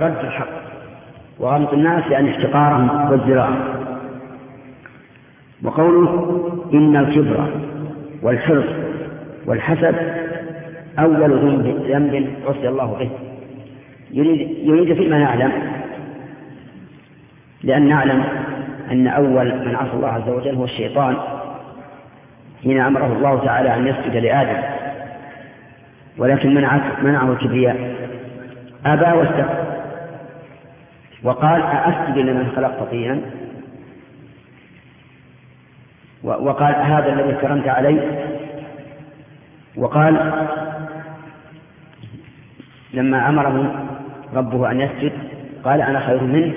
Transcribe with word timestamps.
رد 0.00 0.24
الحق 0.24 0.48
وغمط 1.38 1.72
الناس 1.72 2.04
يعني 2.10 2.30
احتقارهم 2.30 3.10
وازدراءهم 3.10 3.58
وقوله 5.62 6.42
إن 6.74 6.96
الكبر 6.96 7.50
والحرص 8.22 8.64
والحسد 9.46 9.94
أول 10.98 11.30
ذنب 11.88 12.26
عصي 12.48 12.68
الله 12.68 12.96
به. 13.00 13.10
يريد, 14.10 14.58
يريد 14.68 14.96
فيما 14.96 15.18
نعلم. 15.18 15.52
لأن 17.62 17.88
نعلم 17.88 18.24
أن 18.90 19.06
أول 19.06 19.66
من 19.66 19.74
عصى 19.74 19.92
الله 19.92 20.08
عز 20.08 20.28
وجل 20.28 20.54
هو 20.54 20.64
الشيطان. 20.64 21.16
حين 22.62 22.80
أمره 22.80 23.12
الله 23.16 23.44
تعالى 23.44 23.74
أن 23.74 23.86
يسجد 23.86 24.16
لآدم. 24.16 24.62
ولكن 26.18 26.54
منعه 26.54 26.82
منعه 27.02 27.32
الكبرياء. 27.32 27.94
أبى 28.86 29.18
واستكبر. 29.18 29.75
وقال 31.26 31.62
أأسجد 31.62 32.18
لمن 32.18 32.52
خلقت 32.56 32.90
طينا؟ 32.90 33.20
وقال 36.22 36.74
هذا 36.74 37.12
الذي 37.12 37.32
كرمت 37.40 37.68
علي 37.68 38.00
وقال 39.76 40.32
لما 42.94 43.28
أمره 43.28 43.86
ربه 44.34 44.70
أن 44.70 44.80
يسجد 44.80 45.12
قال 45.64 45.80
أنا 45.82 46.00
خير 46.06 46.22
منه 46.22 46.52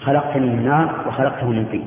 خلقتني 0.00 0.46
من 0.46 0.64
نار 0.64 1.04
وخلقته 1.08 1.48
من 1.50 1.64
طين. 1.72 1.86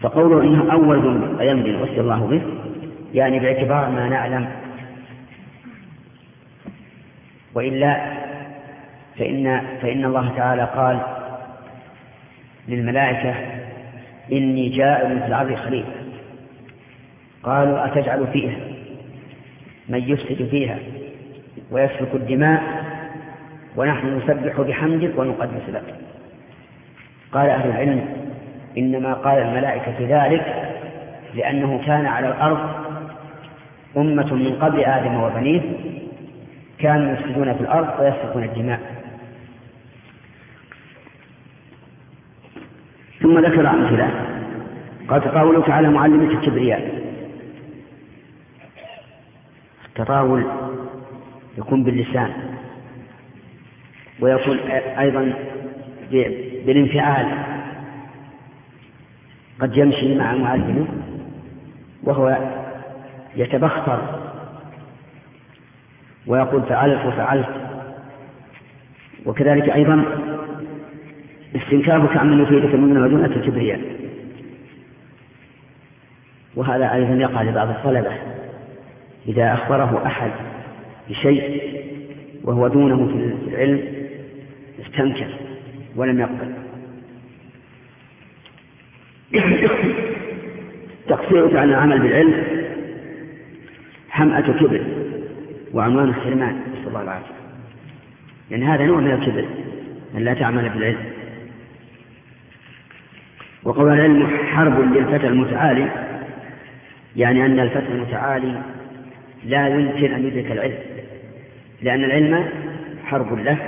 فقوله 0.00 0.42
إنه 0.42 0.72
أول 0.72 0.98
ذنب 1.38 1.80
وصي 1.82 2.00
الله 2.00 2.26
به 2.26 2.42
يعني 3.14 3.38
باعتبار 3.38 3.90
ما 3.90 4.08
نعلم. 4.08 4.48
وإلا 7.54 8.29
فإن 9.20 9.60
فإن 9.82 10.04
الله 10.04 10.32
تعالى 10.36 10.64
قال 10.64 11.00
للملائكة 12.68 13.34
إني 14.32 14.68
جاعل 14.68 15.20
في 15.20 15.26
الأرض 15.26 15.54
خليفة 15.54 15.92
قالوا 17.42 17.86
أتجعل 17.86 18.26
فيها؟ 18.32 18.56
من 19.88 20.08
يفسد 20.10 20.48
فيها 20.50 20.78
ويسفك 21.70 22.14
الدماء 22.14 22.62
ونحن 23.76 24.16
نسبح 24.18 24.60
بحمدك 24.60 25.18
ونقدس 25.18 25.68
لك. 25.68 25.94
قال 27.32 27.50
أهل 27.50 27.70
العلم 27.70 28.04
إنما 28.78 29.14
قال 29.14 29.38
الملائكة 29.38 29.94
ذلك 30.00 30.72
لأنه 31.34 31.82
كان 31.86 32.06
على 32.06 32.28
الأرض 32.28 32.70
أمة 33.96 34.34
من 34.34 34.56
قبل 34.60 34.80
آدم 34.84 35.22
وبنيه 35.22 35.60
كانوا 36.78 37.12
يفسدون 37.12 37.54
في 37.54 37.60
الأرض 37.60 38.00
ويسفكون 38.00 38.44
الدماء. 38.44 38.99
ثم 43.22 43.38
ذكر 43.38 43.70
أمثلة 43.70 44.10
قال 45.08 45.22
تطاولك 45.22 45.70
على 45.70 45.88
معلمة 45.88 46.30
الكبرياء. 46.30 47.00
التطاول 49.88 50.44
يكون 51.58 51.84
باللسان. 51.84 52.32
ويكون 54.20 54.58
أيضا 54.98 55.32
بالانفعال. 56.66 57.26
قد 59.60 59.76
يمشي 59.76 60.18
مع 60.18 60.34
معلمه 60.34 60.86
وهو 62.02 62.38
يتبختر. 63.36 64.20
ويقول 66.26 66.62
فعلت 66.62 67.06
وفعلت 67.06 67.48
وكذلك 69.26 69.70
أيضا 69.70 70.04
استنكافك 71.56 72.16
عمن 72.16 72.42
يفيدك 72.42 72.74
من 72.74 73.00
مدونة 73.00 73.26
الكبرياء. 73.26 73.80
وهذا 76.56 76.94
أيضا 76.94 77.14
يقع 77.14 77.42
لبعض 77.42 77.68
الطلبة. 77.68 78.12
إذا 79.28 79.54
أخبره 79.54 80.02
أحد 80.06 80.30
بشيء 81.10 81.62
وهو 82.44 82.68
دونه 82.68 83.06
في 83.06 83.48
العلم 83.50 83.82
استنكر 84.80 85.28
ولم 85.96 86.20
يقبل. 86.20 86.52
تقصيرك 91.08 91.56
عن 91.56 91.68
العمل 91.68 91.98
بالعلم 91.98 92.44
حمأة 94.10 94.40
كبر 94.40 94.84
وعنوان 95.72 96.08
الحرمان 96.08 96.60
نسأل 96.72 96.88
الله 96.88 97.02
العافية. 97.02 97.34
لأن 98.50 98.62
هذا 98.62 98.86
نوع 98.86 99.00
من 99.00 99.10
الكبر 99.10 99.44
أن 100.16 100.24
لا 100.24 100.34
تعمل 100.34 100.68
بالعلم. 100.68 101.09
وقول 103.64 103.92
العلم 103.92 104.26
حرب 104.26 104.80
للفتى 104.80 105.26
المتعالي 105.26 105.88
يعني 107.16 107.46
أن 107.46 107.60
الفتى 107.60 107.92
المتعالي 107.92 108.62
لا 109.44 109.68
يمكن 109.68 110.12
أن 110.14 110.26
يدرك 110.26 110.52
العلم 110.52 110.78
لأن 111.82 112.04
العلم 112.04 112.48
حرب 113.04 113.38
له 113.38 113.58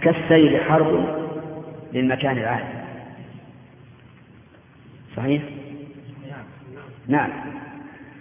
كالسيل 0.00 0.60
حرب 0.60 1.16
للمكان 1.92 2.38
العالي. 2.38 2.64
صحيح؟ 5.16 5.42
نعم. 7.08 7.30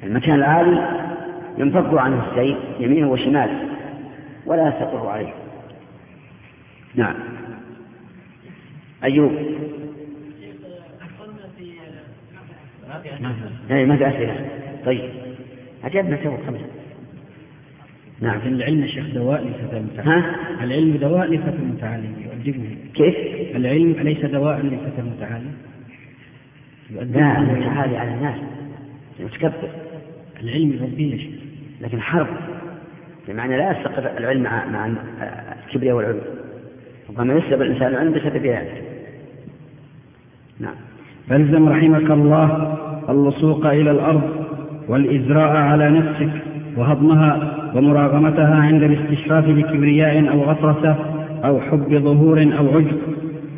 المكان 0.04 0.36
العالي 0.36 1.06
ينفض 1.58 1.98
عنه 1.98 2.30
السيل 2.30 2.58
يمينه 2.80 3.12
وشماله 3.12 3.70
ولا 4.46 4.68
يستقر 4.68 5.08
عليه. 5.08 5.34
نعم. 6.96 7.16
أيوب 9.04 9.32
اي 9.32 9.66
ما 12.90 13.98
في 13.98 14.08
أسئلة. 14.10 14.46
طيب. 14.86 15.10
عجبنا 15.84 16.16
تو 16.16 16.38
خمسة. 16.48 16.66
نعم. 18.22 18.40
العلم 18.46 18.82
يا 18.82 18.88
شيخ 18.88 19.06
دواء 19.14 19.42
للفتى 19.42 19.78
المتعلم. 19.78 20.10
ها؟ 20.10 20.36
العلم 20.64 20.98
دواء 20.98 21.28
للفتى 21.28 21.56
المتعلم. 21.56 22.16
يؤدبه. 22.26 22.78
كيف؟ 22.94 23.16
العلم 23.56 23.92
أليس 23.92 24.26
دواء 24.26 24.62
للفتى 24.62 25.02
المتعلم؟ 25.02 25.54
لا 26.90 27.38
المتعالي 27.38 27.98
على 27.98 28.14
الناس. 28.14 28.40
متكبر. 29.20 29.70
العلم 30.44 30.74
يربيه 30.74 31.14
يا 31.14 31.18
شيخ 31.18 31.36
لكن 31.82 32.02
حرب. 32.02 32.28
بمعنى 33.28 33.58
لا 33.58 33.72
يستقر 33.72 34.18
العلم 34.18 34.44
مع 34.44 34.66
مع 34.66 34.94
الكبرياء 35.68 35.96
والعلو 35.96 36.22
ربما 37.10 37.34
يسلب 37.34 37.62
الإنسان 37.62 37.88
العلم 37.88 38.14
بسبب 38.14 38.46
ذلك. 38.46 38.84
نعم. 40.60 40.76
فالزم 41.30 41.70
رحمك 41.70 42.12
الله 42.12 42.78
اللصوق 43.10 43.66
إلى 43.66 43.92
الأرض 43.92 44.22
والإزراء 44.90 45.52
على 45.58 45.90
نفسك 45.90 46.30
وهضمها 46.78 47.58
ومراغمتها 47.76 48.56
عند 48.56 48.84
الاستشراف 48.84 49.46
بكبرياء 49.50 50.30
أو 50.32 50.42
غطرسة 50.42 50.96
أو 51.46 51.60
حب 51.62 51.98
ظهور 52.04 52.42
أو 52.58 52.78
عجب 52.78 52.98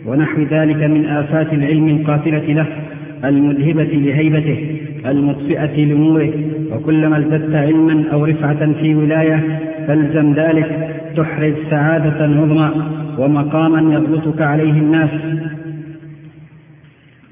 ونحو 0.05 0.41
ذلك 0.41 0.83
من 0.83 1.05
آفات 1.05 1.53
العلم 1.53 1.87
القاتلة 1.87 2.53
له 2.53 2.65
المذهبة 3.25 3.83
لهيبته 3.83 4.77
المطفئة 5.05 5.85
لنوره 5.85 6.31
وكلما 6.71 7.17
ازددت 7.17 7.55
علما 7.55 8.03
أو 8.13 8.25
رفعة 8.25 8.73
في 8.73 8.95
ولاية 8.95 9.59
فالزم 9.87 10.33
ذلك 10.33 10.89
تحرز 11.17 11.53
سعادة 11.69 12.23
عظمى 12.25 12.71
ومقاما 13.17 13.93
يضبطك 13.95 14.41
عليه 14.41 14.71
الناس. 14.71 15.09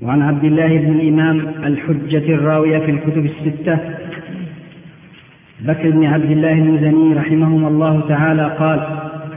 وعن 0.01 0.21
عبد 0.21 0.43
الله 0.43 0.77
بن 0.77 0.99
الإمام 0.99 1.39
الحجة 1.63 2.33
الراوية 2.33 2.79
في 2.79 2.91
الكتب 2.91 3.25
الستة 3.25 3.79
بكر 5.59 5.89
بن 5.89 6.05
عبد 6.05 6.31
الله 6.31 6.51
المزني 6.51 7.13
رحمهما 7.13 7.67
الله 7.67 8.01
تعالى 8.07 8.55
قال 8.59 8.79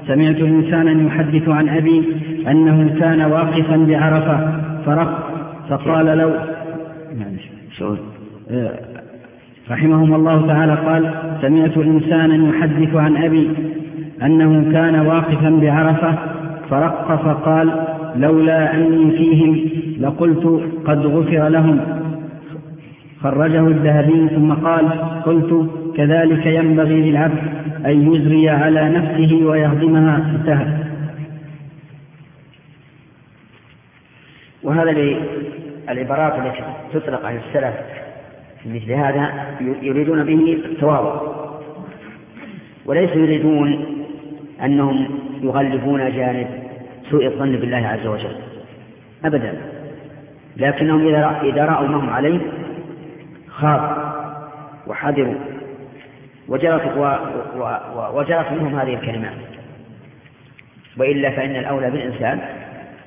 سمعت 0.06 0.36
إنسانا 0.36 1.06
يحدث 1.06 1.48
عن 1.48 1.68
أبي 1.68 2.04
أنه 2.48 2.98
كان 3.00 3.20
واقفا 3.20 3.76
بعرفة 3.76 4.60
فرق 4.86 5.30
فقال 5.68 6.06
لو 6.06 6.32
رحمهما 9.70 10.16
الله 10.16 10.46
تعالى 10.46 10.74
قال 10.74 11.14
سمعت 11.42 11.78
إنسانا 11.78 12.48
يحدث 12.48 12.94
عن 12.94 13.16
أبي 13.16 13.48
أنه 14.22 14.72
كان 14.72 15.06
واقفا 15.06 15.50
بعرفة 15.50 16.14
فرق 16.70 17.22
فقال 17.24 17.97
لولا 18.16 18.74
أني 18.74 19.10
فيهم 19.10 19.70
لقلت 20.00 20.62
قد 20.84 21.06
غفر 21.06 21.48
لهم. 21.48 21.80
خرجه 23.22 23.66
الذهبي 23.66 24.28
ثم 24.28 24.52
قال 24.52 24.90
قلت 25.22 25.70
كذلك 25.96 26.46
ينبغي 26.46 27.10
للعبد 27.10 27.38
أن 27.86 28.14
يزري 28.14 28.48
على 28.48 28.88
نفسه 28.88 29.46
ويهضمها 29.46 30.16
انتهى. 30.16 30.66
وهذا 34.62 34.90
العبارات 35.88 36.46
التي 36.46 36.62
تطلق 36.92 37.24
عن 37.24 37.36
السلف 37.36 37.74
في 38.62 38.68
مثل 38.68 38.92
هذا 38.92 39.32
يريدون 39.82 40.24
به 40.24 40.58
التواضع. 40.64 41.20
وليس 42.86 43.10
يريدون 43.10 43.84
أنهم 44.64 45.08
يغلبون 45.42 45.98
جانب 45.98 46.67
سوء 47.10 47.26
الظن 47.26 47.52
بالله 47.52 47.88
عز 47.88 48.06
وجل. 48.06 48.36
أبدا. 49.24 49.54
لكنهم 50.56 51.06
إذا 51.42 51.64
رأوا 51.64 51.88
ما 51.88 51.96
هم 51.96 52.10
عليه 52.10 52.40
خافوا 53.48 54.04
وحذروا. 54.86 55.34
وجرت 56.48 56.96
وجرت 58.14 58.52
منهم 58.52 58.78
هذه 58.78 58.94
الكلمات. 58.94 59.32
وإلا 60.98 61.30
فإن 61.30 61.56
الأولى 61.56 61.90
بالإنسان 61.90 62.40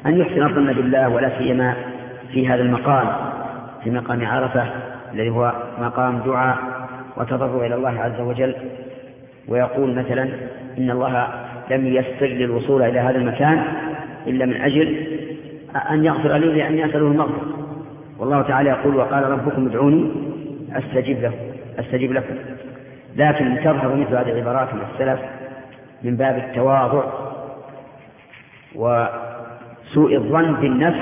أن 0.05 0.17
يحسن 0.17 0.43
الظن 0.43 0.73
بالله 0.73 1.09
ولا 1.09 1.37
سيما 1.37 1.75
في 2.31 2.47
هذا 2.47 2.61
المقام 2.61 3.07
في 3.83 3.89
مقام 3.89 4.25
عرفة 4.25 4.65
الذي 5.13 5.29
هو 5.29 5.53
مقام 5.79 6.19
دعاء 6.19 6.57
وتضرع 7.17 7.65
إلى 7.65 7.75
الله 7.75 7.99
عز 8.01 8.21
وجل. 8.21 8.55
ويقول 9.47 9.95
مثلا 9.95 10.29
إن 10.77 10.91
الله 10.91 11.27
لم 11.71 11.87
يسر 11.87 12.25
للوصول 12.25 12.81
إلى 12.81 12.99
هذا 12.99 13.17
المكان 13.17 13.63
إلا 14.27 14.45
من 14.45 14.61
أجل 14.61 15.07
أن 15.91 16.05
يغفر 16.05 16.37
لي 16.37 16.47
لأني 16.47 16.85
أسأله 16.85 17.07
المغفرة. 17.07 17.67
والله 18.19 18.41
تعالى 18.41 18.69
يقول 18.69 18.95
وقال 18.95 19.23
ربكم 19.23 19.67
ادعوني 19.67 20.11
أستجب 20.71 21.21
له 21.21 21.33
أستجب 21.79 22.11
لكم. 22.11 22.35
لكن 23.17 23.57
تظهر 23.63 23.95
مثل 23.95 24.15
هذه 24.15 24.31
العبارات 24.31 24.73
من 24.73 24.81
السلف 24.93 25.19
من 26.03 26.15
باب 26.15 26.37
التواضع 26.37 27.03
وسوء 28.75 30.15
الظن 30.15 30.53
بالنفس 30.53 30.99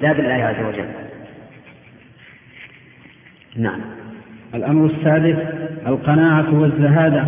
لا 0.00 0.12
بالله 0.12 0.32
عز 0.32 0.64
وجل. 0.66 0.88
نعم. 3.56 3.80
الأمر 4.54 4.86
السادس 4.86 5.36
القناعة 5.86 6.60
والزهادة. 6.60 7.24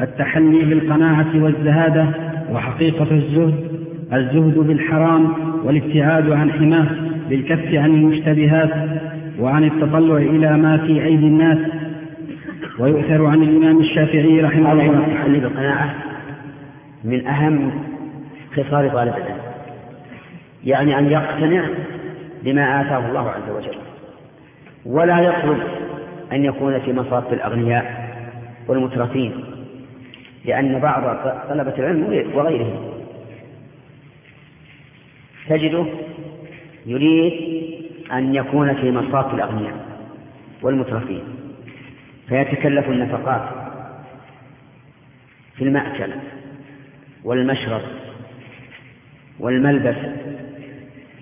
التحلي 0.00 0.64
بالقناعة 0.64 1.28
والزهادة 1.34 2.06
وحقيقة 2.50 3.10
الزهد. 3.10 3.67
الزهد 4.12 4.58
بالحرام 4.58 5.32
والابتعاد 5.64 6.30
عن 6.30 6.52
حماه 6.52 6.86
بالكف 7.28 7.74
عن 7.74 7.90
المشتبهات 7.90 8.70
وعن 9.40 9.64
التطلع 9.64 10.16
إلى 10.16 10.56
ما 10.56 10.76
في 10.76 11.04
أيدي 11.04 11.26
الناس. 11.26 11.58
ويؤثر 12.78 13.26
عن 13.26 13.42
الإمام 13.42 13.80
الشافعي 13.80 14.40
رحمه 14.40 14.72
الله. 14.72 15.06
التحلي 15.06 15.38
بالقناعة 15.38 15.94
من 17.04 17.26
أهم 17.26 17.70
خصال 18.52 18.70
طالب 18.70 18.94
العلم 18.94 19.38
يعني 20.64 20.98
أن 20.98 21.10
يقتنع 21.10 21.64
بما 22.44 22.80
آتاه 22.80 23.08
الله 23.08 23.30
عز 23.30 23.50
وجل. 23.56 23.78
ولا 24.86 25.20
يطلب 25.20 25.58
أن 26.32 26.44
يكون 26.44 26.78
في 26.78 26.92
مصاف 26.92 27.32
الأغنياء 27.32 28.08
والمترفين 28.68 29.32
لأن 30.44 30.78
بعض 30.78 31.16
طلبة 31.48 31.74
العلم 31.78 32.24
وغيرهم 32.34 32.97
تجده 35.48 35.86
يريد 36.86 37.32
أن 38.12 38.34
يكون 38.34 38.74
في 38.74 38.90
مصاف 38.90 39.34
الأغنياء 39.34 39.88
والمترفين 40.62 41.22
فيتكلف 42.28 42.88
النفقات 42.88 43.48
في 45.56 45.64
المأكل 45.64 46.12
والمشرب 47.24 47.82
والملبس 49.40 49.96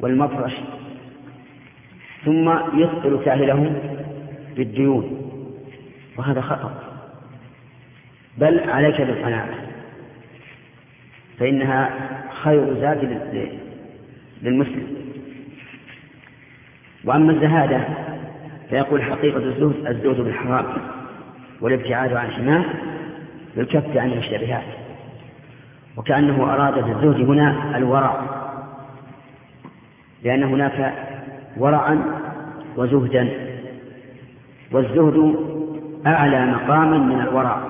والمفرش 0.00 0.52
ثم 2.24 2.50
يثقل 2.74 3.20
كاهله 3.24 3.72
بالديون 4.56 5.22
وهذا 6.16 6.40
خطأ. 6.40 6.82
بل 8.38 8.70
عليك 8.70 9.00
بالقناعة 9.00 9.54
فإنها 11.38 11.90
خير 12.42 12.74
زاد 12.74 13.04
للمسلم. 14.42 14.86
وأما 17.04 17.32
الزهادة 17.32 17.80
فيقول 18.70 19.02
حقيقة 19.02 19.38
الزهد 19.38 19.86
الزهد 19.86 20.20
بالحرام 20.20 20.64
والابتعاد 21.60 22.12
عن 22.12 22.30
حماه 22.30 22.64
بالكف 23.56 23.96
عن 23.96 24.12
المشتبهات. 24.12 24.64
وكأنه 25.96 26.54
أراد 26.54 26.74
بالزهد 26.74 27.28
هنا 27.28 27.76
الورع 27.76 28.22
لأن 30.24 30.42
هناك 30.42 30.94
ورعا 31.56 32.02
وزهدا. 32.76 33.28
والزهد 34.72 35.36
أعلى 36.06 36.46
مقاما 36.46 36.98
من 36.98 37.20
الورع 37.20 37.62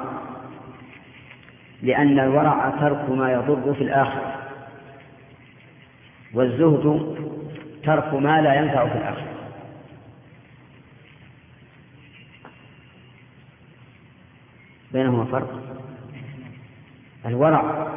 لأن 1.83 2.19
الورع 2.19 2.71
ترك 2.81 3.11
ما 3.11 3.33
يضر 3.33 3.75
في 3.75 3.85
الآخرة. 3.85 4.46
والزهد 6.35 7.17
ترك 7.85 8.15
ما 8.15 8.43
لا 8.43 8.55
ينفع 8.55 8.89
في 8.89 8.99
الآخرة 8.99 9.37
بينهما 14.93 15.25
فرق. 15.25 15.63
الورع 17.27 17.89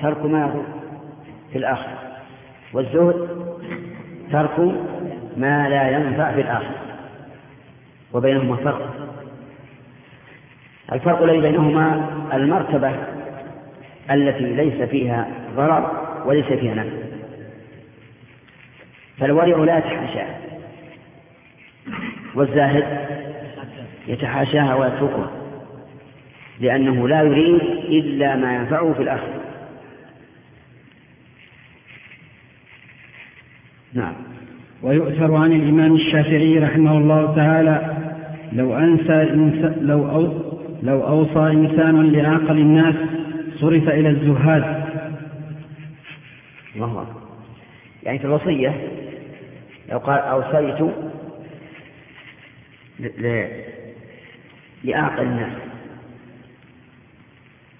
ترك 0.00 0.24
ما 0.24 0.40
يضر 0.46 0.64
في 1.52 1.58
الآخرة 1.58 1.98
والزهد 2.72 3.28
ترك 4.32 4.58
ما 5.36 5.68
لا 5.68 5.90
ينفع 5.90 6.32
في 6.32 6.40
الآخرة 6.40 6.76
وبينهما 8.12 8.56
فرق. 8.56 8.94
الفرق 10.92 11.22
الذي 11.22 11.40
بينهما 11.40 12.08
المرتبة 12.32 12.92
التي 14.10 14.44
ليس 14.44 14.88
فيها 14.88 15.28
ضرر 15.56 15.90
وليس 16.26 16.46
فيها 16.46 16.74
نفع. 16.74 17.11
فالورع 19.18 19.64
لا 19.64 19.78
يتحاشاها 19.78 20.38
والزاهد 22.34 22.84
يتحاشاها 24.08 24.74
ويتركها 24.74 25.30
لأنه 26.60 27.08
لا 27.08 27.22
يريد 27.22 27.60
إلا 27.88 28.36
ما 28.36 28.56
ينفعه 28.56 28.92
في 28.92 29.02
الآخرة. 29.02 29.42
نعم. 33.94 34.14
ويؤثر 34.82 35.34
عن 35.34 35.52
الإمام 35.52 35.94
الشافعي 35.94 36.58
رحمه 36.58 36.98
الله 36.98 37.36
تعالى 37.36 37.96
لو 38.52 38.78
أنسى 38.78 39.24
لو 39.80 40.10
أو 40.10 40.52
لو 40.82 41.06
أوصى 41.06 41.50
إنسان 41.50 42.12
لعقل 42.12 42.58
الناس 42.58 42.94
صرف 43.60 43.88
إلى 43.88 44.08
الزهاد. 44.08 44.84
الله 46.76 47.06
يعني 48.02 48.18
في 48.18 48.24
الوصية 48.24 49.01
لو 49.92 49.98
قال 49.98 50.18
أوصيت 50.18 50.94
لأعقل 54.84 55.22
الناس. 55.22 55.58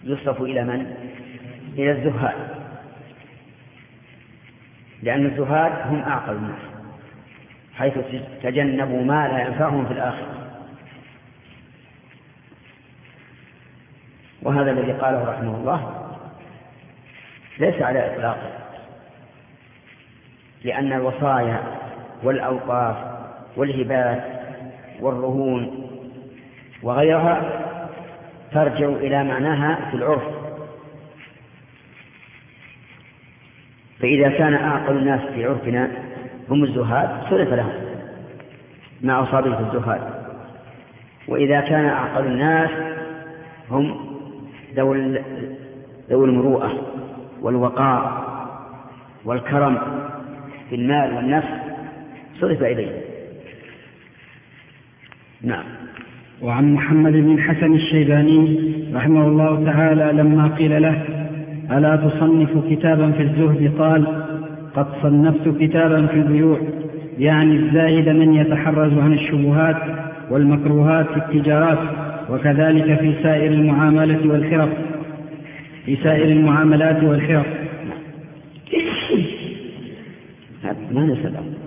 يصرف 0.04 0.42
إلى 0.42 0.64
من؟ 0.64 0.94
إلى 1.78 1.92
الزهاد. 1.92 2.34
لأن 5.02 5.26
الزهاد 5.26 5.72
هم 5.92 6.02
أعقل 6.02 6.36
الناس 6.36 6.60
حيث 7.74 7.94
تجنبوا 8.42 9.04
ما 9.04 9.28
لا 9.28 9.46
ينفعهم 9.46 9.86
في 9.86 9.92
الآخرة. 9.92 10.62
وهذا 14.42 14.70
الذي 14.70 14.92
قاله 14.92 15.24
رحمه 15.24 15.56
الله 15.56 16.08
ليس 17.58 17.82
على 17.82 18.14
إطلاقه 18.14 18.50
لأن 20.64 20.92
الوصايا 20.92 21.81
والأوقاف 22.24 22.96
والهبات 23.56 24.22
والرهون 25.00 25.88
وغيرها 26.82 27.42
ترجع 28.52 28.86
إلى 28.88 29.24
معناها 29.24 29.90
في 29.90 29.96
العرف. 29.96 30.22
فإذا 34.00 34.28
كان 34.28 34.54
أعقل 34.54 34.96
الناس 34.96 35.20
في 35.20 35.44
عرفنا 35.46 35.90
هم 36.50 36.64
الزهاد 36.64 37.22
صرف 37.30 37.48
لهم 37.52 37.72
مع 39.02 39.22
أصابه 39.22 39.60
الزهاد. 39.60 40.00
وإذا 41.28 41.60
كان 41.60 41.84
أعقل 41.86 42.26
الناس 42.26 42.70
هم 43.70 44.12
ذوي 44.74 45.22
ذو 46.10 46.24
المروءة 46.24 46.72
والوقار 47.42 48.22
والكرم 49.24 49.78
في 50.68 50.74
المال 50.74 51.14
والنفس 51.14 51.61
صرف 52.40 52.62
إليه. 52.62 53.12
نعم. 55.42 55.64
وعن 56.42 56.74
محمد 56.74 57.12
بن 57.12 57.40
حسن 57.40 57.74
الشيباني 57.74 58.72
رحمه 58.94 59.26
الله 59.26 59.64
تعالى 59.64 60.22
لما 60.22 60.48
قيل 60.48 60.82
له 60.82 61.02
ألا 61.70 61.96
تصنف 61.96 62.50
كتابا 62.70 63.10
في 63.10 63.22
الزهد؟ 63.22 63.72
قال 63.78 64.06
قد 64.74 64.86
صنفت 65.02 65.58
كتابا 65.60 66.06
في 66.06 66.14
البيوع 66.14 66.58
يعني 67.18 67.56
الزاهد 67.56 68.08
من 68.08 68.34
يتحرز 68.34 68.98
عن 68.98 69.12
الشبهات 69.12 69.76
والمكروهات 70.30 71.06
في 71.06 71.16
التجارات 71.16 71.78
وكذلك 72.30 73.00
في 73.00 73.14
سائر 73.22 73.52
المعاملة 73.52 74.32
والحرف. 74.32 74.70
في 75.86 75.96
سائر 75.96 76.24
المعاملات 76.24 77.04
والحرف. 77.04 77.46
ما 80.92 81.06
نسأل 81.06 81.61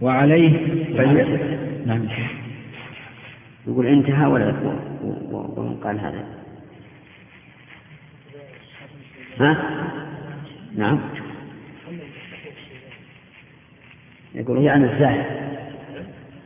وعليه 0.00 0.84
فل... 0.96 1.38
نعم. 1.86 2.08
يقول 3.66 3.86
انتهى 3.86 4.26
ولا 4.26 4.54
ومن 5.02 5.76
قال 5.84 6.00
هذا. 6.00 6.24
ها؟ 9.40 9.56
نعم. 10.76 11.00
يقول 14.34 14.62
يعني 14.62 14.84
الزاهد. 14.84 15.24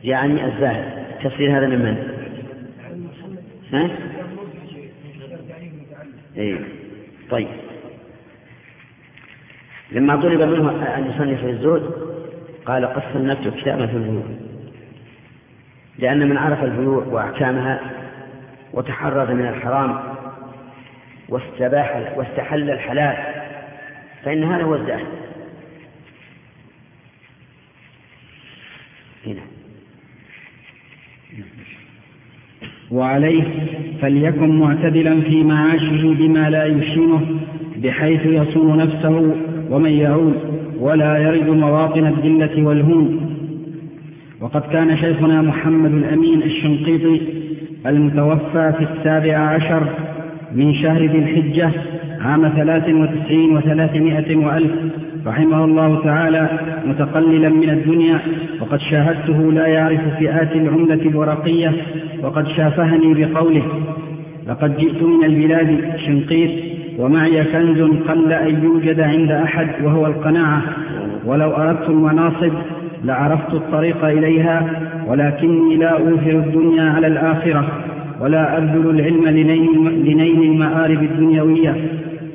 يعني 0.03 0.45
الزاهد. 0.45 1.05
تفسير 1.23 1.57
هذا 1.57 1.67
من 1.67 1.79
من؟ 1.79 1.97
ها؟ 3.73 3.89
إيه. 6.37 6.59
طيب. 7.29 7.47
لما 9.91 10.15
طلب 10.15 10.41
منه 10.41 10.97
أن 10.97 11.11
يصنف 11.11 11.39
في 11.39 11.49
الزهد 11.49 12.14
قال 12.65 12.85
قد 12.85 13.03
صنفت 13.13 13.57
كتابا 13.57 13.87
في 13.87 13.93
البيوع 13.93 14.23
لأن 15.99 16.29
من 16.29 16.37
عرف 16.37 16.63
البيوع 16.63 17.03
وأحكامها 17.03 17.79
وتحرز 18.73 19.29
من 19.29 19.45
الحرام 19.47 19.99
واستباح 21.29 22.13
واستحل 22.17 22.69
الحلال 22.69 23.17
فإن 24.23 24.43
هذا 24.43 24.63
هو 24.63 24.75
الزاهد 24.75 25.05
هنا. 29.27 29.41
وعليه 32.91 33.43
فليكن 34.01 34.59
معتدلا 34.59 35.21
في 35.21 35.43
معاشه 35.43 36.13
بما 36.13 36.49
لا 36.49 36.65
يشينه 36.65 37.39
بحيث 37.75 38.25
يصون 38.25 38.77
نفسه 38.77 39.35
ومن 39.69 39.91
يعود. 39.91 40.54
ولا 40.79 41.17
يرد 41.17 41.49
مواطن 41.49 42.05
الذلة 42.07 42.67
والهون. 42.67 43.35
وقد 44.41 44.61
كان 44.61 44.97
شيخنا 44.97 45.41
محمد 45.41 45.91
الأمين 45.91 46.43
الشنقيطي 46.43 47.21
المتوفى 47.85 48.73
في 48.77 48.87
السابع 48.93 49.37
عشر 49.37 49.87
من 50.55 50.73
شهر 50.73 51.05
ذي 51.05 51.17
الحجة 51.17 51.71
عام 52.21 52.49
ثلاث 52.55 52.89
وتسعين 52.89 53.57
وثلاثمائة 53.57 54.35
وألف 54.35 54.71
رحمه 55.25 55.65
الله 55.65 56.03
تعالى 56.03 56.49
متقللا 56.85 57.49
من 57.49 57.69
الدنيا 57.69 58.19
وقد 58.61 58.79
شاهدته 58.79 59.51
لا 59.51 59.67
يعرف 59.67 59.99
فئات 60.19 60.51
العملة 60.55 61.01
الورقية 61.01 61.73
وقد 62.23 62.47
شافهني 62.47 63.13
بقوله 63.13 63.63
لقد 64.47 64.77
جئت 64.77 65.03
من 65.03 65.25
البلاد 65.25 65.97
شنقيط 66.05 66.64
ومعي 66.97 67.43
كنز 67.43 67.81
قل 67.81 68.33
أن 68.33 68.63
يوجد 68.63 68.99
عند 68.99 69.31
أحد 69.31 69.69
وهو 69.83 70.05
القناعة. 70.05 70.61
ولو 71.25 71.51
أردت 71.51 71.89
المناصب 71.89 72.53
لعرفت 73.03 73.53
الطريق 73.53 74.05
إليها 74.05 74.81
ولكني 75.07 75.75
لا 75.75 75.89
أوفر 75.89 76.31
الدنيا 76.31 76.83
على 76.83 77.07
الآخرة 77.07 77.67
ولا 78.21 78.57
أبذل 78.57 78.89
العلم 78.89 79.27
لنيل 80.05 80.43
المآرب 80.43 81.03
الدنيوية. 81.03 81.75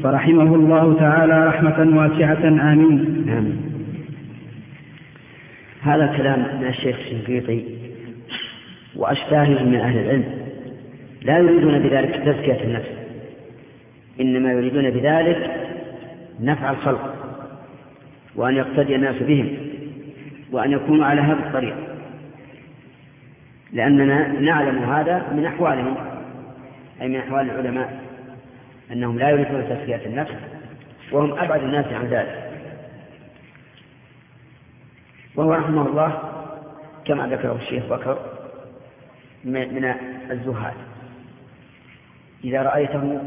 فرحمه 0.03 0.55
الله 0.55 0.95
تعالى 0.95 1.47
رحمة 1.47 1.99
واسعة. 1.99 2.49
آمين. 2.73 3.27
آمين 3.29 3.57
هذا 5.83 6.15
كلام 6.17 6.47
من 6.61 6.67
الشيخ 6.67 6.97
الشنقيطي 6.97 7.63
وأشباهه 8.97 9.65
من 9.65 9.75
أهل 9.75 9.99
العلم. 9.99 10.25
لا 11.23 11.39
يريدون 11.39 11.79
بذلك 11.79 12.23
تزكية 12.25 12.65
النفس. 12.65 13.00
إنما 14.21 14.53
يريدون 14.53 14.91
بذلك 14.91 15.69
نفع 16.41 16.71
الخلق 16.71 17.15
وأن 18.37 18.57
يقتدي 18.57 18.95
الناس 18.95 19.23
بهم 19.23 19.57
وأن 20.53 20.73
يكونوا 20.73 21.07
على 21.07 21.21
هذا 21.21 21.47
الطريق. 21.47 21.77
لأننا 23.73 24.29
نعلم 24.29 24.79
هذا 24.93 25.33
من 25.33 25.47
أحوالهم 25.47 25.97
أي 27.01 27.09
من 27.09 27.17
أحوال 27.17 27.51
العلماء 27.51 28.01
أنهم 28.93 29.19
لا 29.19 29.31
يريدون 29.31 29.69
تزكية 29.69 30.07
النفس 30.07 30.35
وهم 31.13 31.39
أبعد 31.39 31.63
الناس 31.63 31.87
عن 31.87 32.07
ذلك. 32.07 32.51
وهو 35.37 35.55
رحمه 35.55 35.87
الله 35.87 36.23
كما 37.05 37.27
ذكره 37.27 37.59
الشيخ 37.63 37.85
بكر 37.85 38.19
من 39.45 39.95
الزهاد. 40.31 40.75
إذا 42.45 42.63
رأيته 42.63 43.21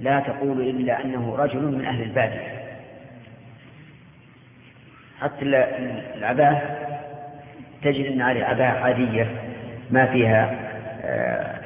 لا 0.00 0.20
تقول 0.20 0.60
إلا 0.60 1.04
أنه 1.04 1.36
رجل 1.36 1.62
من 1.62 1.84
أهل 1.84 2.02
البادية. 2.02 2.56
حتى 5.20 5.44
العباءة 6.18 6.62
تجد 7.82 8.06
أن 8.06 8.20
عليه 8.20 8.44
عباءة 8.44 8.78
عادية 8.78 9.26
ما 9.90 10.06
فيها 10.06 10.56
آه، 11.04 11.60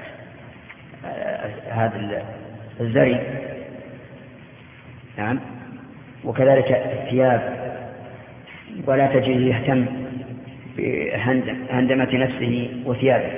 آه، 1.06 1.50
هذا 1.70 2.24
الزري. 2.80 3.20
نعم. 5.18 5.40
وكذلك 6.24 6.72
الثياب 6.72 7.60
ولا 8.86 9.06
تجد 9.06 9.40
يهتم 9.40 9.86
بهندمة 10.76 12.08
نفسه 12.12 12.82
وثيابه. 12.86 13.30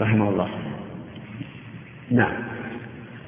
رحمه 0.00 0.28
الله. 0.28 0.75
نعم. 2.10 2.32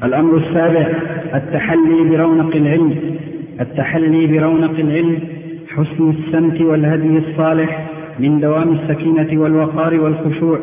الأمر 0.05 0.37
السابع 0.37 0.87
التحلي 1.35 2.09
برونق 2.11 2.57
العلم. 2.57 3.19
التحلي 3.61 4.27
برونق 4.27 4.79
العلم 4.79 5.21
حسن 5.69 6.11
السمت 6.11 6.61
والهدي 6.61 7.19
الصالح 7.19 7.87
من 8.19 8.41
دوام 8.41 8.73
السكينة 8.73 9.43
والوقار 9.43 10.01
والخشوع 10.01 10.61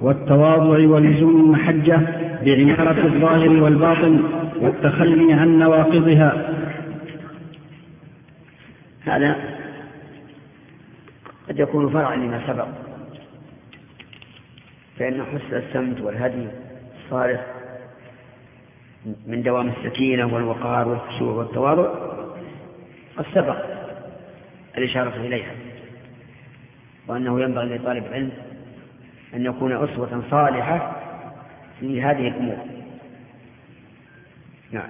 والتواضع 0.00 0.78
ولزوم 0.88 1.40
المحجة 1.40 2.00
بعمارة 2.44 3.06
الظاهر 3.06 3.48
والباطن 3.48 4.20
والتخلي 4.60 5.32
عن 5.32 5.58
نواقضها. 5.58 6.54
هذا 9.04 9.36
قد 11.48 11.58
يكون 11.58 11.88
فرعا 11.88 12.16
لما 12.16 12.40
سبق. 12.46 12.66
فإن 14.98 15.22
حسن 15.22 15.56
السمت 15.56 16.00
والهدي 16.00 16.46
الصالح 17.04 17.57
من 19.26 19.42
دوام 19.42 19.68
السكينة 19.68 20.34
والوقار 20.34 20.88
والخشوع 20.88 21.32
والتواضع 21.32 21.88
قد 23.16 23.24
سبق 23.34 23.56
الإشارة 24.78 25.16
إليها 25.16 25.52
وأنه 27.08 27.40
ينبغي 27.40 27.76
لطالب 27.76 28.06
العلم 28.06 28.30
أن 29.34 29.46
يكون 29.46 29.72
أسوة 29.72 30.22
صالحة 30.30 30.96
في 31.80 32.02
هذه 32.02 32.28
الأمور. 32.28 32.56
نعم. 34.72 34.88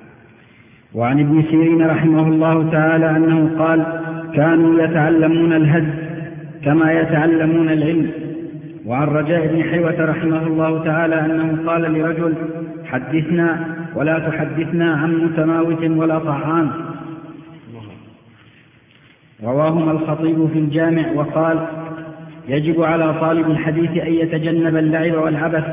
وعن 0.95 1.21
ابن 1.21 1.43
سيرين 1.43 1.87
رحمه 1.87 2.29
الله 2.29 2.71
تعالى 2.71 3.11
أنه 3.11 3.65
قال 3.65 4.03
كانوا 4.35 4.83
يتعلمون 4.83 5.53
الهد 5.53 5.95
كما 6.65 6.93
يتعلمون 6.93 7.69
العلم. 7.69 8.11
وعن 8.87 9.09
رجاء 9.09 9.47
بن 9.47 9.63
حيوة 9.63 10.05
رحمه 10.05 10.47
الله 10.47 10.85
تعالى 10.85 11.21
أنه 11.21 11.71
قال 11.71 11.83
لرجل 11.83 12.35
حدثنا 12.85 13.78
ولا 13.95 14.19
تحدثنا 14.19 14.95
عن 14.95 15.15
متماوت 15.25 15.85
ولا 15.85 16.19
طعام. 16.19 16.71
رواهما 19.45 19.93
الخطيب 19.93 20.49
في 20.53 20.59
الجامع 20.59 21.13
وقال 21.15 21.67
يجب 22.49 22.83
على 22.83 23.15
طالب 23.21 23.51
الحديث 23.51 23.91
أن 23.91 24.13
يتجنب 24.13 24.77
اللعب 24.77 25.15
والعبث 25.15 25.65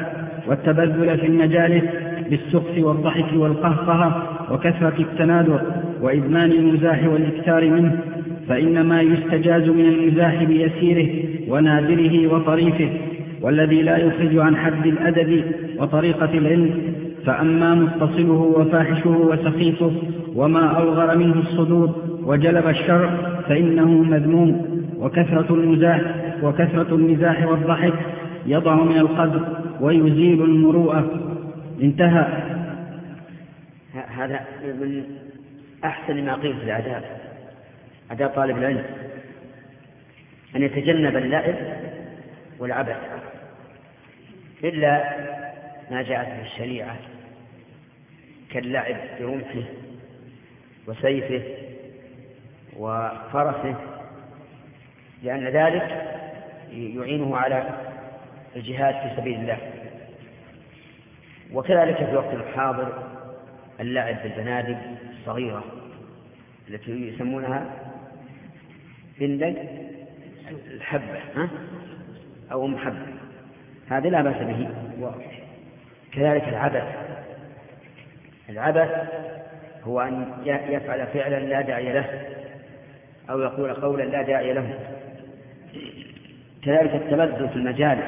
والتبذل 0.48 1.18
في 1.18 1.28
المجالس 1.28 1.84
بالسخف 2.30 2.78
والضحك 2.78 3.34
والقهقهة 3.34 4.38
وكثرة 4.52 4.94
التنادر 5.00 5.62
وإدمان 6.02 6.52
المزاح 6.52 7.04
والإكثار 7.08 7.70
منه 7.70 8.00
فإنما 8.50 9.02
يستجاز 9.02 9.70
من 9.70 9.86
المزاح 9.86 10.44
بيسيره 10.44 11.10
ونادره 11.48 12.34
وطريفه 12.34 12.90
والذي 13.42 13.82
لا 13.82 13.98
يخرج 13.98 14.38
عن 14.38 14.58
حد 14.58 14.86
الأدب 14.88 15.44
وطريقة 15.78 16.34
العلم 16.34 16.96
فأما 17.26 17.76
متصله 17.76 18.54
وفاحشه 18.58 19.10
وسخيفه 19.10 19.92
وما 20.36 20.78
أوغر 20.78 21.18
منه 21.18 21.40
الصدور 21.40 22.20
وجلب 22.24 22.68
الشر 22.68 23.42
فإنه 23.48 23.88
مذموم 23.88 24.82
وكثرة 24.98 25.54
المزاح 25.54 26.02
وكثرة 26.44 26.96
المزاح 26.96 27.46
والضحك 27.46 27.94
يضع 28.46 28.76
من 28.76 28.98
القدر 28.98 29.62
ويزيل 29.82 30.44
المروءة. 30.44 31.32
انتهى. 31.82 32.26
هذا 33.94 34.40
من 34.64 35.04
أحسن 35.86 36.26
ما 36.26 36.36
قيل 36.36 36.56
في 36.56 36.64
الآداب 36.64 37.04
آداب 38.12 38.30
طالب 38.30 38.58
العلم. 38.58 38.84
أن 40.56 40.64
يتجنب 40.64 41.18
اللعب 41.18 41.56
والعبث. 42.60 42.98
إلا 44.64 45.04
ما 45.92 46.02
جاءت 46.02 46.28
به 46.28 46.46
الشريعة. 46.46 46.96
كاللعب 48.56 48.96
برمحه 49.20 49.64
وسيفه 50.88 51.42
وفرسه 52.78 53.76
لأن 55.24 55.48
ذلك 55.48 56.12
يعينه 56.72 57.38
على 57.38 57.70
الجهاد 58.56 58.94
في 58.94 59.22
سبيل 59.22 59.40
الله. 59.40 59.58
وكذلك 61.54 61.96
في 61.96 62.12
الوقت 62.12 62.34
الحاضر 62.34 63.04
اللعب 63.80 64.16
بالبنادق 64.24 64.78
الصغيرة 65.20 65.64
التي 66.70 66.92
يسمونها 66.92 67.66
بندق 69.20 69.56
الحبة 70.72 71.20
ها؟ 71.36 71.50
أو 72.52 72.68
محبة. 72.68 73.06
هذا 73.90 74.10
لا 74.10 74.22
بأس 74.22 74.38
به. 74.38 74.70
كذلك 76.12 76.44
العبث. 76.44 77.16
العبث 78.50 78.90
هو 79.84 80.02
أن 80.02 80.34
يفعل 80.46 81.08
فعلا 81.08 81.40
لا 81.40 81.62
داعي 81.62 81.94
له 81.94 82.22
أو 83.30 83.40
يقول 83.40 83.74
قولا 83.74 84.04
لا 84.04 84.22
داعي 84.22 84.54
له. 84.54 84.80
كذلك 86.64 86.96
التبذل 86.96 87.50
في 87.50 87.56
المجالس 87.56 88.06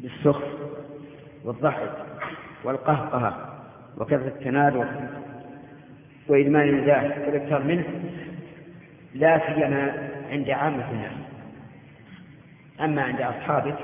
بالسخف 0.00 0.44
والضحك 1.44 1.90
والقهقهة 2.64 3.60
وكثرة 3.98 4.28
التنادر 4.28 4.88
وإدمان 6.28 6.68
المزاح 6.68 7.02
والإكثار 7.02 7.62
منه 7.62 7.84
لا 9.14 9.54
سيما 9.54 10.08
عند 10.30 10.50
عامة 10.50 10.90
الناس 10.90 11.12
أما 12.80 13.02
عند 13.02 13.20
أصحابك 13.20 13.78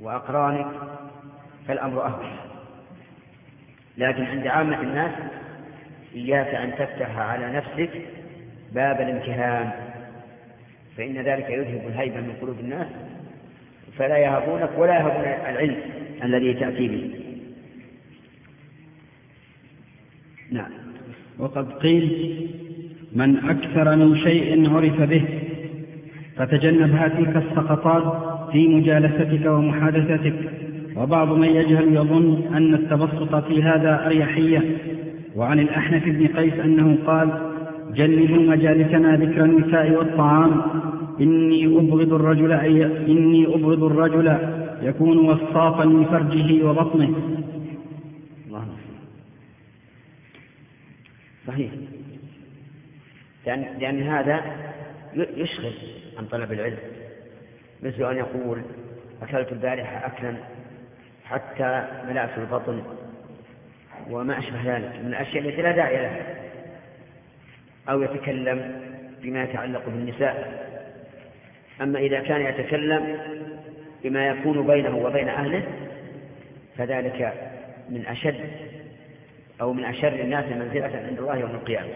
وأقرانك 0.00 0.66
فالأمر 1.68 2.06
أهون. 2.06 2.51
لكن 3.98 4.22
عند 4.22 4.46
عامة 4.46 4.80
الناس 4.80 5.12
إياك 6.14 6.54
أن 6.54 6.72
تفتح 6.78 7.18
على 7.18 7.52
نفسك 7.52 7.90
باب 8.74 9.00
الامتهان 9.00 9.70
فإن 10.96 11.14
ذلك 11.14 11.50
يذهب 11.50 11.86
الهيبة 11.86 12.20
من 12.20 12.32
قلوب 12.42 12.60
الناس 12.60 12.86
فلا 13.98 14.18
يهبونك 14.18 14.70
ولا 14.76 14.96
يهبون 14.96 15.24
العلم 15.24 15.76
الذي 16.24 16.54
تأتي 16.54 16.88
به. 16.88 17.10
نعم. 20.50 20.70
وقد 21.38 21.72
قيل 21.72 22.48
من 23.12 23.36
أكثر 23.36 23.96
من 23.96 24.18
شيء 24.18 24.74
عرف 24.74 25.00
به 25.00 25.24
فتجنبها 26.36 27.08
تلك 27.08 27.36
السقطات 27.36 28.50
في 28.52 28.68
مجالستك 28.68 29.46
ومحادثتك 29.46 30.61
وبعض 30.96 31.32
من 31.32 31.48
يجهل 31.48 31.96
يظن 31.96 32.54
أن 32.54 32.74
التبسط 32.74 33.34
في 33.34 33.62
هذا 33.62 34.06
أريحية. 34.06 34.78
وعن 35.36 35.60
الأحنف 35.60 36.04
بن 36.04 36.26
قيس 36.26 36.54
أنه 36.54 36.98
قال 37.06 37.52
جنبوا 37.94 38.52
مجالسنا 38.52 39.16
ذكر 39.16 39.44
النساء 39.44 39.90
والطعام 39.90 40.62
إني 41.20 41.66
أبغض 41.66 42.12
الرجل 42.12 42.52
أي 42.52 42.84
إني 42.84 43.46
أبغض 43.46 43.84
الرجل 43.84 44.38
يكون 44.82 45.18
وصافا 45.18 45.84
لفرجه 45.84 46.64
وبطنه. 46.64 47.14
الله 48.46 48.66
صحيح. 51.46 51.70
لأن, 53.46 53.64
لأن 53.80 54.02
هذا 54.02 54.40
يشغل 55.36 55.72
عن 56.18 56.24
طلب 56.26 56.52
العلم. 56.52 56.78
مثل 57.82 58.10
أن 58.10 58.16
يقول 58.16 58.58
أكلت 59.22 59.52
البارحة 59.52 60.06
أكلا 60.06 60.34
حتى 61.32 61.88
ملأت 62.08 62.38
البطن 62.38 62.82
وما 64.10 64.38
أشبه 64.38 64.76
ذلك 64.76 64.92
من 65.02 65.06
الأشياء 65.06 65.48
التي 65.48 65.62
لا 65.62 65.72
داعي 65.72 65.96
لها 65.96 66.22
أو 67.88 68.02
يتكلم 68.02 68.80
بما 69.22 69.42
يتعلق 69.42 69.84
بالنساء. 69.86 70.62
أما 71.80 71.98
إذا 71.98 72.20
كان 72.20 72.40
يتكلم 72.40 73.18
بما 74.04 74.28
يكون 74.28 74.66
بينه 74.66 74.96
وبين 74.96 75.28
أهله 75.28 75.62
فذلك 76.76 77.50
من 77.88 78.06
أشد 78.06 78.50
أو 79.60 79.72
من 79.72 79.84
أشر 79.84 80.08
الناس 80.08 80.44
منزلة 80.44 81.06
عند 81.08 81.18
الله 81.18 81.36
يوم 81.36 81.50
القيامة. 81.50 81.90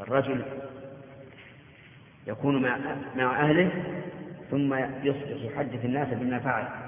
الرجل 0.00 0.42
يكون 2.26 2.62
مع 3.16 3.40
أهله 3.40 3.70
ثم 4.50 4.74
يصبح 5.02 5.52
يحدث 5.54 5.84
الناس 5.84 6.08
بما 6.08 6.38
فعل. 6.38 6.81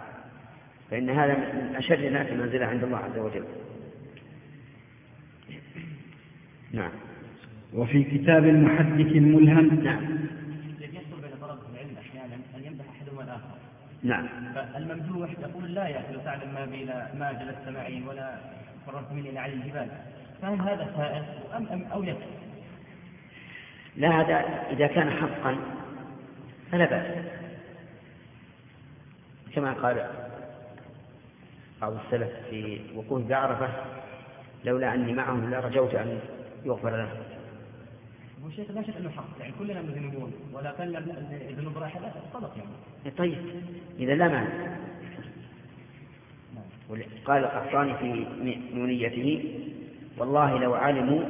فإن 0.91 1.11
هذا 1.11 1.35
من 1.35 1.77
أشد 1.77 2.01
الناس 2.01 2.33
منزلة 2.33 2.67
عند 2.67 2.85
الله 2.85 2.99
عز 2.99 3.19
وجل. 3.19 3.45
نعم. 6.73 6.91
وفي 7.75 8.05
كتاب 8.05 8.45
المحدث 8.45 9.07
الملهم. 9.07 9.85
نعم. 9.85 10.19
يحصل 10.81 11.21
بين 11.23 11.31
طلبة 11.41 11.63
العلم 11.73 11.97
أحيانا 11.99 12.35
أن 12.35 12.65
يمدح 12.65 12.85
أحدهما 12.97 13.23
الآخر. 13.23 13.59
نعم. 14.03 14.29
فالممدوح 14.55 15.31
يقول 15.31 15.75
لا 15.75 15.89
يأكل 15.89 16.25
تعلم 16.25 16.55
ما 16.55 16.65
بين 16.65 16.87
ما 17.19 17.33
جلست 17.33 17.77
معي 17.77 18.03
ولا 18.09 18.39
فررت 18.87 19.13
مني 19.13 19.39
على 19.39 19.53
الجبال. 19.53 19.89
فهل 20.43 20.61
هذا 20.61 20.93
سائر 20.97 21.25
أم, 21.57 21.67
أم 21.67 21.85
أو 21.93 22.03
يكفي؟ 22.03 22.25
لا 23.97 24.21
هذا 24.21 24.37
إذا 24.71 24.87
كان 24.87 25.11
حقا 25.11 25.57
فلا 26.73 26.85
بأس. 26.85 27.25
كما 29.55 29.73
قال 29.73 30.07
بعض 31.81 31.93
السلف 31.93 32.31
في 32.51 32.81
وقوف 32.95 33.23
بعرفة 33.23 33.69
لولا 34.65 34.95
أني 34.95 35.13
معهم 35.13 35.51
لرجوت 35.51 35.95
أن 35.95 36.21
يغفر 36.65 36.97
لهم 36.97 37.09
هو 38.45 38.51
شيخ 38.51 38.71
لا 38.71 38.83
شك 38.83 38.97
أنه 38.97 39.11
حق 39.11 39.25
يعني 39.41 39.53
كلنا 39.59 39.83
مذنبون 39.83 40.33
ولكن 40.53 40.97
الذنوب 41.51 41.79
راحله 41.79 42.13
صدق 42.35 42.53
يعني. 42.57 43.17
طيب. 43.17 43.39
إذا 43.99 44.15
لا 44.15 44.29
مانع. 44.29 44.77
قال 47.25 47.45
القحطاني 47.45 47.95
في 47.99 48.27
نونيته 48.75 49.55
والله 50.19 50.59
لو 50.59 50.75
علموا 50.75 51.25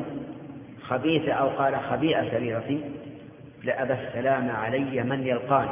خبيث 0.83 1.29
أو 1.29 1.49
قال 1.49 1.81
خبيئة 1.81 2.31
سريرتي 2.31 2.81
لأبى 3.63 3.93
السلام 3.93 4.51
علي 4.51 5.03
من 5.03 5.27
يلقاني. 5.27 5.71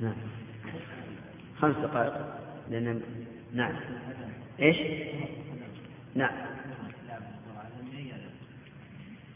نعم. 0.00 0.14
خمس 1.58 1.76
دقائق. 1.76 2.12
لأن 2.70 3.00
نعم. 3.52 3.72
إيش؟ 4.60 4.76
نعم. 6.14 6.32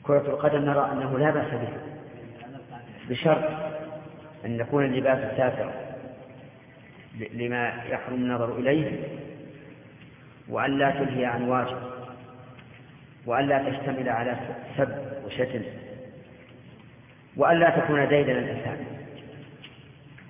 كرة 0.03 0.27
القدم 0.27 0.59
نرى 0.59 0.93
أنه 0.93 1.19
لا 1.19 1.31
بأس 1.31 1.51
به 1.51 1.69
بشرط 3.09 3.45
أن 4.45 4.61
يكون 4.61 4.85
اللباس 4.85 5.37
سافرا. 5.37 5.73
لما 7.33 7.69
يحرم 7.91 8.15
النظر 8.15 8.59
إليه. 8.59 9.03
وأن 10.49 10.79
لا 10.79 10.91
تلهي 10.91 11.25
عن 11.25 11.43
واجب. 11.43 11.79
وأن 13.27 13.47
لا 13.47 13.71
تشتمل 13.71 14.09
على 14.09 14.39
سب 14.77 14.99
وشتم. 15.25 15.63
وأن 17.37 17.59
لا 17.59 17.71
تكون 17.71 18.09
ديدا 18.09 18.33
الإنسان. 18.33 18.98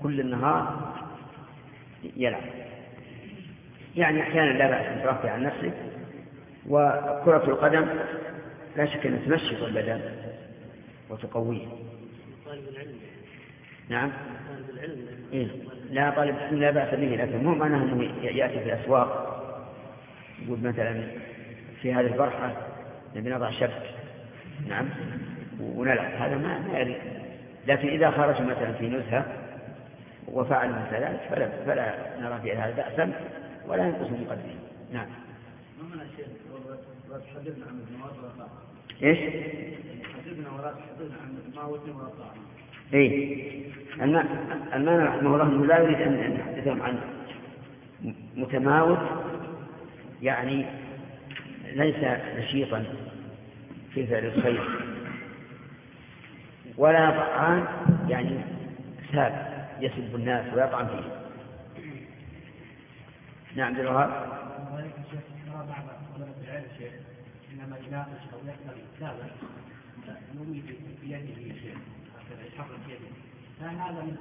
كل 0.02 0.20
النهار 0.20 0.94
يلعب. 2.16 2.42
يعني 3.96 4.22
أحيانا 4.22 4.58
لا 4.58 4.70
بأس 4.70 4.86
أن 4.86 5.02
ترفع 5.02 5.30
عن 5.30 5.42
نفسك 5.42 5.72
وكرة 6.68 7.44
القدم 7.44 7.86
لا 8.76 8.86
شك 8.86 9.06
أن 9.06 9.22
تنشط 9.26 9.62
البدن 9.62 10.00
وتقويه 11.10 11.66
نعم. 13.88 14.12
إيه؟ 15.32 15.46
لا 15.90 16.10
طالب 16.10 16.36
العلم 16.36 16.60
لا 16.60 16.70
بأس 16.70 16.94
به 16.94 17.16
لكن 17.16 17.44
مو 17.44 17.54
معناه 17.54 17.82
أنه 17.82 18.04
يأتي 18.22 18.60
في 18.60 18.74
الأسواق 18.74 19.34
يقول 20.46 20.58
مثلا 20.62 21.02
في 21.82 21.94
هذه 21.94 22.06
البرحة 22.06 22.52
نبي 23.16 23.30
نضع 23.30 23.50
شبك. 23.50 23.82
نعم. 24.68 24.88
ونلعب. 25.60 26.12
هذا 26.12 26.36
ما 26.36 26.58
ما 26.58 26.94
لكن 27.66 27.88
إذا 27.88 28.10
خرج 28.10 28.42
مثلا 28.42 28.72
في 28.72 28.88
نزهة 28.88 29.37
وفعل 30.32 30.70
مثل 30.70 30.94
ذلك 30.94 31.20
فلا, 31.30 31.48
فلا 31.66 31.94
نرى 32.20 32.40
في 32.42 32.52
هذا 32.52 32.76
بأسا 32.76 33.12
ولا 33.68 33.86
ينقص 33.86 34.10
مقدمه 34.10 34.54
نعم. 34.92 35.06
تحدثنا 37.34 37.66
عن 37.66 37.80
إيش؟ 39.02 39.18
تحدثنا 39.18 40.50
ولا 40.50 40.72
تحدثنا 40.72 41.16
عن 41.22 41.38
المواد 41.46 41.88
والطاعة. 41.88 42.34
اي 42.94 43.62
المعنى 44.02 45.04
رحمه 45.04 45.34
الله 45.34 45.42
أنه 45.42 45.66
لا 45.66 45.78
يريد 45.78 46.00
أن 46.00 46.36
يحدثهم 46.40 46.82
عن 46.82 46.98
متماوت 48.36 48.98
يعني 50.22 50.66
ليس 51.74 51.96
نشيطا 52.36 52.84
في 53.94 54.06
فعل 54.06 54.24
الخير 54.24 54.62
ولا 56.76 57.10
طعام 57.10 57.64
يعني 58.08 58.40
ساب 59.12 59.57
يسب 59.80 60.14
الناس 60.14 60.54
ويطعن 60.54 60.86
فيه 60.86 61.28
نعم 63.56 63.68
عبد 63.68 63.78
الوهاب 63.78 64.38
إنما 67.52 67.78
يناقش 67.86 68.22
أو 68.32 68.38
يسال 68.38 68.82
كتابا 68.96 69.30
يومي 70.34 70.62
بيده 71.02 71.54
شيء 71.60 71.76
يحرك 72.54 72.88
يده 72.88 73.28
هل 73.60 73.76
هذا 73.76 74.02
من 74.02 74.16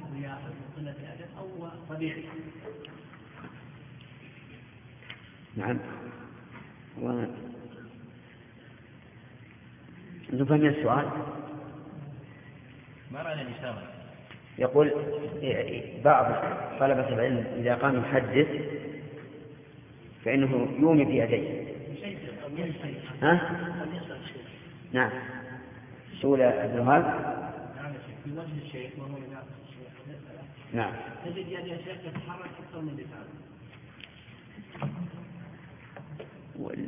من 0.50 0.72
قله 0.78 0.92
ادب 0.92 1.38
أو 1.38 1.70
طبيعي؟ 1.90 2.24
نعم. 5.56 5.80
و... 7.02 7.26
نفهم 10.34 10.66
السؤال. 10.66 11.12
ما 13.12 13.24
معنى 13.24 13.42
الإشارة؟ 13.42 13.97
يقول 14.58 14.92
بعض 16.06 16.26
طلبة 16.80 17.10
العلم 17.10 17.46
إذا 17.58 17.76
قام 17.76 18.00
يحدث 18.00 18.48
فإنه 20.26 20.68
يومي 20.80 21.06
بيديه 21.06 21.68
ها؟ 23.22 23.52
نعم. 24.94 25.10
سؤال 26.22 26.42
عبد 26.42 26.74
الوهاب 26.74 27.04
نعم. 30.74 30.92
نعم 30.92 30.94
تجد 31.26 31.36
الشيخ 31.36 31.98
أكثر 32.60 32.82
من 32.82 32.98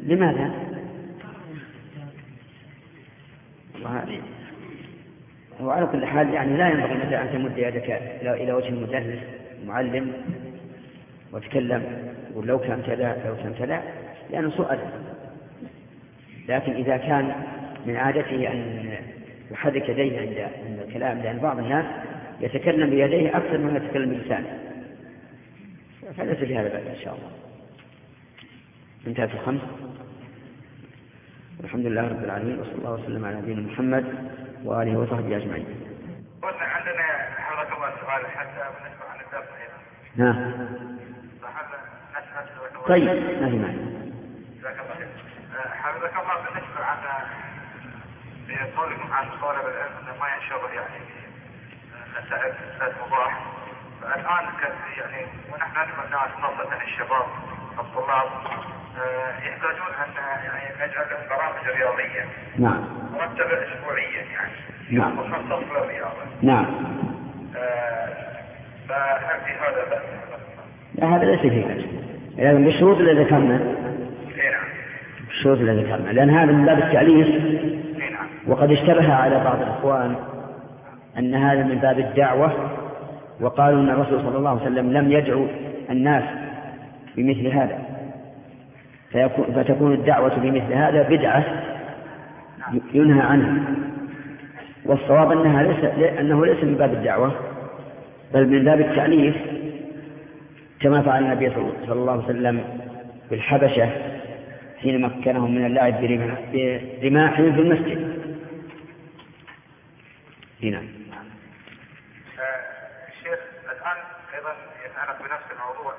لماذا؟ 0.04 0.70
والله 3.74 4.22
وعلى 5.62 5.86
كل 5.86 6.06
حال 6.06 6.34
يعني 6.34 6.58
لا 6.58 6.70
ينبغي 6.70 6.98
مثلا 6.98 7.22
أن 7.22 7.30
تمد 7.34 7.58
يدك 7.58 8.02
إلى 8.22 8.54
وجه 8.54 8.68
المدرس 8.68 9.20
المعلم 9.62 10.14
وتكلم 11.34 11.84
يقول 12.32 12.48
لو 12.48 12.60
كان 12.60 12.82
كذا 12.82 13.18
لو 13.26 13.36
كان 13.36 13.54
كذا 13.60 13.84
لأنه 14.32 14.54
أدب 14.60 14.90
لكن 16.50 16.72
إذا 16.72 16.98
كان 16.98 17.34
من 17.86 17.96
عادته 17.96 18.52
أن 18.52 18.90
يحرك 19.52 19.90
يديه 19.90 20.20
عند 20.20 20.50
عند 20.68 20.80
الكلام 20.88 21.18
لأن 21.18 21.38
بعض 21.38 21.60
الناس 21.60 21.86
يتكلم 22.42 22.90
بيديه 22.90 23.38
أكثر 23.38 23.58
مما 23.58 23.78
يتكلم 23.78 24.10
بلسانه. 24.10 24.60
فليس 26.18 26.38
في 26.38 26.58
هذا 26.58 26.70
بأس 26.70 26.88
إن 26.98 27.04
شاء 27.04 27.14
الله. 27.14 27.32
انتهت 29.08 29.34
الخمس. 29.34 29.62
الحمد 31.64 31.86
لله 31.86 32.02
رب 32.02 32.24
العالمين 32.24 32.60
وصلى 32.60 32.76
الله 32.76 32.94
وسلم 32.94 33.26
على 33.26 33.38
نبينا 33.38 33.62
محمد 33.62 34.06
وآله 34.66 34.98
وصحبه 35.00 35.38
أجمعين. 35.38 35.66
قلنا 36.44 36.64
عندنا 36.64 37.04
حضرتك 37.38 37.72
الله 37.78 37.90
سؤال 38.02 38.26
حتى 38.38 38.64
بالنسبة 38.74 39.06
عن 39.12 39.20
الدرس 39.20 39.50
أيضا. 39.62 39.80
نعم 40.16 40.40
نسأل 42.12 42.86
طيب 42.88 43.04
ما 43.42 43.50
في 43.50 43.58
معنى 43.58 43.78
جزاك 44.60 44.80
الله 44.80 44.96
خير. 44.96 45.08
آه، 45.56 45.74
حفظك 45.74 46.14
الله 46.22 46.36
بالنسبة 46.46 46.86
عن 46.86 46.98
قولكم 48.78 49.14
عن 49.14 49.26
طالب 49.42 49.66
العلم 49.66 49.94
إنه 50.02 50.20
ما 50.20 50.28
ينشغل 50.36 50.74
يعني 50.74 51.00
مسائل 52.12 52.54
مسائل 52.76 52.94
مباح 53.08 53.44
فالآن 54.02 54.46
كان 54.62 54.72
يعني 54.98 55.28
ونحن 55.54 55.72
نسمع 55.72 56.04
الناس 56.06 56.32
خاصة 56.42 56.84
الشباب 56.84 57.26
الطلاب 57.80 58.28
آه، 58.98 59.38
يحتاجون 59.40 59.94
أن 60.06 60.14
يعني 60.44 60.76
نجعل 60.76 61.06
لهم 61.10 61.30
برامج 61.30 61.68
رياضية. 61.68 62.26
نعم. 62.58 62.99
مرتبة 63.20 63.46
اسبوعيا 63.46 64.24
يعني. 64.34 64.52
نعم. 64.92 65.18
مخصص 65.18 65.64
للرياضة. 65.72 66.12
نعم. 66.42 66.66
آه، 67.58 68.08
فهل 68.90 69.40
في 69.46 69.52
هذا 69.52 69.90
بأس؟ 69.90 70.02
لا 70.96 71.16
هذا 71.16 71.26
ليس 71.26 71.40
فيه 71.40 71.66
بأس. 71.66 71.84
لكن 72.38 72.66
بالشروط 72.66 72.98
اللي 72.98 73.24
ذكرنا. 73.24 73.56
اي 73.56 74.52
نعم. 74.52 74.68
بالشروط 75.28 75.58
اللي 75.58 75.84
ذكرنا. 75.84 76.10
لأن 76.10 76.30
هذا 76.30 76.52
من 76.52 76.66
باب 76.66 76.78
التأليف 76.80 77.28
اي 77.28 78.10
نعم. 78.10 78.28
وقد 78.48 78.72
اشتبه 78.72 79.14
على 79.14 79.44
بعض 79.44 79.62
الإخوان 79.62 80.16
أن 81.18 81.36
هذا 81.36 81.64
من 81.64 81.76
باب 81.76 82.00
الدعوة. 82.00 82.72
وقالوا 83.42 83.80
أن 83.80 83.90
الرسول 83.90 84.22
صلى 84.22 84.38
الله 84.38 84.50
عليه 84.50 84.62
وسلم 84.62 84.94
لم 84.94 85.12
يدعو 85.12 85.48
الناس 85.90 86.24
بمثل 87.18 87.48
هذا. 87.48 87.80
فيكون 89.12 89.46
فتكون 89.56 89.94
الدعوة 89.94 90.36
بمثل 90.36 90.74
هذا 90.74 91.02
بدعة. 91.02 91.44
ينهى 92.94 93.22
عنها. 93.22 93.76
والصواب 94.86 95.32
أنها 95.32 95.64
ليس 95.64 95.84
أنه 96.20 96.46
ليس 96.46 96.64
من 96.64 96.76
باب 96.76 96.94
الدعوة 96.94 97.36
بل 98.34 98.48
من 98.48 98.64
باب 98.64 98.82
التأليف 98.82 99.36
كما 100.82 101.02
فعل 101.02 101.24
النبي 101.24 101.50
صلى 101.86 101.94
الله 101.94 102.12
عليه 102.12 102.24
وسلم 102.24 102.80
بالحبشة 103.30 103.90
حين 104.82 105.02
مكنهم 105.02 105.56
من 105.56 105.66
اللعب 105.66 106.02
برماح 107.02 107.36
في 107.36 107.42
المسجد. 107.42 108.20
هنا. 110.64 110.78
آه، 110.78 110.84
الآن 113.72 113.98
أيضا 114.36 114.54
يتعلق 114.86 115.20
بنفس 115.20 115.46
الموضوع. 115.52 115.94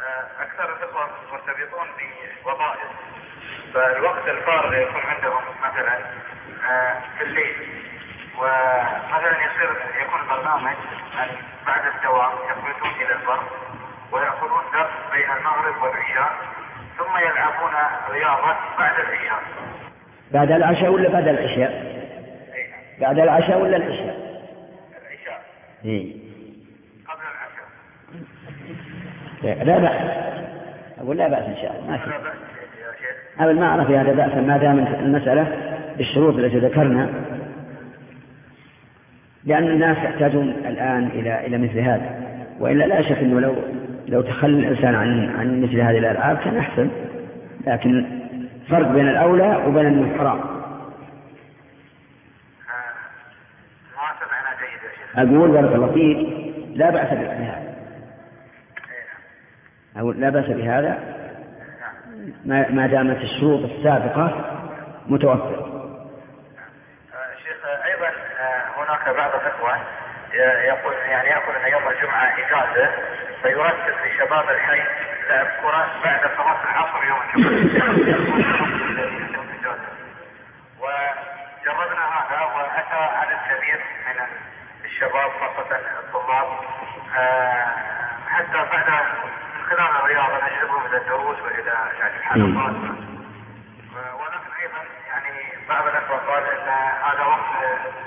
آه، 0.00 0.42
أكثر 0.42 0.76
الإخوة 0.76 1.06
مرتبطون 1.32 1.86
بوظائف 2.44 2.90
فالوقت 3.76 4.28
الفارغ 4.28 4.74
يكون 4.74 5.00
عندهم 5.00 5.42
مثلا 5.62 5.98
آه، 6.70 6.96
في 7.18 7.24
الليل. 7.24 7.56
ومثلا 8.38 9.30
يصير 9.30 9.70
يكون 10.02 10.20
برنامج 10.28 10.76
أن 11.22 11.28
بعد 11.66 11.80
الدوام 11.96 12.32
يخرجون 12.50 12.90
إلى 13.00 13.14
البر 13.20 13.40
ويأخذون 14.12 14.62
درس 14.72 14.90
بين 15.12 15.30
المغرب 15.30 15.82
والعشاء 15.82 16.32
ثم 16.98 17.18
يلعبون 17.18 17.72
رياضة 18.10 18.56
بعد 18.78 19.00
العشاء. 19.00 19.42
بعد 20.30 20.50
العشاء 20.50 20.90
ولا 20.90 21.08
بعد 21.08 21.28
العشاء؟ 21.28 21.70
نعم. 21.70 23.00
بعد 23.00 23.18
العشاء 23.18 23.58
ولا 23.58 23.76
العشاء؟ 23.76 24.16
العشاء. 25.02 25.42
إيه. 25.84 26.16
قبل 27.08 27.22
العشاء. 29.42 29.64
لا 29.64 29.78
بأس. 29.78 30.26
أقول 30.98 31.16
لا 31.16 31.28
بأس 31.28 31.44
إن 31.44 31.56
شاء 31.56 31.72
الله 31.72 31.90
ما 31.90 31.98
في. 31.98 32.45
أبدا 33.40 33.60
ما 33.60 33.66
أعرف 33.66 33.90
هذا 33.90 34.12
بأسا 34.12 34.40
ما 34.40 34.56
دامت 34.56 34.88
المسألة 34.98 35.46
بالشروط 35.98 36.34
التي 36.34 36.58
ذكرنا. 36.58 37.08
لأن 39.44 39.64
الناس 39.64 39.96
يحتاجون 39.96 40.48
الآن 40.48 41.06
إلى 41.06 41.46
إلى 41.46 41.58
مثل 41.58 41.78
هذا. 41.78 42.10
وإلا 42.60 42.84
لا 42.84 43.02
شك 43.02 43.18
أنه 43.18 43.40
لو 43.40 43.54
لو 44.08 44.22
تخلى 44.22 44.58
الإنسان 44.58 44.94
عن 44.94 45.36
عن 45.38 45.62
مثل 45.62 45.80
هذه 45.80 45.98
الألعاب 45.98 46.36
كان 46.36 46.56
أحسن. 46.56 46.88
لكن 47.66 48.06
فرق 48.68 48.88
بين 48.88 49.08
الأولى 49.08 49.62
وبين 49.66 50.12
شيخ 50.12 50.22
أقول 55.16 55.50
بارك 55.50 55.74
الله 55.74 55.92
فيك 55.92 56.28
لا 56.76 56.90
بأس 56.90 57.08
بهذا. 57.08 57.62
أقول 59.96 60.20
لا 60.20 60.30
بأس 60.30 60.46
بهذا. 60.46 60.98
ما 62.44 62.68
ما 62.70 62.86
دامت 62.86 63.16
الشروط 63.22 63.70
السابقة 63.70 64.44
متوفرة. 65.06 65.72
شيخ 67.44 67.56
أيضا 67.84 68.06
آه، 68.40 68.62
هناك 68.76 69.16
بعض 69.16 69.30
الإخوة 69.34 69.76
ي- 70.32 70.66
يقول 70.68 70.94
يعني 70.94 71.28
يأخذ 71.28 71.54
أن 71.64 71.72
يوم 71.72 71.82
الجمعة 71.88 72.24
إجازة 72.38 72.90
فيرتب 73.42 73.94
لشباب 74.06 74.48
الحي. 74.50 74.82
لعب 75.28 75.46
كره 75.62 75.86
بعد 76.04 76.20
صلاة 76.36 76.62
العصر 76.64 77.04
يوم 77.04 77.18
الجمعة. 77.34 77.86
إجازة. 79.60 79.86
وجربنا 80.80 82.04
هذا 82.04 82.40
وأتى 82.56 83.16
عدد 83.16 83.38
كبير 83.48 83.80
من 84.06 84.26
الشباب 84.84 85.30
خاصة 85.40 85.76
الطلاب. 86.00 86.46
آه، 87.18 87.66
حتى 88.28 88.52
بعد 88.72 89.04
خلال 89.66 89.96
الرياضه 90.04 90.34
نجذبهم 90.46 90.86
إلى 90.86 90.96
الدروس 90.96 91.36
وإلى 91.42 91.74
يعني 92.00 92.16
الحلقات 92.16 92.74
ولكن 94.20 94.52
أيضا 94.62 94.82
يعني 95.08 95.66
بعض 95.68 95.86
الاخوه 95.86 96.16
قال 96.16 96.42
أن 96.42 96.68
هذا 97.02 97.24
وقت 97.24 97.50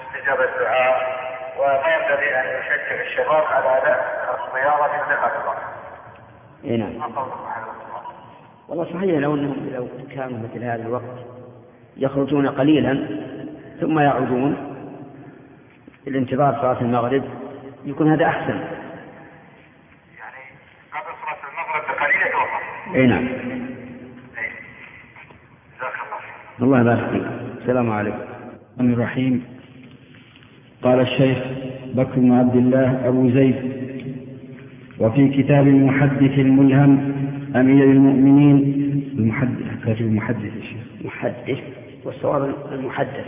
استجابه 0.05 0.43
الدعاء 0.43 1.19
وما 1.57 1.95
ينبغي 1.95 2.35
أن 2.39 2.59
يشجع 2.59 3.01
الشباب 3.01 3.43
على 3.45 3.77
اداء 3.77 3.99
الرياضه 4.49 4.87
في 4.87 4.97
مثل 4.97 5.19
هذا 5.19 5.41
الوقت. 5.41 5.63
اي 6.63 6.77
نعم؟ 6.77 7.11
والله 8.67 8.83
صحيح 8.83 9.19
لو 9.19 9.35
أنهم 9.35 9.69
لو 9.73 9.87
كانوا 10.15 10.39
مثل 10.39 10.63
هذا 10.63 10.81
الوقت 10.81 11.19
يخرجون 11.97 12.49
قليلا 12.49 13.07
ثم 13.81 13.99
يعودون 13.99 14.75
الانتظار 16.07 16.53
صلاة 16.61 16.81
المغرب 16.81 17.23
يكون 17.85 18.11
هذا 18.11 18.25
أحسن 18.25 18.59
يعني 20.19 20.43
قبل 20.93 21.11
صلاه 21.21 21.37
المغرب 21.51 21.83
بقليل 21.95 22.21
نعم. 22.93 22.97
اي 22.97 23.07
جزاك 25.79 25.93
الله 26.03 26.19
خير. 26.19 26.65
الله 26.65 26.81
يبارك 26.81 27.09
فيك. 27.09 27.23
السلام 27.61 27.89
عليكم. 27.89 28.17
الرحمن 28.17 28.93
الرحيم. 28.93 29.43
قال 30.81 30.99
الشيخ 30.99 31.37
بكر 31.95 32.19
بن 32.19 32.31
عبد 32.31 32.55
الله 32.55 33.07
أبو 33.07 33.29
زيد 33.29 33.55
وفي 34.99 35.29
كتاب 35.29 35.67
المحدث 35.67 36.39
الملهم 36.39 37.13
أمير 37.55 37.83
المؤمنين 37.83 38.57
المحدث 39.17 39.85
كاتب 39.85 40.01
المحدث 40.01 40.51
الشيخ 40.57 40.83
محدث 41.05 41.59
والصواب 42.05 42.55
المحدث. 42.71 43.25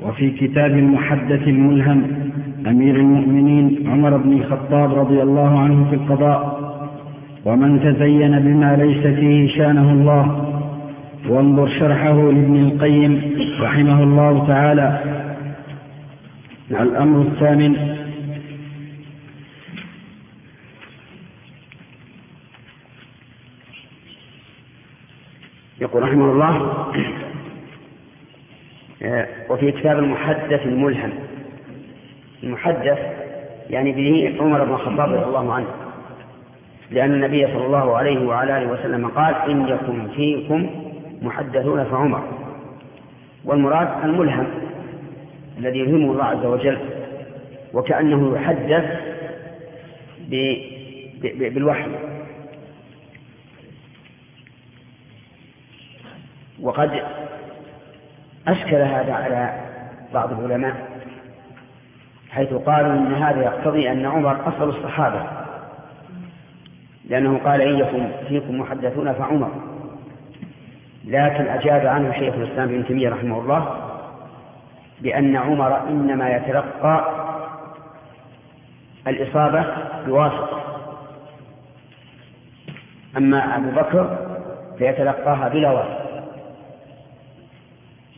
وفي 0.00 0.30
كتاب 0.30 0.70
المحدث 0.70 1.42
الملهم 1.48 2.30
أمير 2.66 2.96
المؤمنين 2.96 3.88
عمر 3.90 4.16
بن 4.16 4.32
الخطاب 4.32 4.94
رضي 4.94 5.22
الله 5.22 5.58
عنه 5.58 5.90
في 5.90 5.94
القضاء 5.96 6.62
ومن 7.44 7.80
تزين 7.80 8.38
بما 8.38 8.76
ليس 8.76 9.06
فيه 9.16 9.48
شانه 9.56 9.92
الله 9.92 10.48
وانظر 11.28 11.68
شرحه 11.68 12.12
لابن 12.14 12.56
القيم 12.56 13.20
رحمه 13.60 14.02
الله 14.02 14.46
تعالى. 14.46 15.00
الأمر 16.70 17.22
الثامن 17.22 17.96
يقول 25.80 26.02
رحمه 26.02 26.32
الله 26.32 26.86
آه، 29.02 29.26
وفي 29.50 29.72
كتاب 29.72 29.98
المحدث 29.98 30.66
الملهم 30.66 31.10
المحدث 32.42 32.98
يعني 33.70 33.92
به 33.92 34.36
عمر 34.40 34.64
بن 34.64 34.72
الخطاب 34.74 35.12
رضي 35.12 35.24
الله 35.24 35.54
عنه. 35.54 35.66
لأن 36.90 37.12
النبي 37.14 37.46
صلى 37.46 37.66
الله 37.66 37.96
عليه 37.96 38.26
وعلى 38.26 38.58
آله 38.58 38.72
وسلم 38.72 39.08
قال 39.08 39.34
إن 39.34 39.68
يكن 39.68 40.08
فيكم 40.08 40.70
محدثون 41.22 41.84
فعمر. 41.84 42.22
والمراد 43.44 43.88
الملهم 44.04 44.46
الذي 45.58 45.78
يلهمه 45.78 46.12
الله 46.12 46.24
عز 46.24 46.46
وجل 46.46 46.78
وكأنه 47.74 48.36
يحدث 48.36 48.84
بالوحي. 51.22 51.90
وقد 56.60 57.02
أشكل 58.48 58.76
هذا 58.76 59.12
على 59.12 59.60
بعض 60.14 60.32
العلماء 60.32 60.91
حيث 62.32 62.52
قالوا 62.54 62.92
إن 62.92 63.14
هذا 63.14 63.42
يقتضي 63.42 63.92
أن 63.92 64.06
عمر 64.06 64.48
أصل 64.48 64.68
الصحابة. 64.68 65.22
لأنه 67.04 67.40
قال 67.44 67.80
يكن 67.80 68.08
فيكم 68.28 68.60
محدثون 68.60 69.12
فعمر. 69.12 69.50
لكن 71.04 71.46
أجاب 71.46 71.86
عنه 71.86 72.12
شيخ 72.12 72.34
الإسلام 72.34 72.68
ابن 72.68 72.86
تيمية 72.86 73.08
رحمه 73.08 73.40
الله 73.40 73.76
بأن 75.00 75.36
عمر 75.36 75.88
إنما 75.88 76.36
يتلقى 76.36 77.04
الإصابة 79.06 79.64
بواسطة. 80.06 80.60
أما 83.16 83.56
أبو 83.56 83.70
بكر 83.70 84.18
فيتلقاها 84.78 85.48
بلا 85.48 85.70
واسطة. 85.70 86.22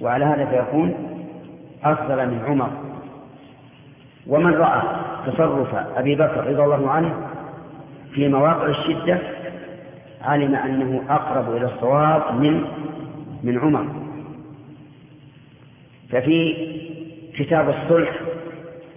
وعلى 0.01 0.25
هذا 0.25 0.45
فيكون 0.45 0.95
أفضل 1.85 2.27
من 2.27 2.45
عمر. 2.47 2.84
ومن 4.27 4.55
رأى 4.55 4.83
تصرف 5.27 5.75
أبي 5.97 6.15
بكر 6.15 6.41
رضي 6.47 6.63
الله 6.63 6.91
عنه 6.91 7.15
في 8.15 8.29
مواقع 8.29 8.67
الشدة 8.67 9.19
علم 10.23 10.55
أنه 10.55 11.03
أقرب 11.11 11.57
إلى 11.57 11.67
الصواب 11.67 12.23
من 12.41 12.65
من 13.43 13.59
عمر. 13.59 13.87
ففي 16.13 16.55
كتاب 17.39 17.69
الصلح 17.69 18.11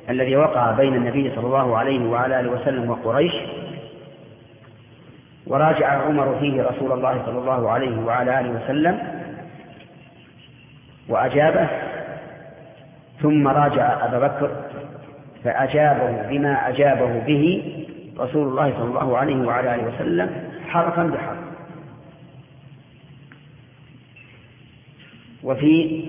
الذي 0.10 0.36
وقع 0.36 0.72
بين 0.72 0.94
النبي 0.96 1.32
صلى 1.36 1.46
الله 1.48 1.78
عليه 1.78 2.10
وعلى 2.10 2.40
آله 2.40 2.52
وسلم 2.52 2.90
وقريش 2.90 3.34
وراجع 5.48 5.88
عمر 5.88 6.40
فيه 6.40 6.64
رسول 6.64 6.92
الله 6.92 7.24
صلى 7.26 7.40
الله 7.40 7.70
عليه 7.72 7.98
وعلى 8.06 8.40
آله 8.40 8.50
وسلم 8.64 9.00
وأجابه 11.10 11.68
ثم 13.22 13.48
راجع 13.48 14.06
أبا 14.06 14.28
بكر 14.28 14.52
فأجابه 15.44 16.28
بما 16.30 16.70
أجابه 16.70 17.20
به 17.20 17.64
رسول 18.20 18.48
الله 18.48 18.74
صلى 18.74 18.84
الله 18.90 19.18
عليه 19.18 19.36
وعلى 19.36 19.76
آله 19.76 19.96
وسلم 19.96 20.30
حرفا 20.68 21.04
بحرف. 21.04 21.38
وفي 25.44 26.04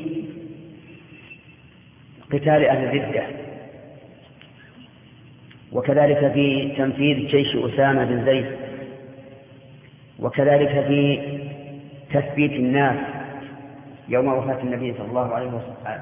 قتال 2.32 2.64
أهل 2.64 2.84
الردة 2.84 3.22
وكذلك 5.72 6.32
في 6.32 6.74
تنفيذ 6.78 7.26
جيش 7.28 7.56
أسامة 7.56 8.04
بن 8.04 8.24
زيد 8.24 8.46
وكذلك 10.18 10.68
في 10.86 11.18
تثبيت 12.14 12.52
الناس 12.52 12.96
يوم 14.08 14.28
وفاة 14.28 14.62
النبي 14.62 14.94
صلى 14.98 15.06
الله 15.06 15.34
عليه 15.34 15.50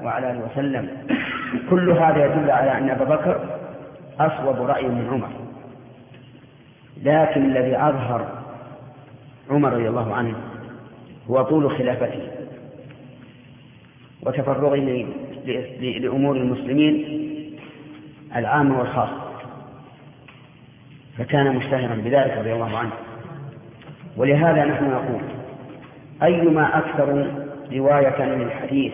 وعلى 0.03 0.31
آله 0.31 0.49
وسلم. 0.51 0.89
كل 1.69 1.89
هذا 1.91 2.25
يدل 2.25 2.51
على 2.51 2.77
أن 2.77 2.89
أبا 2.89 3.05
بكر 3.15 3.59
أصوب 4.19 4.65
رأي 4.65 4.87
من 4.87 5.07
عمر. 5.11 5.29
لكن 7.03 7.45
الذي 7.45 7.75
أظهر 7.75 8.27
عمر 9.49 9.73
رضي 9.73 9.89
الله 9.89 10.15
عنه 10.15 10.35
هو 11.29 11.41
طول 11.41 11.77
خلافته 11.77 12.21
وتفرغه 14.23 14.75
لأمور 15.99 16.35
المسلمين 16.35 17.05
العامة 18.35 18.79
والخاصة. 18.79 19.27
فكان 21.17 21.55
مشتهرا 21.55 21.95
بذلك 21.95 22.37
رضي 22.37 22.53
الله 22.53 22.77
عنه. 22.77 22.91
ولهذا 24.17 24.65
نحن 24.65 24.91
نقول 24.91 25.21
أيما 26.23 26.77
أكثر 26.77 27.31
رواية 27.73 28.25
من 28.25 28.41
الحديث 28.41 28.93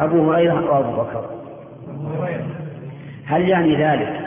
أبو 0.00 0.32
هريرة 0.32 0.68
أو 0.68 0.80
أبو 0.80 1.02
بكر؟ 1.02 1.41
هل 3.26 3.48
يعني 3.48 3.76
ذلك 3.76 4.20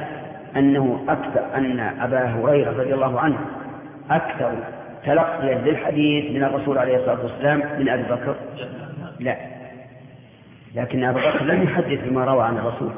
أنه 0.56 1.04
أكثر 1.10 1.56
أن 1.56 1.80
أبا 1.80 2.26
هريرة 2.26 2.72
رضي 2.72 2.94
الله 2.94 3.20
عنه 3.20 3.38
أكثر 4.10 4.52
تلقيا 5.06 5.56
للحديث 5.56 6.32
من 6.32 6.44
الرسول 6.44 6.78
عليه 6.78 6.98
الصلاة 6.98 7.24
والسلام 7.24 7.64
من 7.80 7.90
أبي 7.90 8.04
بكر؟ 8.04 8.36
لا. 9.20 9.38
لكن 10.76 11.04
أبا 11.04 11.20
بكر 11.20 11.44
لم 11.44 11.64
يحدث 11.64 12.10
بما 12.10 12.26
روى 12.26 12.44
عن 12.44 12.58
الرسول 12.58 12.92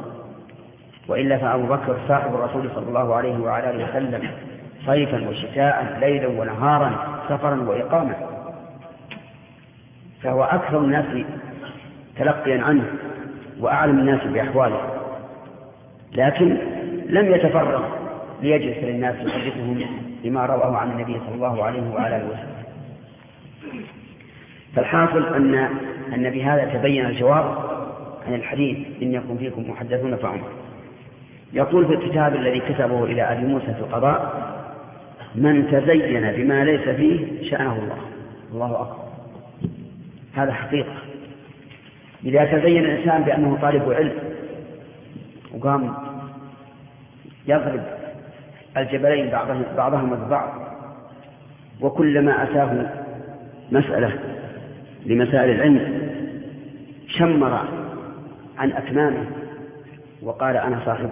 وإلا 1.08 1.38
فأبو 1.38 1.66
بكر 1.68 1.98
صاحب 2.08 2.36
الرسول 2.36 2.70
صلى 2.76 2.88
الله 2.88 3.16
عليه 3.16 3.38
وعلى 3.38 3.70
آله 3.70 3.90
وسلم 3.90 4.30
صيفا 4.86 5.30
وشتاء 5.30 5.98
ليلا 6.00 6.28
ونهارا 6.28 7.20
سفرا 7.30 7.62
وإقامة 7.62 8.16
فهو 10.24 10.44
أكثر 10.44 10.80
الناس 10.80 11.06
تلقيا 12.20 12.62
عنه. 12.62 12.86
وأعلم 13.60 14.00
الناس 14.00 14.24
بأحواله. 14.24 14.82
لكن 16.15 16.58
لم 17.10 17.32
يتفرغ 17.32 17.84
ليجلس 18.41 18.78
للناس 18.84 19.15
يحدثهم 19.15 19.82
بما 20.24 20.46
رواه 20.46 20.78
عن 20.78 20.91
النبي 20.91 21.20
صلى 21.26 21.36
الله 21.36 21.63
عليه 21.63 21.93
وعلى 21.93 22.15
آله 22.15 22.26
وسلم. 22.26 22.58
فالحاصل 24.76 25.36
أن 25.36 25.56
أن 26.13 26.30
بهذا 26.30 26.65
تبين 26.65 27.06
الجواب 27.06 27.58
عن 28.28 28.34
الحديث 28.34 28.78
إن 29.02 29.13
يكن 29.13 29.38
فيكم 29.38 29.70
محدثون 29.70 30.15
فعمر 30.15 30.48
يقول 31.54 31.86
في 31.86 31.93
الكتاب 31.93 32.36
الذي 32.36 32.60
كتبه 32.60 33.04
إلى 33.04 33.22
أبي 33.22 33.46
موسى 33.46 33.65
في 33.65 33.80
القضاء 33.80 34.48
من 35.36 35.67
تزين 35.72 36.32
بما 36.32 36.65
ليس 36.65 36.89
فيه 36.89 37.50
شأنه 37.50 37.76
الله. 37.76 37.98
الله 38.54 38.82
أكبر. 38.82 39.08
هذا 40.36 40.54
حقيقة. 40.54 41.07
إذا 42.26 42.46
تزين 42.46 42.86
الإنسان 42.86 43.24
بأنه 43.24 43.58
طالب 43.62 43.92
علم 43.92 44.14
وقام 45.54 45.94
يضرب 47.48 47.84
الجبلين 48.78 49.32
بعضهما 49.78 50.16
ببعض 50.16 50.50
وكلما 51.82 52.44
أتاه 52.44 52.90
مسألة 53.72 54.12
لمسائل 55.06 55.50
العلم 55.50 56.10
شمر 57.08 57.60
عن 58.58 58.72
أكمامه 58.72 59.26
وقال 60.24 60.58
أنا 60.58 60.80
صاحبه 60.86 61.10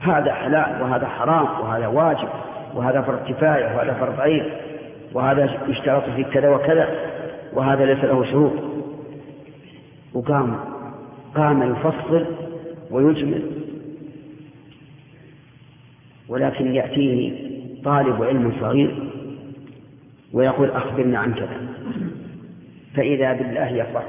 هذا 0.00 0.32
حلال 0.32 0.82
وهذا 0.82 1.06
حرام 1.06 1.60
وهذا 1.60 1.86
واجب 1.86 2.28
وهذا 2.74 3.02
فرض 3.02 3.28
كفاية 3.28 3.64
وهذا 3.64 3.92
فرض 3.92 4.20
عين 4.20 4.44
وهذا 5.12 5.50
يشترط 5.68 6.04
في 6.16 6.24
كذا 6.24 6.48
وكذا 6.48 6.88
وهذا 7.52 7.84
ليس 7.84 8.04
له 8.04 8.24
شروط. 8.24 8.52
وقام 10.14 10.56
قام 11.34 11.72
يفصل 11.72 12.26
ويجمل 12.90 13.42
ولكن 16.28 16.74
يأتيه 16.74 17.44
طالب 17.84 18.22
علم 18.22 18.52
صغير 18.60 19.10
ويقول 20.32 20.70
أخبرنا 20.70 21.18
عن 21.18 21.34
كذا. 21.34 21.68
فإذا 22.96 23.32
بالله 23.32 23.68
يفرح. 23.68 24.04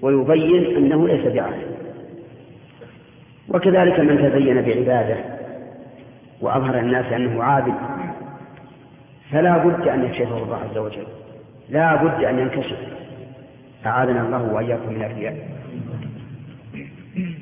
ويبين 0.00 0.76
أنه 0.76 1.08
ليس 1.08 1.26
بعالم. 1.26 1.72
وكذلك 3.48 4.00
من 4.00 4.18
تزين 4.18 4.62
بعبادة 4.62 5.16
وأظهر 6.40 6.78
الناس 6.78 7.12
أنه 7.12 7.42
عابد 7.42 7.74
فلا 9.30 9.58
بد 9.58 9.88
أن 9.88 10.04
يكشفه 10.04 10.38
الله 10.38 10.56
عز 10.56 10.78
وجل. 10.78 11.06
لا 11.70 12.04
بد 12.04 12.24
أن 12.24 12.38
ينكشف 12.38 13.01
أعاذنا 13.86 14.20
الله 14.26 14.52
وإياكم 14.52 14.92
من 14.92 15.02
الرياء 15.04 15.48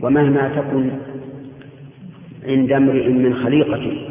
ومهما 0.00 0.48
تكن 0.48 0.90
عند 2.46 2.72
امرئ 2.72 3.09
من 3.09 3.35
خليقة 3.35 4.07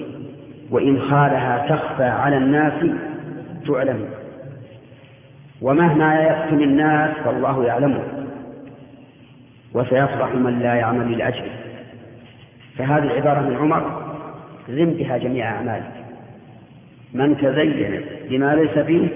وإن 0.71 0.99
خالها 1.01 1.67
تخفى 1.69 2.03
على 2.03 2.37
الناس 2.37 2.73
تعلم. 3.67 4.05
ومهما 5.61 6.21
يكتم 6.21 6.63
الناس 6.63 7.17
فالله 7.17 7.65
يعلمه 7.65 8.01
وسيفرح 9.73 10.35
من 10.35 10.59
لا 10.59 10.75
يعمل 10.75 11.17
لأجله 11.17 11.51
فهذه 12.77 13.03
العبارة 13.03 13.39
من 13.41 13.55
عمر 13.55 14.13
زم 14.69 14.85
بها 14.93 15.17
جميع 15.17 15.51
أعمالك 15.51 15.91
من 17.13 17.37
تزين 17.37 18.01
بما 18.29 18.55
ليس 18.55 18.85
فيه 18.85 19.07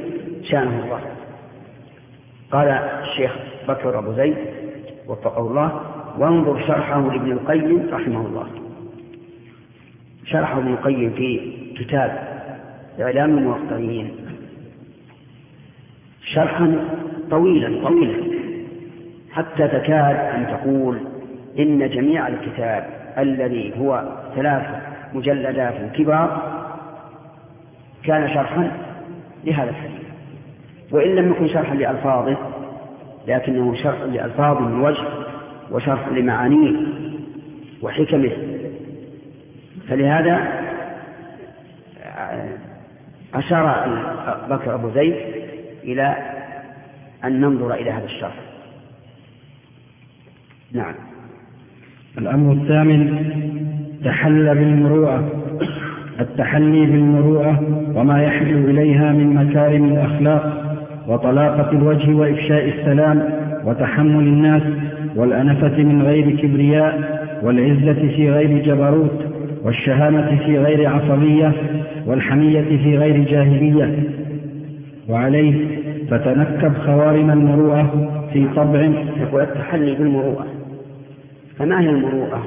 شانه 0.43 0.83
الله. 0.83 1.12
قال 2.53 2.67
الشيخ 2.67 3.31
بكر 3.67 3.99
أبو 3.99 4.13
زيد 4.13 4.35
وفقه 5.07 5.47
الله 5.47 5.81
وانظر 6.17 6.67
شرحه 6.67 7.01
لابن 7.01 7.31
القيم 7.31 7.89
رحمه 7.91 8.25
الله. 8.25 8.47
شرحه 10.25 10.57
ابن 10.57 10.73
القيم 10.73 11.09
في 11.09 11.53
كتاب 11.77 12.27
إعلام 12.99 13.37
الموقعين. 13.37 14.15
شرحا 16.23 16.87
طويلا 17.31 17.87
طويلا. 17.87 18.23
حتى 19.31 19.67
تكاد 19.67 20.15
أن 20.15 20.47
تقول 20.47 20.97
إن 21.59 21.89
جميع 21.89 22.27
الكتاب 22.27 22.89
الذي 23.17 23.73
هو 23.79 24.17
ثلاث 24.35 24.63
مجلدات 25.13 25.95
كبار 25.95 26.53
كان 28.03 28.33
شرحا 28.33 28.71
لهذا 29.43 29.69
الحديث. 29.69 30.02
وإن 30.93 31.15
لم 31.15 31.31
يكن 31.31 31.47
شرحا 31.47 31.75
لألفاظه 31.75 32.37
لكنه 33.27 33.75
شرح 33.75 34.01
لألفاظه 34.01 34.59
من 34.59 34.81
وجه 34.81 35.03
وشرح 35.71 36.07
لمعانيه 36.07 36.75
وحكمه. 37.81 38.31
فلهذا 39.89 40.39
أشار 43.33 43.87
بكر 44.49 44.75
أبو 44.75 44.89
زيد 44.89 45.15
إلى 45.83 46.17
أن 47.23 47.41
ننظر 47.41 47.73
إلى 47.73 47.91
هذا 47.91 48.05
الشرح. 48.05 48.35
نعم. 50.71 50.93
الأمر 52.17 52.53
الثامن 52.53 53.29
تحل 54.05 54.55
بالمروءة. 54.55 55.29
التحلي 56.19 56.85
بالمروءة 56.85 57.63
وما 57.95 58.23
يحل 58.23 58.69
إليها 58.69 59.11
من 59.11 59.33
مكارم 59.33 59.85
الأخلاق. 59.85 60.62
وطلاقة 61.07 61.71
الوجه 61.71 62.13
وإفشاء 62.13 62.69
السلام 62.69 63.29
وتحمل 63.65 64.23
الناس 64.27 64.63
والأنفة 65.15 65.83
من 65.83 66.01
غير 66.01 66.35
كبرياء 66.35 67.23
والعزة 67.43 67.93
في 68.15 68.31
غير 68.31 68.57
جبروت 68.65 69.25
والشهامة 69.63 70.37
في 70.45 70.57
غير 70.57 70.89
عصبية 70.89 71.51
والحمية 72.05 72.61
في 72.61 72.97
غير 72.97 73.23
جاهلية. 73.23 74.03
وعليه 75.09 75.67
فتنكب 76.09 76.73
خوارم 76.77 77.31
المروءة 77.31 78.11
في 78.33 78.47
طبع 78.55 78.79
يقول 79.21 79.41
التحلي 79.41 79.95
بالمروءة. 79.95 80.45
فما 81.57 81.81
هي 81.81 81.89
المروءة؟ 81.89 82.43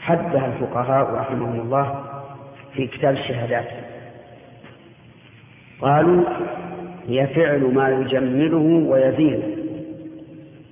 حدها 0.00 0.46
الفقهاء 0.46 1.14
رحمهم 1.14 1.60
الله 1.60 1.94
في 2.74 2.86
كتاب 2.86 3.14
الشهادات. 3.14 3.66
قالوا 5.80 6.22
هي 7.08 7.26
فعل 7.26 7.60
ما 7.60 7.88
يجمله 7.90 8.88
ويزينه 8.90 9.42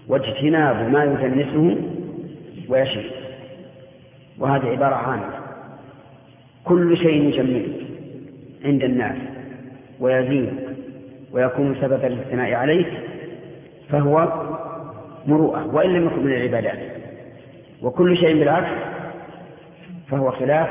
واجتناب 0.09 0.90
ما 0.92 1.05
يدنسه 1.05 1.77
ويشفي 2.68 3.11
وهذه 4.38 4.66
عبارة 4.66 4.95
عامة. 4.95 5.31
كل 6.64 6.97
شيء 6.97 7.23
يجمله 7.23 7.68
عند 8.64 8.85
الناس 8.85 9.16
ويزين 10.01 10.57
ويكون 11.33 11.77
سببا 11.81 12.07
للثناء 12.07 12.53
عليه 12.55 12.85
فهو 13.88 14.29
مروءة 15.27 15.75
وإن 15.75 15.90
لم 15.90 16.07
يكن 16.07 16.25
من 16.25 16.33
العبادات. 16.33 16.79
وكل 17.83 18.16
شيء 18.16 18.38
بالعكس 18.38 18.71
فهو 20.11 20.31
خلاف 20.31 20.68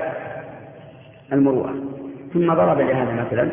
المروءة. 1.33 1.75
ثم 2.33 2.53
ضرب 2.53 2.79
لهذا 2.79 3.25
مثلا 3.25 3.49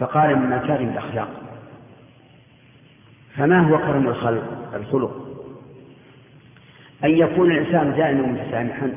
فقال 0.00 0.38
من 0.38 0.50
مكارم 0.50 0.88
الأخلاق. 0.88 1.28
فما 3.36 3.60
هو 3.60 3.78
كرم 3.78 4.08
الخلق؟ 4.08 4.42
الخلق. 4.74 5.26
أن 7.04 7.10
يكون 7.10 7.52
الإنسان 7.52 7.94
دائما 7.96 8.22
متسامحا 8.22 8.92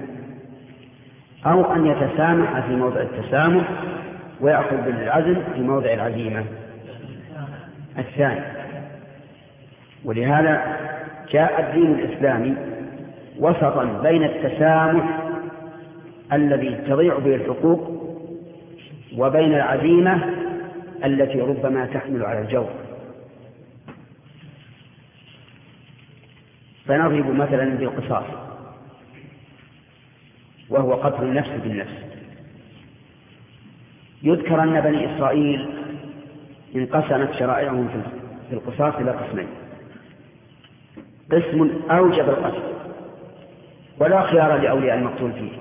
أو 1.45 1.73
أن 1.73 1.85
يتسامح 1.85 2.59
في 2.59 2.75
موضع 2.75 3.01
التسامح 3.01 3.63
ويأخذ 4.41 4.77
بالعزم 4.77 5.35
في 5.55 5.61
موضع 5.61 5.93
العزيمة. 5.93 6.45
الثاني. 7.97 8.41
ولهذا 10.05 10.77
جاء 11.31 11.59
الدين 11.61 11.91
الإسلامي 11.91 12.55
وسطا 13.39 13.83
بين 14.03 14.23
التسامح 14.23 15.19
الذي 16.33 16.75
تضيع 16.87 17.17
به 17.17 17.35
الحقوق 17.35 18.03
وبين 19.17 19.53
العزيمة 19.53 20.42
التي 21.05 21.41
ربما 21.41 21.85
تحمل 21.85 22.25
على 22.25 22.41
الجور. 22.41 22.69
فنضرب 26.85 27.35
مثلا 27.35 27.65
بالقصاص 27.65 28.25
وهو 30.69 30.93
قتل 30.93 31.23
النفس 31.23 31.49
بالنفس. 31.49 32.03
يذكر 34.23 34.63
أن 34.63 34.81
بني 34.81 35.15
إسرائيل 35.15 35.69
انقسمت 36.75 37.33
شرائعهم 37.39 37.87
في 38.49 38.55
القصاص 38.55 38.95
إلى 38.95 39.11
قسمين. 39.11 39.47
قسم 41.31 41.91
أوجب 41.91 42.29
القتل 42.29 42.63
ولا 43.99 44.23
خيار 44.23 44.57
لأولياء 44.57 44.97
المقتول 44.97 45.33
فيه 45.33 45.51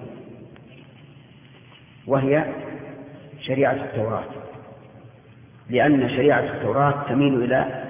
وهي 2.06 2.44
شريعة 3.40 3.72
التوراة. 3.72 4.24
لأن 5.70 6.08
شريعة 6.08 6.40
التوراة 6.40 6.94
تميل 7.08 7.42
إلى 7.44 7.84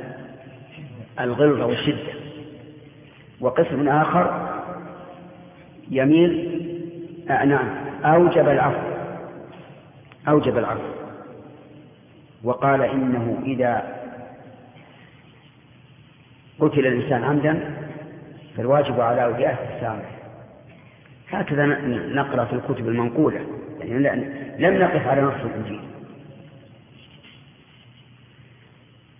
الغلظة 1.20 1.66
والشدة. 1.66 2.12
وقسم 3.40 3.88
آخر 3.88 4.48
يميل 5.90 6.62
آه 7.30 7.44
نعم 7.44 7.68
أوجب 8.04 8.48
العفو 8.48 8.92
أوجب 10.28 10.58
العفو. 10.58 10.92
وقال 12.44 12.82
إنه 12.82 13.38
إذا 13.44 13.82
قتل 16.60 16.86
الإنسان 16.86 17.24
عمدا 17.24 17.74
فالواجب 18.56 19.00
على 19.00 19.24
أوليائه 19.24 19.76
السامح 19.76 20.10
هكذا 21.30 21.66
نقرأ 22.14 22.44
في 22.44 22.52
الكتب 22.52 22.88
المنقولة 22.88 23.40
يعني 23.80 24.24
لم 24.58 24.82
نقف 24.82 25.08
على 25.08 25.22
نص 25.22 25.34
الإنجيل. 25.44 25.80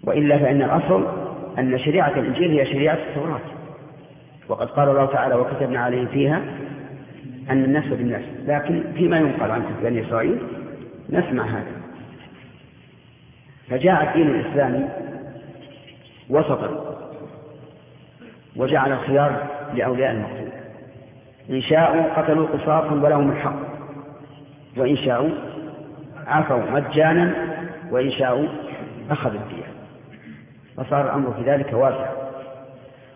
وإلا 0.05 0.39
فإن 0.39 0.63
الأصل 0.63 1.07
أن 1.59 1.79
شريعة 1.79 2.11
الإنجيل 2.11 2.51
هي 2.51 2.67
شريعة 2.67 2.99
التوراة. 3.09 3.41
وقد 4.49 4.67
قال 4.67 4.89
الله 4.89 5.07
تعالى 5.07 5.35
وكتبنا 5.35 5.81
عليهم 5.81 6.07
فيها 6.07 6.43
أن 7.51 7.65
الناس 7.65 7.85
بالناس 7.85 8.23
لكن 8.47 8.85
فيما 8.95 9.17
ينقل 9.17 9.51
عن 9.51 9.63
بني 9.83 10.07
إسرائيل 10.07 10.39
نسمع 11.11 11.45
هذا. 11.45 11.73
فجاء 13.69 14.09
الدين 14.09 14.35
الإسلامي 14.35 14.89
وسطا 16.31 16.97
وجعل 18.57 18.93
الخيار 18.93 19.47
لأولياء 19.75 20.11
المقتول. 20.13 20.49
إن 21.51 21.63
شاءوا 21.63 22.15
قتلوا 22.15 22.47
قصاصا 22.47 22.95
ولهم 22.95 23.31
الحق. 23.31 23.59
وإن 24.77 24.97
شاءوا 24.97 25.31
عفوا 26.27 26.71
مجانا. 26.71 27.53
وإن 27.91 28.11
شاءوا 28.13 28.49
أخذوا 29.11 29.41
الدية 29.41 29.62
فصار 30.77 31.05
الأمر 31.05 31.33
في 31.33 31.51
ذلك 31.51 31.73
واسع. 31.73 32.11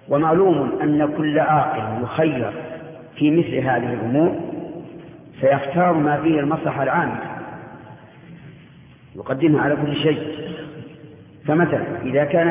ومعلوم 0.08 0.78
أن 0.82 1.16
كل 1.16 1.38
عاقل 1.38 2.02
يخير 2.02 2.52
في 3.16 3.30
مثل 3.30 3.54
هذه 3.54 3.92
الأمور 3.92 4.36
سيختار 5.40 5.92
ما 5.92 6.22
فيه 6.22 6.40
المصلحة 6.40 6.82
العامة 6.82 7.20
يقدمها 9.16 9.62
على 9.62 9.76
كل 9.76 9.96
شيء. 9.96 10.36
فمثلا 11.46 12.02
إذا 12.02 12.24
كان 12.24 12.48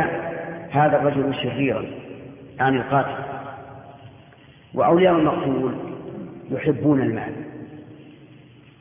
هذا 0.71 0.97
الرجل 0.97 1.35
شريرا 1.35 1.85
عن 2.59 2.75
القاتل 2.75 3.23
وأولياء 4.73 5.15
المقتول 5.15 5.73
يحبون 6.51 7.01
المال 7.01 7.33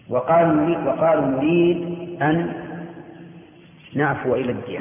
وقالوا 0.09 0.79
وقالوا 0.87 1.27
نريد 1.27 1.83
أن 2.23 2.53
نعفو 3.95 4.35
إلى 4.35 4.53
الدية. 4.53 4.81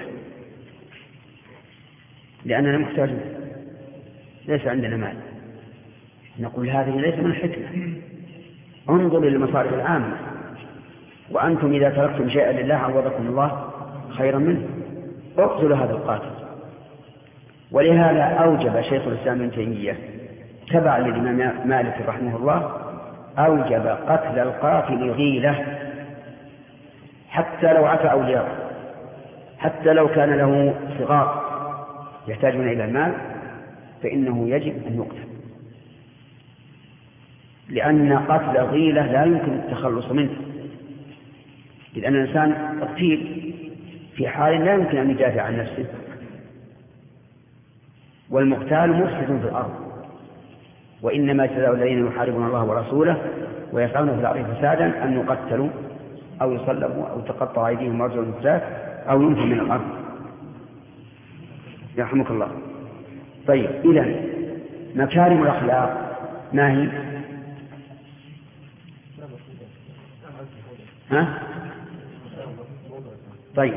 لأننا 2.45 2.77
محتاجون. 2.77 3.21
ليس 4.47 4.67
عندنا 4.67 4.97
مال. 4.97 5.15
نقول 6.39 6.69
هذه 6.69 6.99
ليس 6.99 7.15
من 7.15 7.25
الحكمة 7.25 7.65
انظر 8.89 9.19
للمصالح 9.19 9.71
العامة. 9.71 10.15
وأنتم 11.31 11.73
إذا 11.73 11.89
تركتم 11.89 12.29
شيئا 12.29 12.51
لله 12.51 12.75
عوضكم 12.75 13.27
الله 13.27 13.69
خيرا 14.17 14.37
منه. 14.39 14.61
اقتلوا 15.37 15.77
هذا 15.77 15.91
القاتل. 15.91 16.33
ولهذا 17.71 18.23
أوجب 18.23 18.81
شيخ 18.81 19.07
الإسلام 19.07 19.41
ابن 19.41 19.51
تيمية 19.51 19.97
تبعا 20.71 20.99
للإمام 20.99 21.53
مالك 21.65 21.95
رحمه 22.07 22.35
الله 22.35 22.71
أوجب 23.37 23.87
قتل 24.07 24.39
القاتل 24.39 25.11
غيلة 25.11 25.65
حتى 27.29 27.73
لو 27.73 27.85
عفى 27.85 28.11
أولياءه 28.11 28.47
حتى 29.57 29.93
لو 29.93 30.07
كان 30.07 30.29
له 30.29 30.73
صغار. 30.99 31.42
يحتاجون 32.27 32.69
إلى 32.69 32.85
المال 32.85 33.13
فإنه 34.03 34.49
يجب 34.49 34.87
أن 34.87 34.95
يقتل. 34.95 35.27
لأن 37.69 38.17
قتل 38.17 38.59
غيلة 38.59 39.11
لا 39.11 39.23
يمكن 39.25 39.53
التخلص 39.53 40.11
منه. 40.11 40.35
لأن 41.95 42.15
الإنسان 42.15 42.79
قتيل 42.81 43.53
في 44.15 44.27
حال 44.27 44.65
لا 44.65 44.73
يمكن 44.73 44.97
أن 44.97 45.09
يدافع 45.09 45.41
عن 45.41 45.57
نفسه. 45.57 45.85
والمقتال 48.29 48.93
مفسد 48.93 49.25
في 49.25 49.47
الأرض. 49.47 49.73
وإنما 51.01 51.45
جزاء 51.45 51.73
الذين 51.73 52.07
يحاربون 52.07 52.47
الله 52.47 52.63
ورسوله 52.63 53.17
ويسعون 53.73 54.15
في 54.15 54.19
الأرض 54.19 54.55
فسادا 54.55 55.03
أن 55.03 55.13
يقتلوا 55.13 55.69
أو 56.41 56.51
يصلبوا 56.51 57.07
أو 57.07 57.19
تقطع 57.19 57.67
أيديهم 57.67 58.01
وأرجلهم 58.01 58.33
أو 59.09 59.21
ينفوا 59.21 59.45
من 59.45 59.59
الأرض. 59.59 60.02
يرحمك 61.97 62.31
الله 62.31 62.51
طيب 63.47 63.69
إذا 63.85 64.15
مكارم 64.95 65.43
الأخلاق 65.43 66.13
ما 66.53 66.71
هي؟ 66.71 66.87
ها؟ 71.11 71.39
طيب 73.55 73.73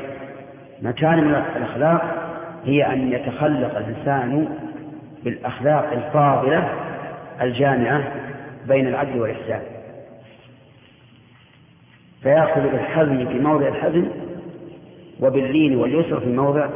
مكارم 0.81 1.29
الأخلاق 1.29 2.27
هي 2.65 2.93
أن 2.93 3.11
يتخلق 3.11 3.77
الإنسان 3.77 4.47
بالأخلاق 5.23 5.91
الفاضلة 5.91 6.73
الجامعة 7.41 8.11
بين 8.67 8.87
العدل 8.87 9.19
والإحسان 9.19 9.61
فيأخذ 12.23 12.61
بالحزم 12.61 13.29
في 13.29 13.39
موضع 13.39 13.67
الحزم 13.67 14.05
وباللين 15.19 15.75
واليسر 15.75 16.19
في 16.19 16.29
موضع 16.29 16.69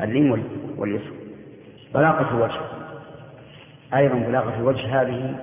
اللين 0.00 0.30
واليسر 0.30 0.59
بلاغة 1.94 2.30
الوجه. 2.30 2.60
أيضا 3.94 4.14
بلاغة 4.14 4.56
الوجه 4.58 5.02
هذه 5.02 5.36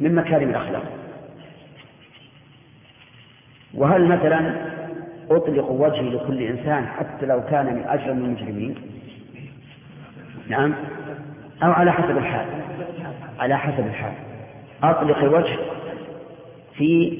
من 0.00 0.14
مكارم 0.14 0.50
الأخلاق. 0.50 0.84
وهل 3.74 4.04
مثلا 4.04 4.54
أطلق 5.30 5.70
وجهي 5.70 6.08
لكل 6.10 6.42
إنسان 6.42 6.86
حتى 6.86 7.26
لو 7.26 7.42
كان 7.44 7.66
من 7.74 7.84
أجرم 7.84 8.18
المجرمين؟ 8.18 8.74
نعم. 10.48 10.74
أو 11.62 11.72
على 11.72 11.92
حسب 11.92 12.18
الحال. 12.18 12.46
على 13.38 13.58
حسب 13.58 13.86
الحال. 13.86 14.14
أطلق 14.82 15.18
الوجه 15.18 15.58
في 16.76 17.18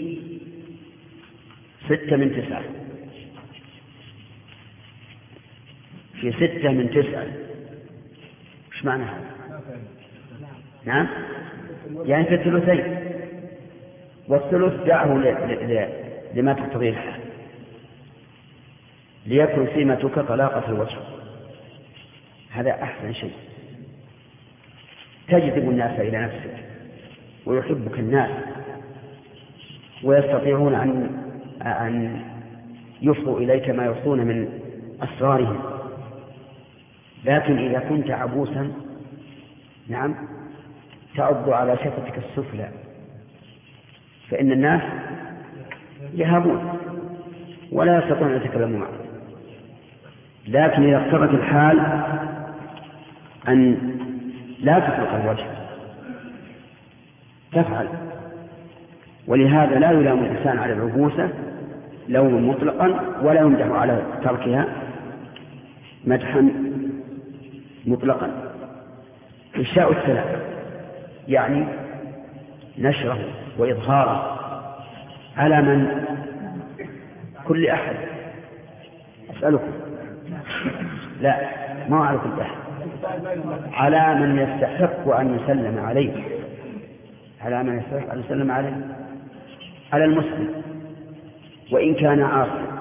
ستة 1.87 2.17
من 2.17 2.43
تسعة. 2.43 2.84
في 6.25 6.33
ستة 6.33 6.69
من 6.69 6.91
تسعة. 6.91 7.27
إيش 8.73 8.85
معنى 8.85 9.03
هذا؟ 9.03 9.31
نعم؟ 10.85 11.09
يعني 12.05 12.25
في 12.25 12.35
الثلثين. 12.35 12.97
والثلث 14.29 14.87
دعه 14.87 15.15
لما 16.35 16.53
تقتضيه 16.53 16.91
الحال. 16.91 17.21
ليكن 19.27 19.67
سمتك 19.75 20.19
طلاقة 20.19 20.69
الوجه 20.69 20.99
هذا 22.51 22.71
أحسن 22.71 23.13
شيء. 23.13 23.33
تجذب 25.29 25.71
الناس 25.71 26.01
إلى 26.01 26.19
نفسك 26.19 26.65
ويحبك 27.47 27.99
الناس 27.99 28.31
ويستطيعون 30.05 30.75
أن 30.75 31.25
أن 31.63 32.21
يفضوا 33.03 33.41
إليك 33.41 33.71
ما 33.71 33.87
يفضون 33.87 34.21
من 34.21 34.61
أسرارهم. 35.03 35.74
لكن 37.25 37.59
إذا 37.59 37.79
كنت 37.79 38.11
عبوسا 38.11 38.73
نعم 39.89 40.15
تعض 41.17 41.51
على 41.51 41.77
شفتك 41.77 42.19
السفلى 42.19 42.69
فإن 44.31 44.53
الناس 44.53 44.83
يهابون 46.15 46.79
ولا 47.73 47.99
يستطيعون 47.99 48.33
أن 48.33 48.37
يتكلموا 48.37 48.79
معك. 48.79 48.89
لكن 50.49 50.83
إذا 50.83 50.97
اقتضت 50.97 51.35
الحال 51.35 51.81
أن 53.49 53.77
لا 54.61 54.79
تطلق 54.79 55.15
الوجه 55.15 55.47
تفعل. 57.53 57.89
ولهذا 59.27 59.79
لا 59.79 59.91
يلام 59.91 60.19
الإنسان 60.19 60.59
على 60.59 60.73
العبوسة 60.73 61.29
لوما 62.09 62.41
مطلقا 62.53 63.01
ولا 63.23 63.41
يمدح 63.41 63.67
على 63.67 64.03
تركها 64.25 64.67
مدحا 66.05 66.51
مطلقا. 67.87 68.31
إنشاء 69.57 69.93
السلام 69.93 70.41
يعني 71.29 71.65
نشره 72.79 73.19
وإظهاره 73.59 74.39
على 75.37 75.63
من؟ 75.63 76.05
كل 77.49 77.67
أحد. 77.67 77.97
أسألكم. 79.37 79.73
لا 81.21 81.37
ما 81.89 82.05
على 82.07 82.19
كل 82.19 82.41
أحد 82.41 82.57
على 83.73 84.15
من 84.15 84.39
يستحق 84.39 85.09
أن 85.09 85.39
يسلم 85.41 85.85
عليه. 85.85 86.13
على 87.41 87.63
من 87.63 87.79
يستحق 87.79 88.13
أن 88.13 88.21
يسلم 88.21 88.51
عليه؟ 88.51 88.77
على 89.93 90.05
المسلم. 90.05 90.63
وإن 91.73 91.95
كان 91.95 92.23
عاصيا 92.23 92.75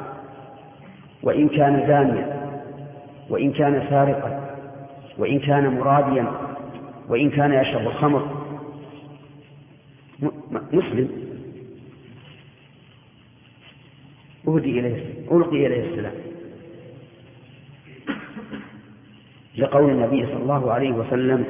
وإن 1.24 1.50
كان 1.50 1.88
زانيا 1.88 2.34
وإن 3.30 3.52
كان 3.52 3.86
سارقا 3.90 4.43
وإن 5.18 5.40
كان 5.40 5.68
مراديا 5.68 6.32
وإن 7.10 7.30
كان 7.30 7.54
يشرب 7.54 7.88
الخمر. 7.88 8.44
مسلم. 10.52 11.10
أهدي 14.48 14.80
إليه 14.80 15.04
ألقي 15.32 15.68
إليه 15.68 15.90
السلام. 15.90 16.14
لقول 19.58 19.90
النبي 19.90 20.26
صلى 20.26 20.38
الله 20.38 20.72
عليه 20.72 20.92
وسلم 20.92 21.46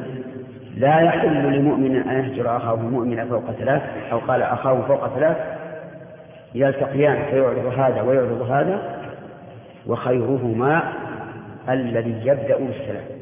لا 0.77 0.99
يحل 0.99 1.57
لمؤمن 1.57 1.95
أن 1.95 2.23
يهجر 2.23 2.57
أخاه 2.57 2.73
المؤمن 2.73 3.25
فوق 3.29 3.51
ثلاث. 3.51 3.81
أو 4.11 4.19
قال 4.19 4.41
أخاه 4.41 4.81
فوق 4.87 5.07
ثلاث. 5.15 5.37
يلتقيان 6.55 7.25
فيعرض 7.25 7.79
هذا 7.79 8.01
ويعرض 8.01 8.41
هذا. 8.51 9.03
وخيرهما 9.87 10.93
الذي 11.69 12.21
يبدأ 12.27 12.57
بالسلام. 12.57 13.12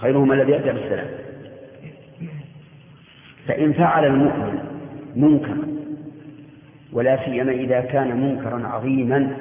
خيرهما 0.00 0.34
الذي 0.34 0.52
يبدأ 0.52 0.72
بالسلام 0.72 1.08
فإن 3.46 3.72
فعل 3.72 4.04
المؤمن 4.04 4.58
منكر 5.16 5.56
ولا 6.92 7.24
سيما 7.24 7.52
إذا 7.52 7.80
كان 7.80 8.20
منكرا 8.20 8.66
عظيما 8.66 9.36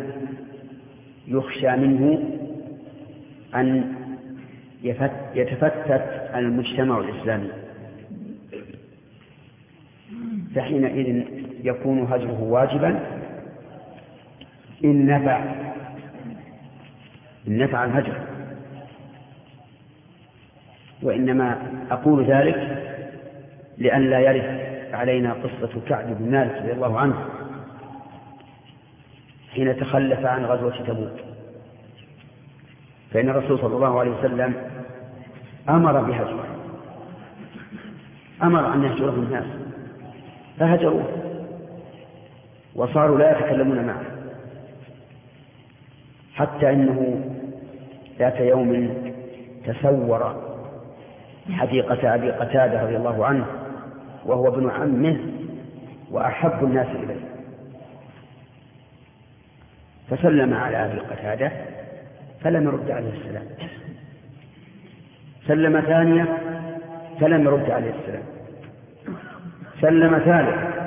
يخشى 1.28 1.76
منه 1.76 2.24
أن 3.56 3.94
يتفتت 5.36 6.30
المجتمع 6.36 7.00
الإسلامي. 7.00 7.50
فحينئذ 10.56 11.24
يكون 11.64 12.00
هجره 12.00 12.44
واجبا 12.44 13.00
إن 14.84 15.06
نفع 15.06 15.44
إن 17.48 17.58
نفع 17.58 17.86
الهجر. 17.86 18.37
وإنما 21.04 21.58
أقول 21.92 22.26
ذلك 22.26 22.84
لئلا 23.78 24.20
يرث 24.20 24.68
علينا 24.94 25.34
قصة 25.34 25.82
كعب 25.90 26.18
بن 26.20 26.32
مالك 26.32 26.62
رضي 26.62 26.72
الله 26.72 27.00
عنه 27.00 27.26
حين 29.54 29.80
تخلف 29.80 30.26
عن 30.26 30.46
غزوة 30.46 30.84
تبوك. 30.88 31.20
فإن 33.12 33.30
الرسول 33.30 33.60
صلى 33.60 33.76
الله 33.76 34.00
عليه 34.00 34.12
وسلم 34.12 34.54
أمر 35.70 36.02
بهجره 36.02 36.46
أمر 38.44 38.74
أن 38.74 38.84
يهجره 38.84 39.10
الناس. 39.10 39.46
فهجروه. 40.60 41.08
وصاروا 42.76 43.18
لا 43.18 43.32
يتكلمون 43.32 43.86
معه. 43.86 44.02
حتى 46.36 46.70
إنه 46.70 47.22
ذات 48.20 48.40
يوم 48.40 48.90
تسور 49.66 50.47
حديقة 51.50 52.16
أبي 52.16 52.32
قتادة 52.32 52.84
رضي 52.84 52.98
الله 52.98 53.26
عنه 53.26 53.46
وهو 54.26 54.48
ابن 54.48 54.70
عمه 54.70 55.20
وأحب 56.12 56.64
الناس 56.64 56.88
إليه. 56.88 57.22
فسلم 60.10 60.54
على 60.54 60.86
أبي 60.86 61.00
قتادة 61.00 61.52
فلم 62.42 62.64
يرد 62.64 62.92
عليه 62.92 63.10
السلام. 63.10 63.46
سلم 65.48 65.82
ثانية 65.82 66.38
فلم 67.20 67.44
يرد 67.46 67.72
عليه 67.72 67.94
السلام. 68.02 68.24
سلم 69.82 70.20
ثالث 70.20 70.78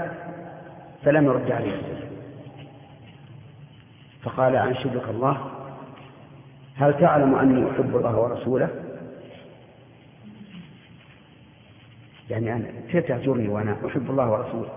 فلم 1.05 1.25
يرد 1.25 1.51
عليه 1.53 1.75
السلام. 1.75 2.11
فقال 4.23 4.57
أنشدك 4.57 5.09
الله 5.09 5.51
هل 6.77 7.01
تعلم 7.01 7.35
أني 7.35 7.71
أحب 7.71 7.97
الله 7.97 8.19
ورسوله؟ 8.19 8.69
يعني 12.31 12.53
أنا 12.53 12.65
كيف 12.91 13.07
تهجرني 13.07 13.49
وأنا 13.49 13.77
أحب 13.87 14.11
الله 14.11 14.31
ورسوله؟ 14.31 14.71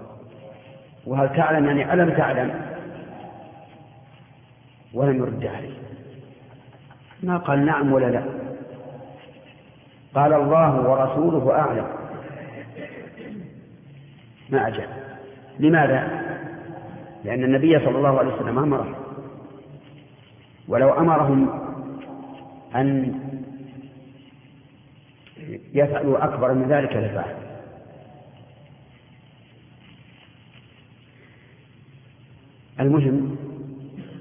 وهل 1.05 1.29
تعلم 1.35 1.65
يعني 1.65 1.93
ألم 1.93 2.09
تعلم؟ 2.09 2.61
ولم 4.93 5.17
يرد 5.17 5.45
عليه 5.45 5.77
ما 7.23 7.37
قال 7.37 7.65
نعم 7.65 7.93
ولا 7.93 8.05
لا؟ 8.05 8.23
قال 10.15 10.33
الله 10.33 10.89
ورسوله 10.89 11.59
أعلم. 11.59 11.87
ما 14.49 14.67
أجاب. 14.67 14.89
لماذا؟ 15.59 16.23
لأن 17.23 17.43
النبي 17.43 17.79
صلى 17.79 17.97
الله 17.97 18.19
عليه 18.19 18.33
وسلم 18.33 18.59
أمره. 18.59 18.95
ولو 20.67 20.89
أمرهم 20.89 21.49
أن 22.75 23.19
يفعلوا 25.73 26.23
أكبر 26.23 26.53
من 26.53 26.67
ذلك 26.67 26.95
لفعل 26.95 27.42
المهم 32.83 33.35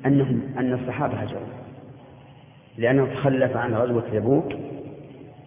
أنهم 0.07 0.43
أن 0.59 0.73
الصحابة 0.73 1.15
هجروا 1.15 1.47
لأنه 2.79 3.07
تخلف 3.15 3.57
عن 3.57 3.75
غزوة 3.75 4.03
تبوك 4.13 4.53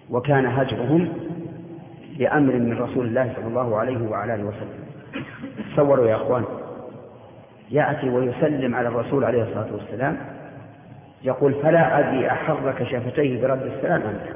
وكان 0.09 0.45
هجرهم 0.45 1.07
بأمر 2.19 2.53
من 2.53 2.77
رسول 2.77 3.05
الله 3.05 3.33
صلى 3.35 3.47
الله 3.47 3.77
عليه 3.77 4.09
وعلى 4.09 4.35
آله 4.35 4.43
وسلم. 4.43 4.85
تصوروا 5.73 6.07
يا 6.07 6.15
أخوان. 6.15 6.43
يأتي 7.71 8.09
ويسلم 8.09 8.75
على 8.75 8.87
الرسول 8.87 9.23
عليه 9.23 9.43
الصلاة 9.43 9.73
والسلام. 9.73 10.17
يقول 11.23 11.53
فلا 11.53 11.99
أدري 11.99 12.27
أحرك 12.27 12.83
شفتيه 12.83 13.41
برد 13.41 13.61
السلام 13.61 14.01
أم 14.01 14.11
لا. 14.11 14.33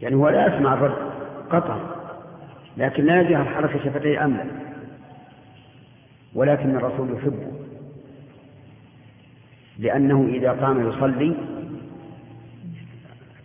يعني 0.00 0.16
هو 0.16 0.28
لا 0.28 0.46
يسمع 0.46 0.74
الرد 0.74 1.10
قطعا 1.50 1.80
لكن 2.76 3.04
لا 3.04 3.20
يدري 3.20 3.36
هل 3.36 3.48
حرك 3.48 3.70
شفتيه 3.84 4.24
أم 4.24 4.36
لا. 4.36 4.69
ولكن 6.34 6.76
الرسول 6.76 7.16
يحبه. 7.16 7.52
لأنه 9.78 10.28
إذا 10.28 10.52
قام 10.52 10.88
يصلي 10.88 11.34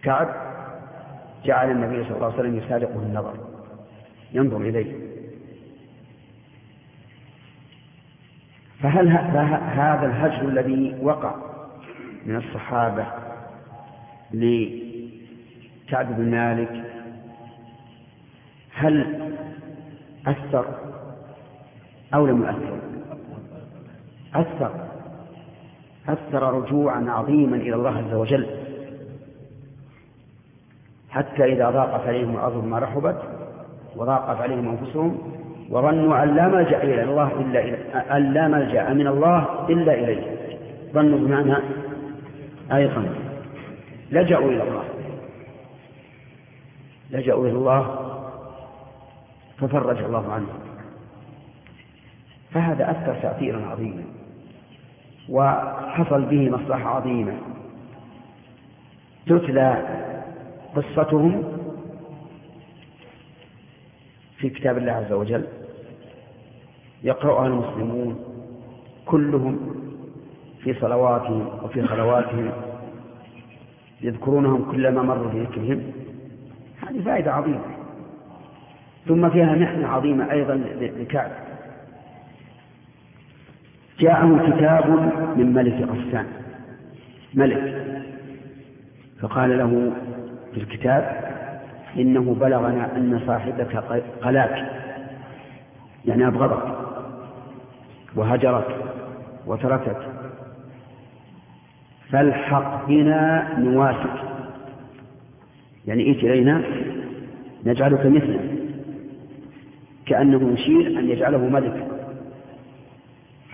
كعب 0.03 0.35
جعل 1.45 1.71
النبي 1.71 2.03
صلى 2.03 2.15
الله 2.15 2.25
عليه 2.25 2.35
وسلم 2.35 2.57
يسابقه 2.57 2.99
النظر. 2.99 3.33
ينظر 4.33 4.57
إليه. 4.61 5.05
فهل 8.79 9.07
هذا 9.77 10.05
الهجر 10.05 10.47
الذي 10.49 10.95
وقع 11.01 11.35
من 12.25 12.35
الصحابة 12.35 13.05
لكعب 14.33 16.15
بن 16.17 16.31
مالك 16.31 16.83
هل 18.73 19.21
أثر 20.27 20.84
أو 22.15 22.25
لم 22.25 22.41
يؤثر. 22.41 22.77
أثر. 24.35 24.71
أثر 26.09 26.53
رجوعا 26.53 27.05
عظيما 27.09 27.55
إلى 27.55 27.75
الله 27.75 27.97
عز 27.97 28.13
وجل. 28.13 28.47
حتى 31.09 31.43
إذا 31.43 31.69
ضاقت 31.69 32.07
عليهم 32.07 32.35
الأرض 32.35 32.63
ما 32.63 32.79
رحبت 32.79 33.21
وضاقت 33.95 34.41
عليهم 34.41 34.69
أنفسهم 34.69 35.17
وظنوا 35.69 36.23
أن 36.23 36.35
لا 36.35 36.47
ملجأ 36.47 36.83
إلى 36.83 37.03
الله 37.03 37.31
إلا 37.41 38.17
أن 38.17 38.33
لا 38.33 38.47
ملجأ 38.47 38.93
من 38.93 39.07
الله 39.07 39.65
إلا 39.69 39.93
إليه. 39.93 40.23
ظنوا 40.93 41.19
بمعنى 41.19 41.57
أيضا. 42.71 43.09
لجأوا 44.11 44.51
إلى 44.51 44.63
الله. 44.63 44.83
لجأوا 47.11 47.47
إلى 47.47 47.57
الله 47.57 48.11
ففرج 49.57 50.03
الله 50.03 50.31
عنهم 50.33 50.64
فهذا 52.55 52.91
أثر 52.91 53.15
تأثيرا 53.21 53.65
عظيما 53.65 54.03
وحصل 55.29 56.21
به 56.25 56.49
مصلحة 56.49 56.89
عظيمة. 56.89 57.33
تتلى 59.27 59.83
قصتهم 60.75 61.43
في 64.37 64.49
كتاب 64.49 64.77
الله 64.77 64.91
عز 64.91 65.11
وجل 65.11 65.45
يقرأها 67.03 67.47
المسلمون 67.47 68.19
كلهم 69.05 69.59
في 70.63 70.73
صلواتهم 70.73 71.47
وفي 71.63 71.83
خلواتهم 71.83 72.51
يذكرونهم 74.01 74.71
كلما 74.71 75.01
مروا 75.01 75.27
بذكرهم 75.31 75.91
هذه 76.87 77.01
فائدة 77.01 77.33
عظيمة. 77.33 77.65
ثم 79.07 79.29
فيها 79.29 79.55
محنة 79.55 79.87
عظيمة 79.87 80.31
أيضا 80.31 80.53
لكعب. 80.81 81.44
جاءه 83.99 84.51
كتاب 84.51 84.89
من 85.37 85.53
ملك 85.53 85.89
غسان 85.89 86.25
ملك. 87.33 87.85
فقال 89.21 89.57
له 89.57 89.91
في 90.53 90.59
الكتاب 90.59 91.31
إنه 91.97 92.35
بلغنا 92.39 92.97
أن 92.97 93.21
صاحبك 93.27 93.75
قلاك 94.21 94.65
يعني 96.05 96.27
أبغضك. 96.27 96.77
وهجرك. 98.15 98.67
وتركك. 99.47 99.97
فالحق 102.09 102.87
بنا 102.87 103.47
نواسك. 103.59 104.23
يعني 105.87 106.03
ائت 106.03 106.23
إلينا؟ 106.23 106.61
نجعلك 107.65 108.05
مثله. 108.05 108.39
كأنه 110.05 110.53
يشير 110.53 110.99
أن 110.99 111.09
يجعله 111.09 111.49
ملك. 111.49 111.84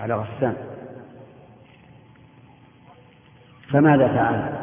على 0.01 0.13
غسان. 0.13 0.55
فماذا 3.71 4.07
فعل؟ 4.07 4.53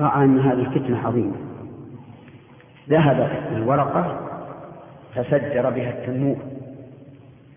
رأى 0.00 0.24
أن 0.24 0.40
هذه 0.40 0.64
فتنة 0.64 1.06
عظيمة. 1.06 1.36
ذهب 2.88 3.30
الورقة 3.52 4.20
فسجر 5.14 5.70
بها 5.70 5.90
التنور. 5.90 6.36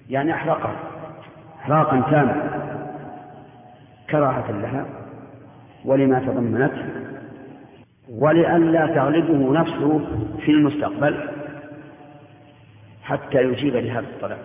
يعني 0.10 0.34
أحرقها. 0.34 0.76
إحراقا 1.62 2.12
تاما 2.12 2.62
كراهة 4.10 4.52
لها 4.52 4.86
ولما 5.86 6.20
تضمنت 6.20 6.74
ولئلا 8.10 8.88
تغلبه 8.88 9.54
نفسه 9.60 10.02
في 10.40 10.52
المستقبل 10.52 11.30
حتى 13.04 13.38
يجيب 13.38 13.76
لهذا 13.76 14.00
الطلب. 14.00 14.38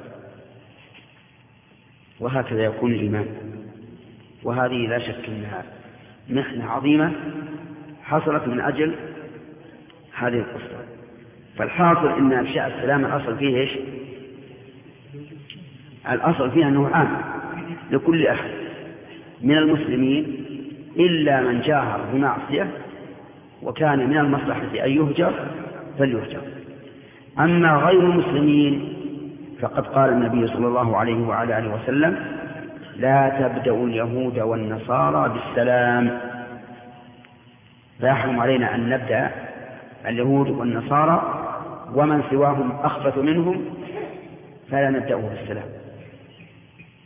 وهكذا 2.21 2.65
يكون 2.65 2.93
الإيمان. 2.93 3.27
وهذه 4.43 4.87
لا 4.87 4.99
شك 4.99 5.29
أنها 5.29 5.65
محنة 6.31 6.71
عظيمة 6.71 7.13
حصلت 8.05 8.49
من 8.49 8.61
أجل 8.61 8.95
هذه 10.19 10.39
القصة. 10.39 10.87
فالحاصل 11.57 12.09
أن 12.19 12.33
أفشاء 12.33 12.67
السلام 12.77 13.05
الأصل 13.05 13.37
فيه 13.37 13.57
إيش؟ 13.57 13.71
الأصل 16.11 16.51
فيه 16.51 16.69
أنه 16.69 16.89
عام 16.89 17.21
لكل 17.91 18.27
أحد 18.27 18.51
من 19.43 19.57
المسلمين 19.57 20.45
إلا 20.97 21.41
من 21.43 21.61
جاهر 21.61 22.01
بمعصية 22.13 22.71
وكان 23.63 24.11
من 24.11 24.19
المصلحة 24.19 24.85
أن 24.85 24.91
يهجر 24.91 25.33
فليهجر. 25.99 26.41
أما 27.39 27.77
غير 27.77 28.01
المسلمين 28.01 28.96
فقد 29.61 29.87
قال 29.87 30.13
النبي 30.13 30.47
صلى 30.47 30.67
الله 30.67 30.97
عليه 30.97 31.27
وعلى 31.27 31.59
آله 31.59 31.75
وسلم 31.75 32.27
لا 32.97 33.29
تبدأوا 33.29 33.87
اليهود 33.87 34.39
والنصارى 34.39 35.33
بالسلام. 35.33 36.21
فيحرم 38.01 38.41
علينا 38.41 38.75
أن 38.75 38.89
نبدأ 38.89 39.31
اليهود 40.07 40.51
والنصارى 40.51 41.43
ومن 41.95 42.23
سواهم 42.31 42.73
أخبث 42.83 43.19
منهم 43.19 43.65
فلا 44.71 44.91
نبدأه 44.91 45.17
بالسلام. 45.17 45.69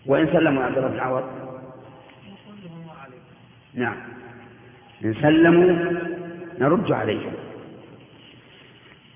وإن 0.06 0.26
سلموا 0.26 0.64
عبد 0.64 0.78
الله 0.78 0.88
بن 0.88 0.98
عوض. 0.98 1.24
نعم. 3.74 3.96
إن 5.04 5.14
سلموا 5.14 5.92
نرد 6.58 6.92
عليهم. 6.92 7.32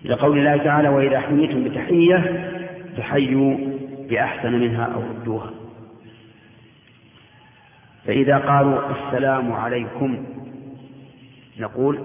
لقول 0.05 0.39
الله 0.39 0.57
تعالى 0.57 0.89
وإذا 0.89 1.21
حييتم 1.21 1.65
بتحية 1.65 2.51
فحيوا 2.97 3.57
بأحسن 4.09 4.53
منها 4.53 4.85
أو 4.85 5.01
ردوها. 5.01 5.51
فإذا 8.07 8.39
قالوا 8.39 8.79
السلام 8.91 9.53
عليكم 9.53 10.25
نقول 11.59 11.99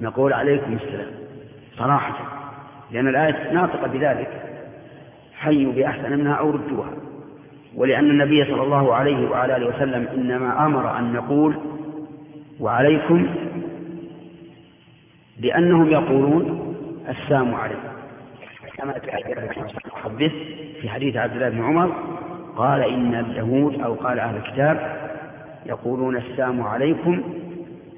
نقول 0.00 0.32
عليكم 0.32 0.72
السلام 0.72 1.12
صراحة 1.78 2.14
لأن 2.92 3.08
الآية 3.08 3.52
ناطقة 3.52 3.86
بذلك 3.86 4.42
حيوا 5.34 5.72
بأحسن 5.72 6.18
منها 6.18 6.34
أو 6.34 6.50
ردوها. 6.50 6.90
ولأن 7.74 8.10
النبي 8.10 8.44
صلى 8.44 8.62
الله 8.62 8.94
عليه 8.94 9.30
وعلى 9.30 9.56
آله 9.56 9.66
وسلم 9.66 10.08
إنما 10.14 10.66
أمر 10.66 10.98
أن 10.98 11.12
نقول 11.12 11.54
وعليكم 12.60 13.26
لأنهم 15.40 15.90
يقولون 15.90 16.74
السلام 17.08 17.54
عليكم. 17.54 17.93
كما 18.76 18.92
به 20.18 20.32
في 20.80 20.88
حديث 20.88 21.16
عبد 21.16 21.32
الله 21.32 21.48
بن 21.48 21.64
عمر 21.64 22.14
قال 22.56 22.82
إن 22.82 23.14
اليهود 23.14 23.80
أو 23.80 23.94
قال 23.94 24.18
أهل 24.18 24.36
الكتاب 24.36 25.04
يقولون 25.66 26.16
السلام 26.16 26.62
عليكم 26.62 27.34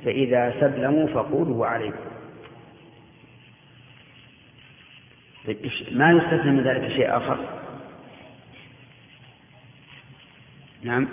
فإذا 0.04 0.54
سلموا 0.60 1.06
فقولوا 1.06 1.56
وعليكم 1.56 2.06
ما 5.92 6.12
يستثنى 6.12 6.50
من 6.50 6.62
ذلك 6.62 6.88
شيء 6.88 7.16
آخر؟ 7.16 7.38
نعم. 10.82 11.08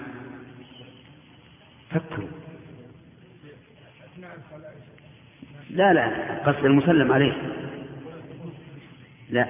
فكروا. 1.92 2.28
لا 5.70 5.94
لا 5.94 6.38
قصد 6.46 6.66
المسلم 6.66 7.12
عليه. 7.12 7.63
لا. 9.30 9.48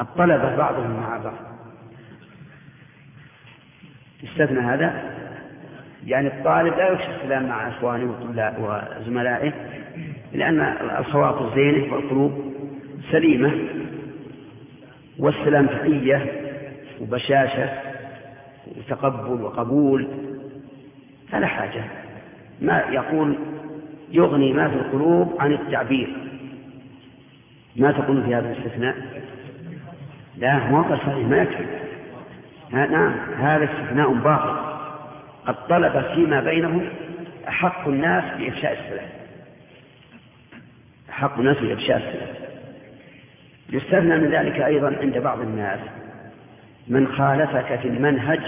الطلبة 0.00 0.56
بعضهم 0.56 1.00
مع 1.00 1.16
بعض. 1.16 1.54
استثنى 4.24 4.60
هذا؟ 4.60 5.14
يعني 6.06 6.28
الطالب 6.28 6.74
لا 6.76 6.88
يكشف 6.88 7.08
السلام 7.08 7.48
مع 7.48 7.68
إخوانه 7.68 8.14
وزملائه 8.58 9.52
لأن 10.32 10.60
الخواطر 10.98 11.54
زينة 11.54 11.94
والقلوب 11.94 12.54
سليمة 13.12 13.52
والسلام 15.18 15.66
تحية 15.66 16.32
وبشاشة 17.00 17.68
وتقبل 18.66 19.42
وقبول 19.42 20.08
فلا 21.28 21.46
حاجة. 21.46 21.84
ما 22.60 22.78
يقول 22.78 23.38
يغني 24.10 24.52
ما 24.52 24.68
في 24.68 24.74
القلوب 24.74 25.36
عن 25.38 25.52
التعبير. 25.52 26.16
ما 27.76 27.92
تقول 27.92 28.22
في 28.22 28.34
هذا 28.34 28.52
الاستثناء؟ 28.52 28.96
لا 30.36 30.58
موقع 30.58 30.96
صحيح 30.96 31.28
ما 31.28 31.36
يكفي. 31.36 31.66
نعم 32.70 33.12
هذا 33.38 33.64
استثناء 33.64 34.12
باطل. 34.12 34.74
الطلبة 35.48 36.14
فيما 36.14 36.40
بينهم 36.40 36.88
أحق 37.48 37.88
الناس 37.88 38.24
بإفشاء 38.38 38.72
السلام 38.72 39.08
أحق 41.10 41.38
الناس 41.38 41.56
بإفشاء 41.56 41.96
السلام 41.96 42.34
يستثنى 43.70 44.18
من 44.18 44.30
ذلك 44.30 44.60
أيضا 44.60 44.96
عند 45.00 45.18
بعض 45.18 45.40
الناس 45.40 45.80
من 46.88 47.08
خالفك 47.08 47.80
في 47.80 47.88
المنهج 47.88 48.40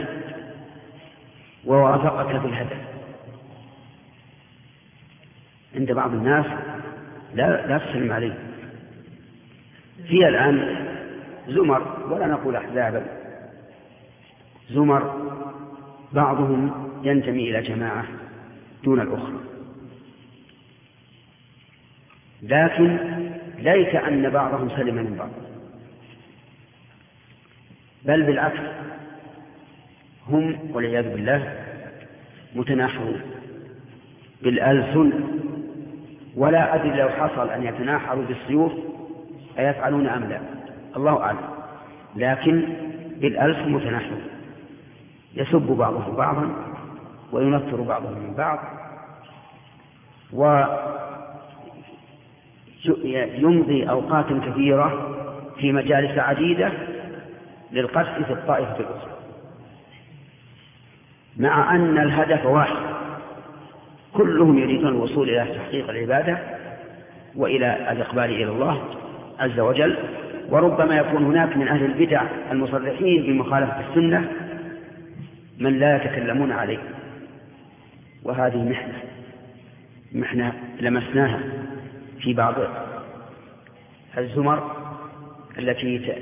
ووافقك 1.64 2.40
في 2.40 2.46
الهدف. 2.46 2.76
عند 5.76 5.92
بعض 5.92 6.12
الناس 6.14 6.46
لا 7.34 7.66
لا 7.66 7.78
تسلم 7.78 8.12
عليه. 8.12 8.34
في 10.08 10.28
الآن 10.28 10.86
زمر 11.48 12.06
ولا 12.10 12.26
نقول 12.26 12.56
أحزابا. 12.56 13.06
زمر 14.70 15.32
بعضهم 16.12 16.90
ينتمي 17.02 17.50
إلى 17.50 17.62
جماعة 17.62 18.04
دون 18.84 19.00
الأخرى. 19.00 19.40
لكن 22.42 22.98
ليس 23.58 23.94
أن 23.94 24.30
بعضهم 24.30 24.68
سلم 24.70 24.94
من 24.94 25.16
بعض. 25.18 25.30
بل 28.04 28.22
بالعكس 28.22 28.60
هم 30.28 30.58
والعياذ 30.72 31.12
بالله 31.12 31.64
متناحرون. 32.54 33.20
بالألسن 34.42 35.12
ولا 36.36 36.74
أدري 36.74 36.90
لو 36.90 37.08
حصل 37.08 37.50
أن 37.50 37.62
يتناحروا 37.62 38.24
بالسيوف 38.24 38.72
أيفعلون 39.58 40.06
أم 40.06 40.24
لا؟ 40.24 40.40
الله 40.96 41.22
أعلم. 41.22 41.38
لكن 42.16 42.68
بالألسن 43.16 43.72
متناحرون 43.72 44.22
يسب 45.34 45.76
بعضهم 45.78 46.16
بعضا 46.16 46.50
وينفر 47.32 47.80
بعضهم 47.80 48.12
من 48.12 48.34
بعض 48.34 48.58
ويمضي 53.04 53.90
أوقات 53.90 54.26
كثيرة 54.26 55.16
في 55.58 55.72
مجالس 55.72 56.18
عديدة 56.18 56.72
للقتل 57.72 58.24
في 58.24 58.32
الطائفة 58.32 58.76
الأخرى. 58.80 59.16
مع 61.36 61.74
أن 61.74 61.98
الهدف 61.98 62.46
واحد. 62.46 62.96
كلهم 64.14 64.58
يريدون 64.58 64.88
الوصول 64.88 65.30
إلى 65.30 65.54
تحقيق 65.54 65.90
العبادة 65.90 66.38
وإلى 67.36 67.92
الإقبال 67.92 68.24
إلى 68.24 68.44
الله. 68.50 68.84
عز 69.38 69.60
وجل 69.60 69.96
وربما 70.50 70.96
يكون 70.96 71.24
هناك 71.24 71.56
من 71.56 71.68
أهل 71.68 71.84
البدع 71.84 72.22
المصرحين 72.52 73.22
بمخالفة 73.22 73.88
السنة 73.88 74.32
من 75.58 75.78
لا 75.78 75.96
يتكلمون 75.96 76.52
عليه. 76.52 76.78
وهذه 78.22 78.68
محنة 78.68 79.02
محنة 80.12 80.52
لمسناها 80.80 81.40
في 82.20 82.32
بعض 82.32 82.54
الزمر 84.18 84.76
التي 85.58 86.12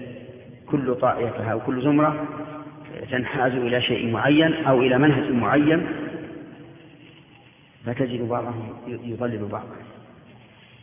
كل 0.66 0.94
طائفة 0.94 1.52
أو 1.52 1.60
كل 1.60 1.82
زمرة 1.82 2.24
تنحاز 3.10 3.52
إلى 3.52 3.82
شيء 3.82 4.12
معين 4.12 4.54
أو 4.54 4.82
إلى 4.82 4.98
منهج 4.98 5.30
معين 5.32 5.86
فتجد 7.86 8.28
بعضهم 8.28 8.76
يضلل 8.86 9.48
بعضا. 9.52 9.76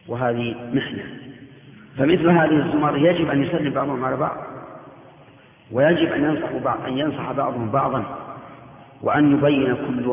وهذه 0.07 0.55
محنة. 0.73 1.03
فمثل 1.97 2.29
هذه 2.29 2.65
الزمر 2.65 2.97
يجب 2.97 3.29
أن 3.29 3.43
يسلم 3.43 3.73
بعضهم 3.73 4.05
على 4.05 4.17
بعض 4.17 4.37
ويجب 5.71 6.11
أن 6.11 6.23
ينصح 6.23 6.51
بعض 6.63 6.85
أن 6.87 6.97
ينصح 6.97 7.31
بعضهم 7.31 7.71
بعضا 7.71 8.03
وأن 9.01 9.37
يبين 9.37 9.75
كل 9.75 10.07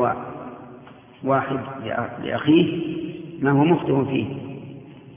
واحد 1.23 1.59
لأخيه 2.23 2.99
ما 3.41 3.51
هو 3.51 3.63
مخطئ 3.63 4.05
فيه 4.05 4.25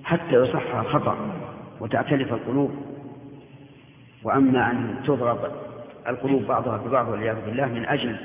حتى 0.04 0.34
يصح 0.34 0.74
الخطأ 0.74 1.16
وتأتلف 1.80 2.32
القلوب 2.32 2.70
وأما 4.24 4.70
أن 4.70 4.94
تضرب 5.06 5.38
القلوب 6.08 6.42
بعضها 6.42 6.76
ببعض 6.76 7.08
والعياذ 7.08 7.36
بالله 7.46 7.66
من 7.66 7.84
أجل 7.84 8.16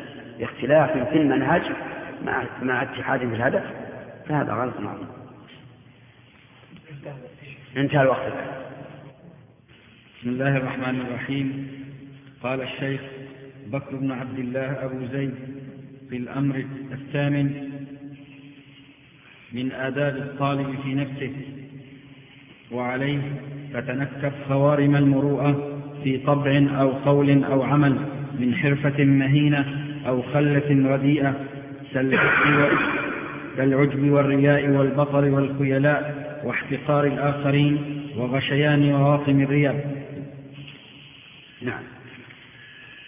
اختلاف 0.42 1.10
في 1.10 1.18
المنهج 1.18 1.62
مع 2.62 2.84
اتحاد 2.84 3.20
في 3.20 3.36
الهدف 3.36 3.64
فهذا 4.30 4.54
غلط 4.54 4.74
عظيم. 4.78 5.08
انتهى 7.78 8.02
الوقت 8.02 8.34
بسم 10.20 10.30
الله 10.30 10.58
الرحمن 10.58 11.02
الرحيم. 11.02 11.68
قال 12.44 12.62
الشيخ 12.62 13.02
بكر 13.68 13.96
بن 13.96 14.12
عبد 14.12 14.40
الله 14.40 14.86
أبو 14.86 15.06
زيد 15.06 15.34
في 16.10 16.18
الأمر 16.18 16.66
الثامن 16.92 17.70
من 19.54 19.72
آداب 19.72 20.18
الطالب 20.18 20.76
في 20.84 20.96
نفسه 20.96 21.32
وعليه 22.72 23.22
فتنكف 23.74 24.34
خوارم 24.50 24.96
المروءة 24.96 25.80
في 26.04 26.18
طبع 26.18 26.68
أو 26.82 26.90
قول 26.90 27.44
أو 27.44 27.64
عمل 27.64 27.96
من 28.40 28.56
حرفة 28.56 29.04
مهينة 29.04 29.66
أو 30.08 30.22
خلة 30.22 30.94
رديئة 30.94 31.36
كالعجب 33.58 34.12
والرياء 34.12 34.70
والبطر 34.70 35.26
والخيلاء 35.26 36.27
واحتقار 36.44 37.04
الآخرين 37.04 38.08
وغشيان 38.18 38.94
وواطم 38.94 39.42
الرياء 39.42 40.06
نعم. 41.62 41.84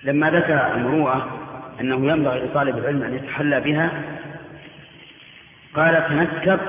لما 0.04 0.30
ذكر 0.30 0.74
المروءة 0.76 1.40
أنه 1.82 2.12
ينبغي 2.12 2.40
لطالب 2.40 2.78
العلم 2.78 3.04
أن 3.04 3.16
يتحلى 3.16 3.60
بها 3.60 4.04
قال 5.74 6.06
تنكب 6.10 6.60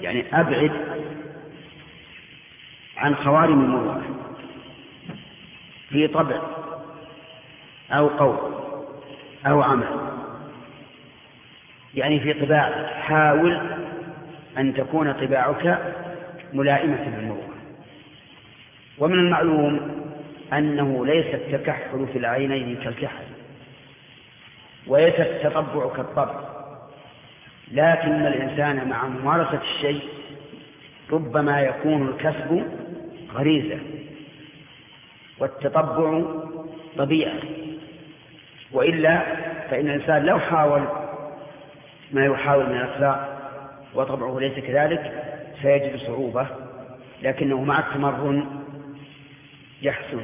يعني 0.00 0.24
أبعد 0.32 0.72
عن 2.96 3.16
خوارم 3.16 3.60
المروءة 3.60 4.02
في 5.88 6.08
طبع 6.08 6.40
أو 7.90 8.08
قول 8.08 8.54
أو 9.46 9.62
عمل 9.62 9.86
يعني 11.94 12.20
في 12.20 12.32
طباع 12.32 12.86
حاول 12.86 13.83
أن 14.58 14.74
تكون 14.74 15.12
طباعك 15.12 15.94
ملائمة 16.52 17.08
للمروءة. 17.08 17.54
ومن 18.98 19.18
المعلوم 19.18 20.04
أنه 20.52 21.06
ليس 21.06 21.34
التكحل 21.34 22.06
في 22.12 22.18
العينين 22.18 22.76
كالكحل 22.76 23.24
وليس 24.86 25.14
التطبع 25.20 25.96
كالطبع. 25.96 26.40
لكن 27.72 28.26
الإنسان 28.26 28.88
مع 28.88 29.08
ممارسة 29.08 29.60
الشيء 29.62 30.02
ربما 31.12 31.60
يكون 31.60 32.08
الكسب 32.08 32.64
غريزة 33.34 33.78
والتطبع 35.38 36.22
طبيعة. 36.96 37.38
وإلا 38.72 39.22
فإن 39.70 39.86
الإنسان 39.88 40.24
لو 40.24 40.38
حاول 40.38 40.84
ما 42.12 42.24
يحاول 42.24 42.66
من 42.66 42.76
الأخلاق 42.76 43.33
وطبعه 43.94 44.40
ليس 44.40 44.58
كذلك 44.58 45.24
سيجد 45.62 45.96
صعوبة 45.96 46.46
لكنه 47.22 47.64
مع 47.64 47.78
التمرن 47.78 48.46
يحسن 49.82 50.20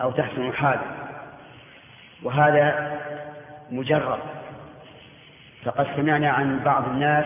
أو 0.00 0.10
تحسن 0.10 0.52
حاله. 0.52 0.96
وهذا 2.22 2.98
مجرب 3.70 4.18
فقد 5.64 5.86
سمعنا 5.96 6.30
عن 6.30 6.58
بعض 6.64 6.88
الناس 6.88 7.24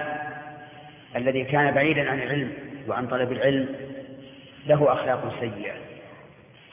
الذي 1.16 1.44
كان 1.44 1.74
بعيدا 1.74 2.10
عن 2.10 2.18
العلم 2.18 2.52
وعن 2.88 3.06
طلب 3.06 3.32
العلم 3.32 3.68
له 4.66 4.92
أخلاق 4.92 5.34
سيئة. 5.40 5.74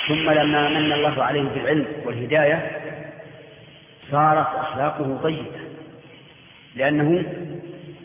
ثم 0.08 0.30
لما 0.30 0.70
من 0.70 0.92
الله 0.92 1.24
عليه 1.24 1.50
بالعلم 1.50 1.88
والهداية 2.06 2.72
صارت 4.12 4.48
أخلاقه 4.56 5.20
طيبة 5.24 5.60
لأنه 6.76 7.24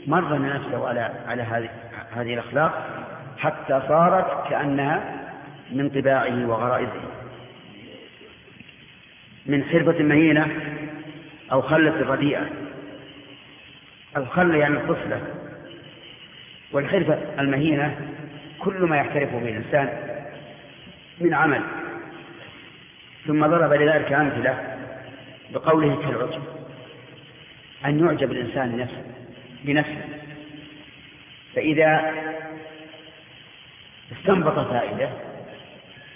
مرن 0.07 0.43
نفسه 0.43 0.89
على 0.89 1.11
على 1.27 1.43
هذه 1.43 1.69
هذه 2.17 2.35
الأخلاق 2.35 3.05
حتى 3.39 3.83
صارت 3.89 4.51
كأنها 4.51 5.21
من 5.73 5.89
طباعه 5.91 6.49
وغرائزه. 6.49 7.03
من 9.47 9.65
حرفة 9.65 10.03
مهينة 10.03 10.47
أو 11.53 11.63
خلة 11.63 12.13
رديئة. 12.13 12.47
الخل 14.17 14.55
يعني 14.55 14.77
الطفلة 14.77 15.21
والحرفة 16.73 17.19
المهينة 17.39 17.97
كل 18.59 18.75
ما 18.75 18.97
يحترف 18.97 19.33
به 19.33 19.49
الإنسان 19.49 19.89
من 21.21 21.35
عمل. 21.35 21.63
ثم 23.27 23.47
ضرب 23.47 23.73
لذلك 23.73 24.13
أمثلة 24.13 24.77
بقوله 25.55 25.97
كالعجب 25.97 26.43
أن 27.85 28.07
يعجب 28.07 28.33
الإنسان 28.33 28.71
بنفسه 28.71 29.20
بنفسه 29.65 30.05
فإذا 31.55 32.13
استنبط 34.13 34.59
فائدة 34.59 35.09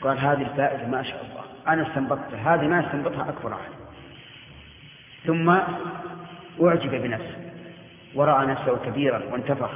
قال 0.02 0.18
هذه 0.18 0.42
الفائدة 0.42 0.86
ما 0.86 1.02
شاء 1.02 1.24
الله. 1.24 1.44
أنا 1.68 1.88
استنبطتها 1.88 2.54
هذه 2.54 2.66
ما 2.68 2.86
استنبطها 2.86 3.28
أكبر 3.28 3.52
عنه 3.52 3.74
ثم 5.26 5.50
أعجب 6.64 7.02
بنفسه 7.02 7.36
ورأى 8.14 8.46
نفسه 8.46 8.76
كبيرا 8.86 9.22
وانتفخ. 9.32 9.70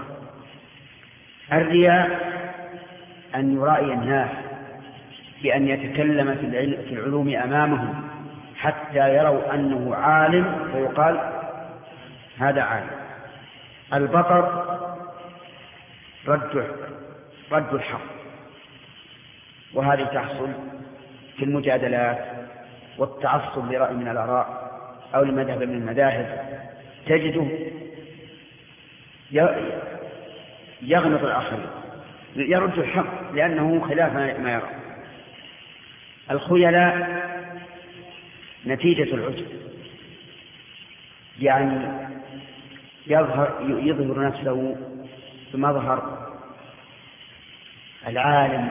الرياء 1.53 2.29
أن 3.35 3.57
يرائي 3.57 3.93
الناس 3.93 4.31
بأن 5.43 5.69
يتكلم 5.69 6.35
في 6.89 6.95
العلوم 6.95 7.29
أمامهم 7.29 8.09
حتى 8.57 9.14
يروا 9.16 9.55
أنه 9.55 9.95
عالم 9.95 10.69
فيقال 10.73 11.33
هذا 12.39 12.62
عالم. 12.62 13.08
البطر 13.95 14.64
رد 16.26 16.66
رد 17.53 17.74
الحق 17.74 18.01
وهذه 19.74 20.05
تحصل 20.05 20.49
في 21.36 21.45
المجادلات 21.45 22.18
والتعصب 22.99 23.72
لرأي 23.72 23.95
من 23.95 24.09
الآراء 24.09 24.68
أو 25.14 25.22
لمذهب 25.22 25.62
من 25.62 25.74
المذاهب. 25.74 26.49
تجده 27.07 27.47
يغمض 30.82 31.24
الآخرين 31.24 31.66
يرد 32.36 32.78
الحق 32.78 33.32
لأنه 33.32 33.89
خلاف 33.89 34.12
ما 34.12 34.53
يرى. 34.53 34.70
الخيلاء 36.30 37.18
نتيجة 38.66 39.14
العجب 39.14 39.47
يعني 41.41 42.09
يظهر 43.09 43.57
يظهر 43.61 44.27
نفسه 44.27 44.77
بمظهر 45.55 46.29
العالم 48.07 48.69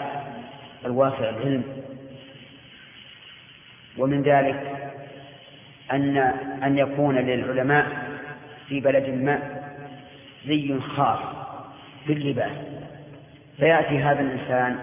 الواسع 0.85 1.29
العلم. 1.29 1.63
ومن 3.97 4.21
ذلك 4.21 4.91
أن 5.91 6.17
أن 6.63 6.77
يكون 6.77 7.15
للعلماء 7.15 8.07
في 8.67 8.79
بلد 8.79 9.09
ما 9.09 9.61
زي 10.45 10.79
خاص 10.79 11.19
باللباس. 12.07 12.57
فيأتي 13.57 13.99
هذا 13.99 14.21
الإنسان 14.21 14.79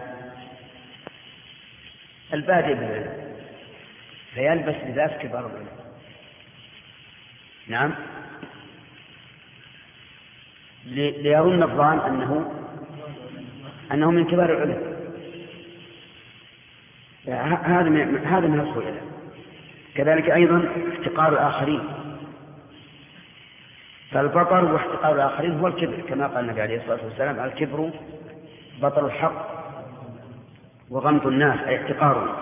البادئ 2.35 2.75
بالعلم 2.75 3.25
فيلبس 4.35 4.75
لباس 4.87 5.11
كبار 5.11 5.47
العلم. 5.47 5.67
نعم؟ 7.69 7.95
ليظن 10.87 11.63
الظان 11.63 11.99
أنه 11.99 12.53
أنه 13.93 14.11
من 14.11 14.25
كبار 14.25 14.53
العلم. 14.53 14.95
هذا 17.65 17.89
من 17.89 18.27
هذا 18.27 18.47
من 18.47 18.61
الخيلاء 18.61 19.03
كذلك 19.95 20.31
أيضا 20.31 20.69
احتقار 20.93 21.33
الآخرين. 21.33 21.81
فالبطر 24.11 24.65
واحتقار 24.65 25.15
الآخرين 25.15 25.59
هو 25.59 25.67
الكبر 25.67 26.01
كما 26.09 26.27
قال 26.27 26.45
النبي 26.45 26.63
عليه 26.63 26.77
الصلاة 26.77 27.05
والسلام 27.05 27.45
الكبر 27.45 27.91
بطر 28.83 29.07
الحق 29.07 29.55
وغمط 30.91 31.27
الناس 31.27 31.61
أي 31.61 31.83
احتقارهم 31.83 32.35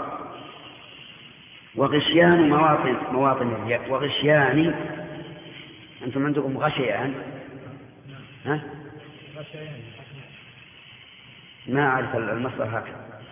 وغشيان 1.76 2.49
مواطن 2.49 2.97
مواطن 3.12 3.49
الرياء. 3.49 3.90
وغشيان 3.90 4.74
أنتم 6.07 6.26
عندكم 6.26 6.59
غشيان 6.59 7.14
ها؟ 8.47 8.61
ما 11.66 11.86
أعرف 11.86 12.16
المصدر 12.16 12.64
هكذا. 12.64 13.22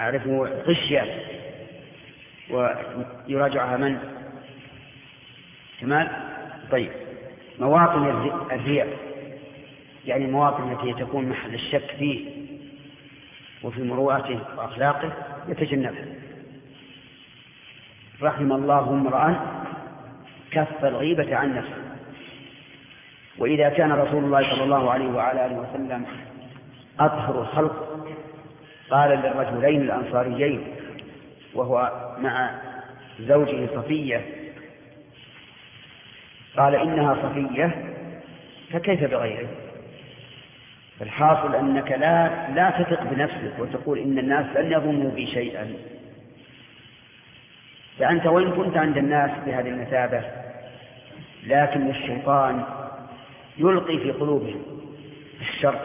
أعرفه 0.00 0.62
غشيان 0.66 1.08
ويراجعها 2.50 3.76
من؟ 3.76 3.98
كمال؟ 5.80 6.08
طيب. 6.70 6.90
مواطن 7.58 8.30
الرياء. 8.52 8.98
يعني 10.06 10.24
المواطن 10.24 10.72
التي 10.72 11.04
تكون 11.04 11.28
محل 11.28 11.54
الشك 11.54 11.94
فيه 11.98 12.30
وفي 13.62 13.82
مروءته 13.82 14.40
وأخلاقه 14.56 15.12
يتجنبها. 15.48 16.06
رحم 18.22 18.52
الله 18.52 18.90
امرأ 18.90 19.56
كف 20.50 20.84
الغيبة 20.84 21.36
عن 21.36 21.56
نفسه. 21.56 21.85
وإذا 23.38 23.68
كان 23.68 23.92
رسول 23.92 24.24
الله 24.24 24.50
صلى 24.50 24.64
الله 24.64 24.90
عليه 24.90 25.08
وعلى 25.08 25.46
آله 25.46 25.58
وسلم 25.58 26.06
أطهر 27.00 27.40
الخلق 27.40 28.06
قال 28.90 29.10
للرجلين 29.10 29.80
الأنصاريين 29.80 30.64
وهو 31.54 31.92
مع 32.18 32.50
زوجه 33.20 33.66
صفية 33.74 34.20
قال 36.56 36.74
إنها 36.74 37.14
صفية 37.14 37.94
فكيف 38.72 39.04
بغيره؟ 39.04 39.48
الحاصل 41.00 41.54
أنك 41.54 41.92
لا 41.92 42.48
لا 42.54 42.70
تثق 42.70 43.02
بنفسك 43.02 43.52
وتقول 43.58 43.98
إن 43.98 44.18
الناس 44.18 44.56
لن 44.56 44.72
يظنوا 44.72 45.10
بي 45.10 45.26
شيئا. 45.26 45.74
فأنت 47.98 48.26
وإن 48.26 48.52
كنت 48.52 48.76
عند 48.76 48.96
الناس 48.96 49.30
بهذه 49.46 49.68
المثابة 49.68 50.22
لكن 51.46 51.90
الشيطان 51.90 52.64
يلقي 53.58 53.98
في 53.98 54.10
قلوبهم 54.10 54.62
الشر 55.40 55.80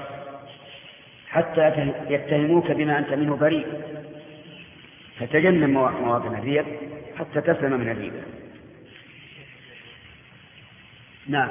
حتى 1.27 1.93
يتهموك 2.09 2.71
بما 2.71 2.99
أنت 2.99 3.13
منه 3.13 3.35
بريء. 3.35 3.65
فتجنب 5.21 5.69
مواطن 5.69 6.35
الريب 6.35 6.65
حتى 7.19 7.41
تسلم 7.41 7.79
من 7.79 7.89
الريبة 7.89 8.21
نعم. 11.27 11.49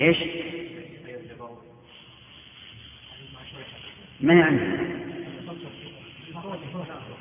إيش؟ 0.00 0.16
ما 4.20 4.34
يعني 4.34 4.60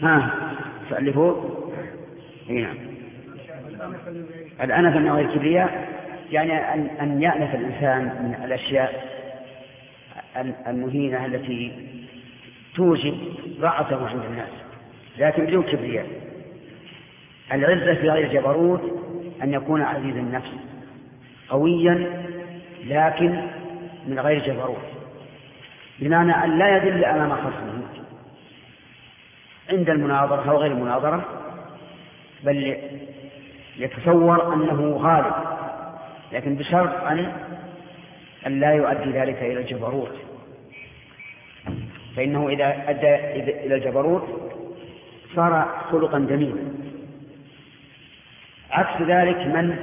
ها 0.02 0.32
تألفوا 0.90 1.60
اي 2.50 2.62
نعم. 2.62 2.78
الأنف 4.62 4.96
من 4.96 5.12
غير 5.12 5.36
كبرياء 5.36 5.99
يعني 6.32 6.74
أن 6.74 6.88
أن 7.02 7.22
يأنف 7.22 7.56
الإنسان 7.56 8.04
من 8.04 8.46
الأشياء 8.46 9.10
المهينة 10.68 11.26
التي 11.26 11.72
توجب 12.76 13.18
ضعفه 13.60 14.08
عند 14.08 14.26
الناس 14.26 14.50
لكن 15.18 15.46
بدون 15.46 15.64
كبرياء. 15.64 16.08
العزة 17.52 17.94
في 17.94 18.10
غير 18.10 18.34
جبروت 18.34 18.82
أن 19.44 19.54
يكون 19.54 19.82
عزيز 19.82 20.16
النفس 20.16 20.52
قويا 21.50 22.24
لكن 22.86 23.48
من 24.08 24.20
غير 24.20 24.46
جبروت. 24.46 24.86
بمعنى 26.00 26.44
أن 26.44 26.58
لا 26.58 26.78
يدل 26.78 27.06
أمام 27.06 27.32
خصمه. 27.32 27.84
عند 29.70 29.90
المناظرة 29.90 30.52
أو 30.52 30.58
غير 30.58 30.72
المناظرة 30.72 31.26
بل 32.44 32.78
يتصور 33.78 34.54
أنه 34.54 34.98
غالب. 34.98 35.59
لكن 36.32 36.56
بشرط 36.56 37.04
أن 37.04 37.32
أن 38.48 38.60
لا 38.60 38.72
يؤدي 38.72 39.12
ذلك 39.12 39.38
إلى 39.42 39.60
الجبروت. 39.60 40.16
فإنه 42.16 42.50
إذا 42.50 42.90
أدى 42.90 43.16
إلى 43.66 43.76
الجبروت 43.76 44.28
صار 45.36 45.84
خلقا 45.92 46.20
جميلا 46.20 46.62
عكس 48.72 49.02
ذلك 49.02 49.38
من 49.38 49.76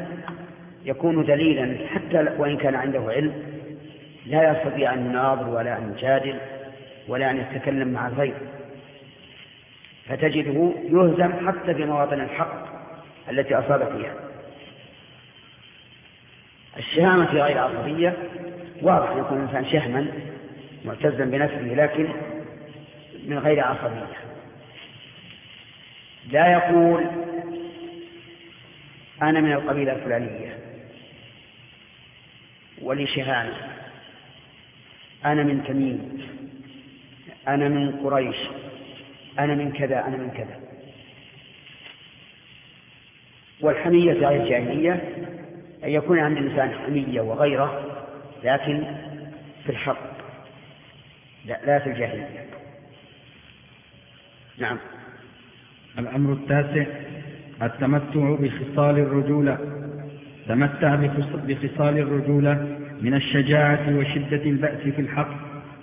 يكون 0.84 1.24
دليلا 1.24 1.88
حتى 1.88 2.26
وإن 2.38 2.57
كان 2.57 2.74
عنده 2.74 3.01
علم 3.09 3.32
لا 4.26 4.51
يستطيع 4.53 4.94
أن 4.94 5.07
يناظر 5.07 5.49
ولا 5.49 5.78
أن 5.78 5.94
يجادل 5.97 6.38
ولا 7.09 7.30
أن 7.30 7.36
يتكلم 7.36 7.88
مع 7.88 8.09
الغير 8.09 8.34
فتجده 10.09 10.72
يهزم 10.84 11.49
حتى 11.49 11.74
في 11.74 11.84
مواطن 11.84 12.20
الحق 12.20 12.66
التي 13.30 13.55
أصاب 13.55 13.97
فيها. 13.97 14.14
الشهامة 16.78 17.26
في 17.26 17.40
غير 17.40 17.58
عصبية 17.58 18.16
واضح 18.82 19.10
أن 19.10 19.18
يكون 19.18 19.38
الإنسان 19.38 19.72
شهما 19.72 20.06
معتزا 20.84 21.24
بنفسه 21.24 21.74
لكن 21.74 22.08
من 23.26 23.38
غير 23.38 23.60
عصبية. 23.60 24.16
لا 26.30 26.52
يقول 26.52 27.04
أنا 29.22 29.40
من 29.40 29.52
القبيلة 29.52 29.92
الفلانية 29.92 30.58
ولي 32.82 33.06
شهامة 33.06 33.54
أنا 35.24 35.42
من 35.42 35.64
تميم. 35.64 36.26
أنا 37.48 37.68
من 37.68 37.92
قريش. 37.92 38.36
أنا 39.38 39.54
من 39.54 39.72
كذا 39.72 40.06
أنا 40.06 40.16
من 40.16 40.30
كذا. 40.30 40.60
والحمية 43.60 44.12
غير 44.12 44.42
الجاهلية 44.42 45.02
أن 45.84 45.90
يكون 45.90 46.18
عند 46.18 46.36
الإنسان 46.36 46.70
حمية 46.70 47.20
وغيره 47.20 47.84
لكن 48.44 48.84
في 49.64 49.70
الحق 49.72 50.16
لا, 51.46 51.58
لا 51.66 51.78
في 51.78 51.90
الجاهلية. 51.90 52.46
نعم. 54.58 54.78
الأمر 55.98 56.32
التاسع 56.32 56.84
التمتع 57.62 58.36
بخصال 58.40 58.98
الرجولة. 58.98 59.58
تمتع 60.48 60.94
بخصال 61.34 61.98
الرجولة 61.98 62.78
من 63.00 63.14
الشجاعة 63.14 63.96
وشدة 63.96 64.42
البأس 64.42 64.80
في 64.80 65.00
الحق 65.00 65.34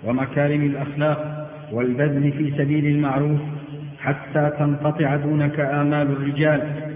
ومكارم 0.04 0.66
الأخلاق 0.66 1.50
والبذل 1.72 2.32
في 2.32 2.58
سبيل 2.58 2.86
المعروف 2.86 3.40
حتى 4.00 4.50
تنقطع 4.58 5.16
دونك 5.16 5.60
آمال 5.60 6.12
الرجال. 6.12 6.90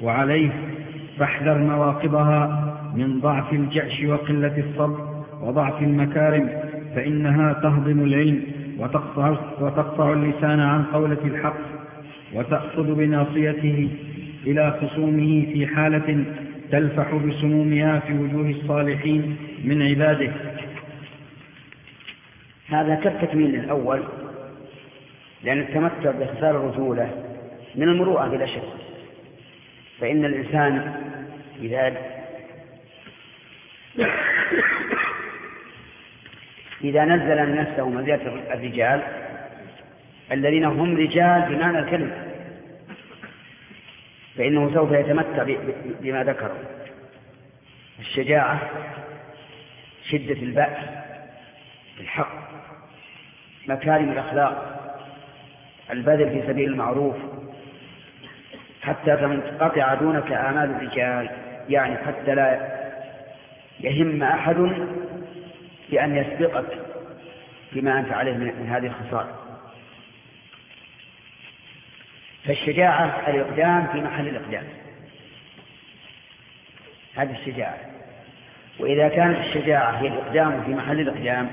وعليه 0.00 0.73
فاحذر 1.18 1.58
مواقبها 1.58 2.74
من 2.94 3.20
ضعف 3.20 3.52
الجأش 3.52 4.04
وقلة 4.04 4.58
الصبر 4.58 5.24
وضعف 5.40 5.82
المكارم 5.82 6.48
فإنها 6.94 7.52
تهضم 7.52 8.04
العلم 8.04 8.42
وتقطع, 8.78 9.36
وتقطع 9.60 10.12
اللسان 10.12 10.60
عن 10.60 10.84
قولة 10.84 11.18
الحق 11.24 11.56
وتأخذ 12.34 12.94
بناصيته 12.94 13.88
إلى 14.46 14.78
خصومه 14.80 15.46
في 15.52 15.66
حالة 15.66 16.24
تلفح 16.70 17.14
بسمومها 17.14 17.98
في 17.98 18.18
وجوه 18.18 18.50
الصالحين 18.50 19.36
من 19.64 19.82
عباده. 19.82 20.32
هذا 22.68 22.94
كالتكميل 22.94 23.54
الأول 23.54 24.02
لأن 25.44 25.58
التمتع 25.58 26.10
باختصار 26.10 26.50
الرجولة 26.50 27.10
من 27.74 27.88
المروءة 27.88 28.28
بلا 28.28 28.46
شك. 28.46 28.83
فإن 30.00 30.24
الإنسان 30.24 30.94
إذا 31.60 31.96
إذا 36.84 37.04
نزل 37.04 37.54
نفسه 37.54 37.88
منزلة 37.88 38.54
الرجال 38.54 39.02
الذين 40.32 40.64
هم 40.64 40.96
رجال 40.96 41.42
بمعنى 41.48 41.78
الكلمة 41.78 42.24
فإنه 44.36 44.74
سوف 44.74 44.92
يتمتع 44.92 45.44
بما 46.00 46.24
ذكروا. 46.24 46.58
الشجاعة 48.00 48.70
شدة 50.10 50.42
البأس 50.42 50.76
الحق 52.00 52.44
مكارم 53.68 54.12
الأخلاق 54.12 54.80
البذل 55.90 56.30
في 56.30 56.46
سبيل 56.46 56.70
المعروف 56.70 57.16
حتى 58.86 59.16
تنقطع 59.16 59.94
دونك 59.94 60.32
آمال 60.32 60.70
الرجال 60.70 61.30
يعني 61.68 61.96
حتى 61.96 62.34
لا 62.34 62.74
يهم 63.80 64.22
أحد 64.22 64.56
بأن 65.90 66.16
يسبقك 66.16 66.78
بما 67.72 67.98
أنت 67.98 68.12
عليه 68.12 68.32
من 68.32 68.68
هذه 68.68 68.86
الخصال 68.86 69.26
فالشجاعة 72.44 73.28
الإقدام 73.28 73.86
في 73.86 74.00
محل 74.00 74.28
الإقدام. 74.28 74.64
هذه 77.16 77.36
الشجاعة. 77.40 77.78
وإذا 78.78 79.08
كانت 79.08 79.38
الشجاعة 79.38 79.90
هي 79.90 80.08
الإقدام 80.08 80.64
في 80.64 80.70
محل 80.70 81.00
الإقدام 81.00 81.50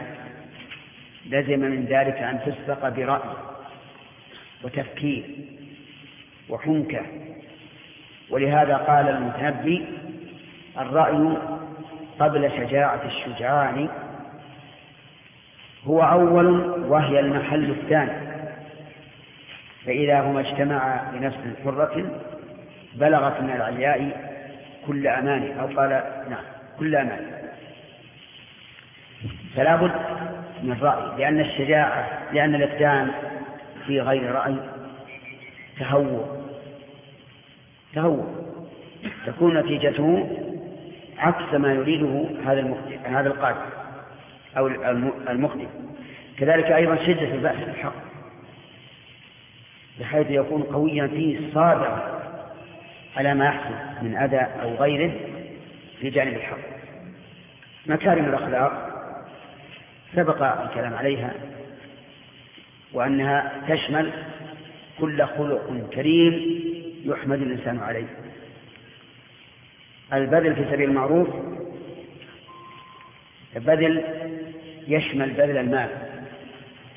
لزم 1.25 1.59
من 1.59 1.85
ذلك 1.85 2.15
أن 2.15 2.39
تسبق 2.45 2.89
برأي 2.89 3.35
وتفكير 4.63 5.23
وحنكة 6.51 7.01
ولهذا 8.29 8.75
قال 8.77 9.09
المتنبي 9.09 9.85
الرأي 10.79 11.37
قبل 12.19 12.51
شجاعة 12.51 13.01
الشجعان 13.05 13.89
هو 15.85 16.01
أول 16.03 16.47
وهي 16.87 17.19
المحل 17.19 17.69
الثاني 17.71 18.31
فإذا 19.85 20.21
هما 20.21 20.39
اجتمعا 20.39 21.11
بنفس 21.13 21.37
حرة 21.63 22.21
بلغت 22.95 23.41
من 23.41 23.49
العلياء 23.49 24.31
كل 24.87 25.07
أمان 25.07 25.57
أو 25.59 25.65
قال 25.67 25.89
نعم 26.29 26.43
كل 26.79 26.95
أمان. 26.95 27.25
فلا 29.55 29.75
بد 29.75 29.91
من 30.63 30.77
رأي 30.81 31.17
لأن 31.17 31.39
الشجاعة 31.39 32.07
لأن 32.33 32.55
الإقدام 32.55 33.11
في 33.87 34.01
غير 34.01 34.31
رأي 34.31 34.55
تهور 35.79 36.40
تهور 37.93 38.27
تكون 39.25 39.57
نتيجته 39.57 40.29
عكس 41.17 41.53
ما 41.53 41.73
يريده 41.73 42.25
هذا 42.45 42.75
هذا 43.03 43.27
القادم 43.27 43.59
أو 44.57 44.67
المقدم 45.29 45.67
كذلك 46.37 46.65
أيضا 46.65 46.95
شدة 46.95 47.33
البأس 47.33 47.57
بالحق 47.65 47.93
بحيث 49.99 50.27
يكون 50.29 50.63
قويا 50.63 51.07
فيه 51.07 51.39
صابرا 51.53 52.21
على 53.17 53.33
ما 53.33 53.45
يحصل 53.45 53.73
من 54.01 54.17
أذى 54.17 54.47
أو 54.61 54.75
غيره 54.75 55.11
في 55.99 56.09
جانب 56.09 56.33
الحق. 56.33 56.57
مكارم 57.85 58.25
الأخلاق 58.25 58.91
سبق 60.15 60.61
الكلام 60.61 60.93
عليها 60.93 61.33
وأنها 62.93 63.51
تشمل 63.69 64.11
كل 64.99 65.25
خلق 65.25 65.89
كريم 65.93 66.60
يحمد 67.05 67.41
الإنسان 67.41 67.79
عليه. 67.79 68.07
البذل 70.13 70.55
في 70.55 70.65
سبيل 70.71 70.89
المعروف 70.89 71.27
البذل 73.55 74.03
يشمل 74.87 75.29
بذل 75.29 75.57
المال 75.57 75.89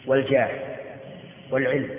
والجاه 0.06 0.50
والعلم. 1.50 1.90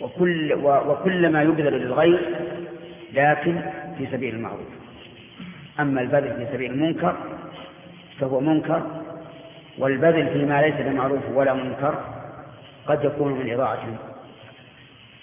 وكل 0.00 0.52
وكل 0.64 1.28
ما 1.28 1.42
يبذل 1.42 1.72
للغير 1.72 2.20
لكن 3.12 3.60
في 3.98 4.06
سبيل 4.12 4.34
المعروف. 4.34 4.66
أما 5.80 6.00
البذل 6.00 6.36
في 6.36 6.52
سبيل 6.52 6.70
المنكر 6.70 7.16
فهو 8.20 8.40
منكر 8.40 9.02
والبذل 9.78 10.28
فيما 10.28 10.62
ليس 10.62 10.74
بمعروف 10.74 11.22
ولا 11.34 11.54
منكر 11.54 12.04
قد 12.86 13.04
يكون 13.04 13.32
من 13.32 13.52
إضاعة 13.52 13.98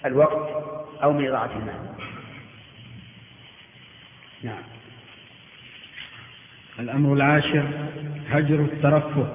الوقت 0.05 0.49
أو 1.03 1.13
من 1.13 1.27
إضاعة 1.27 1.49
المال. 1.55 1.93
نعم. 4.43 4.63
الأمر 6.79 7.13
العاشر 7.13 7.63
هجر 8.29 8.59
الترفه. 8.59 9.27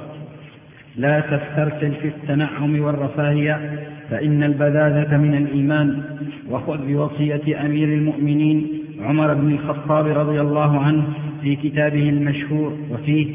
لا 0.96 1.20
تسترسل 1.20 1.94
في 1.94 2.08
التنعم 2.08 2.80
والرفاهية 2.80 3.86
فإن 4.10 4.42
البذاذة 4.42 5.16
من 5.16 5.34
الإيمان. 5.34 6.18
وخذ 6.48 6.86
بوصية 6.86 7.60
أمير 7.60 7.88
المؤمنين 7.88 8.68
عمر 9.00 9.34
بن 9.34 9.52
الخطاب 9.52 10.06
رضي 10.06 10.40
الله 10.40 10.80
عنه 10.80 11.04
في 11.42 11.56
كتابه 11.56 12.08
المشهور 12.08 12.78
وفيه 12.90 13.34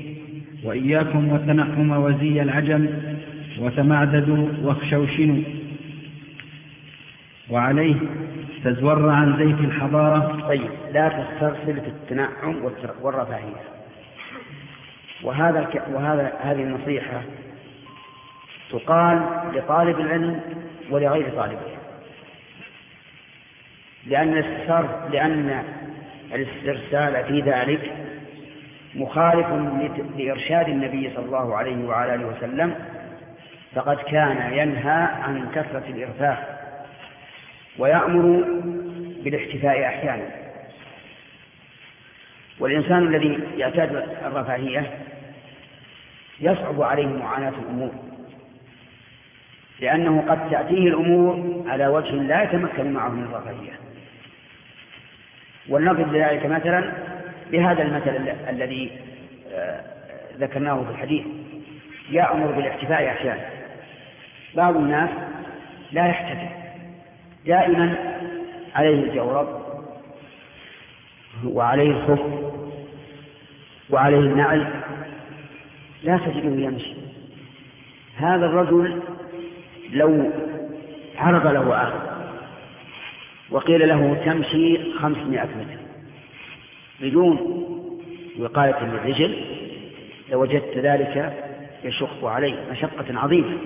وإياكم 0.64 1.30
وتنعم 1.30 1.92
وزي 1.92 2.42
العجم 2.42 2.88
وتمعددوا 3.60 4.48
واخشوشنوا. 4.64 5.63
وعليه 7.50 7.96
تزور 8.64 9.10
عن 9.10 9.38
زيت 9.38 9.60
الحضارة. 9.60 10.48
طيب 10.48 10.70
لا 10.92 11.10
تسترسل 11.10 11.82
في 11.82 11.88
التنعم 11.88 12.72
والرفاهية. 13.02 13.64
وهذا 15.24 15.68
وهذا 15.94 16.34
هذه 16.42 16.64
النصيحة 16.64 17.22
تقال 18.72 19.22
لطالب 19.54 20.00
العلم 20.00 20.42
ولغير 20.90 21.30
طالب 21.30 21.38
العلم. 21.38 21.84
لأن 24.08 24.38
الاسترسال 24.38 25.12
لأن 25.12 25.64
الاسترسال 26.34 27.24
في 27.24 27.42
ذلك 27.42 27.92
مخالف 28.96 29.48
لإرشاد 30.18 30.70
النبي 30.70 31.12
صلى 31.16 31.26
الله 31.26 31.56
عليه 31.56 31.86
وعلى 31.86 32.16
آله 32.16 32.26
وسلم. 32.26 32.76
فقد 33.76 33.98
كان 33.98 34.54
ينهى 34.54 35.08
عن 35.24 35.48
كثرة 35.56 35.84
الإرفاه. 35.90 36.53
ويأمر 37.78 38.46
بالاحتفاء 39.24 39.86
أحيانا. 39.86 40.44
والإنسان 42.60 43.08
الذي 43.08 43.40
يعتاد 43.58 43.96
الرفاهية 44.26 44.92
يصعب 46.40 46.82
عليه 46.82 47.08
معاناة 47.08 47.50
الأمور 47.50 47.92
لأنه 49.80 50.26
قد 50.30 50.50
تأتيه 50.50 50.88
الأمور 50.88 51.64
على 51.68 51.88
وجه 51.88 52.12
لا 52.12 52.44
يتمكن 52.44 52.94
معه 52.94 53.10
من 53.10 53.24
الرفاهية. 53.24 53.80
ولنضرب 55.70 56.16
ذلك 56.16 56.46
مثلا 56.46 56.94
بهذا 57.52 57.84
المثل 57.84 58.36
الذي 58.50 58.92
آه، 59.54 59.82
ذكرناه 60.38 60.84
في 60.84 60.92
الحديث. 60.92 61.26
يأمر 62.10 62.52
بالاحتفاء 62.52 63.08
أحيانا. 63.08 63.50
بعض 64.56 64.76
الناس 64.76 65.10
لا 65.92 66.08
يحتفل. 66.08 66.63
دائما 67.46 67.96
عليه 68.76 69.04
الجورب 69.04 69.64
وعليه 71.46 71.92
الخف 71.92 72.20
وعليه 73.90 74.20
النعل 74.20 74.68
لا 76.04 76.18
تجده 76.18 76.62
يمشي. 76.62 76.94
هذا 78.18 78.46
الرجل 78.46 79.02
لو 79.94 80.32
عرض 81.18 81.48
له 81.48 81.84
آخر 81.84 82.14
وقيل 83.50 83.88
له 83.88 84.22
تمشي 84.26 84.94
خمسمائة 84.94 85.46
متر 85.46 85.80
بدون 87.02 87.64
وقاية 88.40 88.84
للرجل 88.84 89.46
لوجدت 90.32 90.78
ذلك 90.78 91.34
يشق 91.84 92.26
عليه 92.26 92.56
مشقة 92.72 93.20
عظيمة 93.20 93.58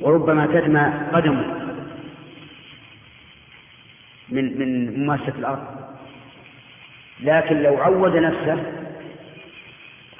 وربما 0.00 0.46
تدمى 0.46 0.92
قدمه. 1.12 1.69
من 4.30 4.58
من 4.58 5.00
مماسة 5.00 5.32
الأرض. 5.38 5.80
لكن 7.22 7.62
لو 7.62 7.76
عود 7.76 8.16
نفسه 8.16 8.62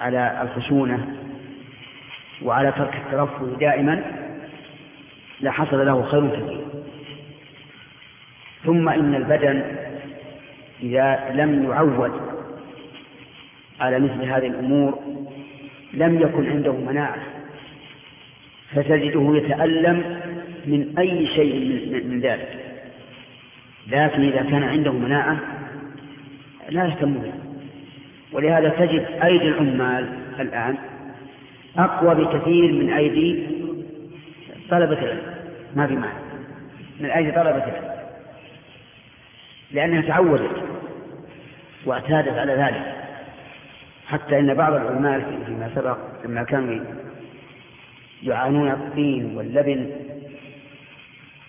على 0.00 0.42
الخشونة 0.42 1.16
وعلى 2.42 2.72
ترك 2.72 2.94
الترفه 2.94 3.56
دائما 3.60 4.02
لحصل 5.40 5.86
له 5.86 6.02
خير 6.02 6.28
كثير 6.28 6.60
ثم 8.64 8.88
إن 8.88 9.14
البدن 9.14 9.62
إذا 10.82 11.30
لم 11.34 11.64
يعود 11.64 12.20
على 13.80 13.98
مثل 13.98 14.22
هذه 14.22 14.46
الأمور 14.46 14.98
لم 15.92 16.20
يكن 16.20 16.50
عنده 16.50 16.72
مناعة 16.72 17.18
فتجده 18.74 19.36
يتألم 19.36 20.20
من 20.66 20.94
أي 20.98 21.26
شيء 21.26 22.04
من 22.04 22.20
ذلك. 22.20 22.69
لكن 23.90 24.22
إذا 24.22 24.42
كان 24.42 24.62
عنده 24.62 24.92
مناعة 24.92 25.38
لا 26.68 26.84
يهتم 26.84 27.14
به 27.14 27.32
ولهذا 28.32 28.68
تجد 28.68 29.06
أيدي 29.22 29.48
العمال 29.48 30.08
الآن 30.40 30.76
أقوى 31.78 32.14
بكثير 32.14 32.72
من 32.72 32.92
أيدي 32.92 33.46
طلبة 34.70 34.98
العلم. 34.98 35.34
ما 35.76 35.86
في 35.86 35.94
معنى 35.94 36.18
من 37.00 37.10
أيدي 37.10 37.30
طلبة 37.30 37.64
العلم. 37.64 37.90
لأنها 39.72 40.00
تعودت 40.00 40.56
واعتادت 41.86 42.38
على 42.38 42.52
ذلك. 42.52 43.00
حتى 44.06 44.38
إن 44.38 44.54
بعض 44.54 44.72
العلماء 44.72 45.20
فيما 45.46 45.70
سبق 45.74 45.96
لما 46.24 46.42
كانوا 46.42 46.84
يعانون 48.22 48.70
الطين 48.70 49.36
واللبن 49.36 49.90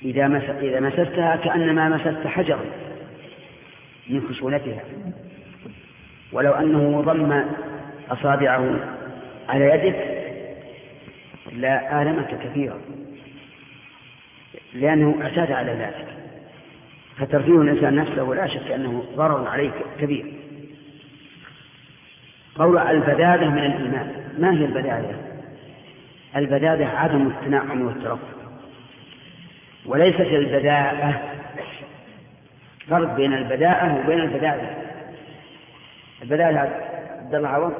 إذا 0.05 0.27
مس 0.27 0.43
إذا 0.43 0.79
مسستها 0.79 1.35
كأنما 1.35 1.89
مسست 1.89 2.27
حجرا 2.27 2.65
من 4.09 4.27
خشونتها. 4.29 4.83
ولو 6.31 6.51
أنه 6.51 7.01
ضم 7.01 7.43
أصابعه 8.09 8.79
على 9.49 9.65
يدك 9.65 9.95
لا 11.53 12.01
آلمك 12.01 12.37
كثيرا 12.43 12.81
لأنه 14.73 15.19
أعتاد 15.21 15.51
على 15.51 15.71
ذلك. 15.71 16.07
فترفيه 17.17 17.61
الإنسان 17.61 17.95
نفسه 17.95 18.23
لا 18.23 18.47
شك 18.47 18.71
أنه 18.71 19.03
ضرر 19.15 19.47
عليه 19.47 19.71
كبير. 19.99 20.25
قول 22.55 22.77
البدادة 22.77 23.49
من 23.49 23.57
الإيمان. 23.57 24.11
ما 24.39 24.53
هي 24.53 24.65
البدادة 24.65 25.15
البدادة 26.35 26.85
عدم 26.85 27.27
التنعم 27.27 27.81
والترفه. 27.81 28.40
وليست 29.85 30.19
البداءة 30.19 31.21
فرق 32.89 33.15
بين 33.15 33.33
البداءة 33.33 33.99
وبين 33.99 34.19
البدادة 34.19 34.69
البداءة 36.21 36.57
عبد 37.21 37.35
الله 37.35 37.49
عوض. 37.49 37.73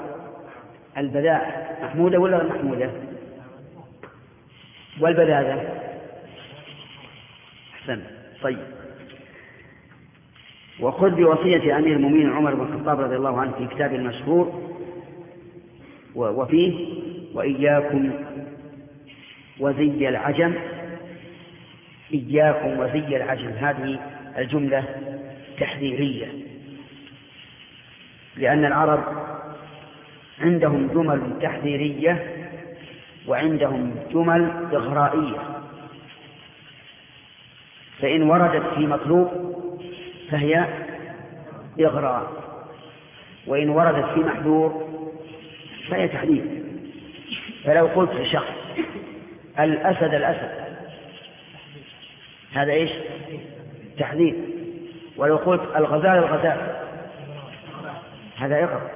البداءة 0.98 1.78
محمودة 1.84 2.20
ولا 2.20 2.38
غير 2.38 2.50
محمودة؟ 2.50 2.90
والبدادة 5.02 5.62
أحسن. 7.74 8.02
طيب. 8.42 8.58
وخذ 10.80 11.10
بوصية 11.10 11.78
أمير 11.78 11.96
المؤمنين 11.96 12.30
عمر 12.34 12.56
بن 12.56 12.62
الخطاب 12.62 13.00
رضي 13.00 13.16
الله 13.16 13.42
عنه 13.42 13.52
في 13.52 13.76
كتابه 13.76 13.96
المشهور 13.96 14.72
وفيه 16.16 16.88
وإياكم 17.34 18.12
وزي 19.60 20.10
العجم 20.10 20.54
إياكم 22.14 22.80
وزي 22.80 23.18
العجم 23.18 23.50
هذه 23.50 24.00
الجملة 24.38 24.84
تحذيرية 25.60 26.28
لأن 28.38 28.66
العرب 28.66 29.04
عندهم 30.42 30.88
جمل 30.88 31.40
تحذيرية 31.42 32.28
وعندهم 33.28 33.96
جمل 34.14 34.52
إغرائية. 34.74 35.62
فإن 38.02 38.22
وردت 38.22 38.74
في 38.76 38.88
مطلوب 38.88 39.30
فهي 40.32 40.66
إغراء 41.80 42.32
وإن 43.48 43.70
وردت 43.70 44.06
في 44.14 44.20
محذور 44.20 44.88
فهي 45.90 46.08
تحديد 46.08 46.66
فلو 47.66 47.86
قلت 47.88 48.12
لشخص 48.12 48.54
الأسد 49.60 50.14
الأسد 50.14 50.71
هذا 52.54 52.72
إيش؟ 52.72 52.92
تحديد 54.00 54.36
ولو 55.18 55.38
قلت 55.38 55.62
الغزال 55.76 56.18
الغزال. 56.18 56.76
هذا 58.38 58.64
إغراء 58.64 58.92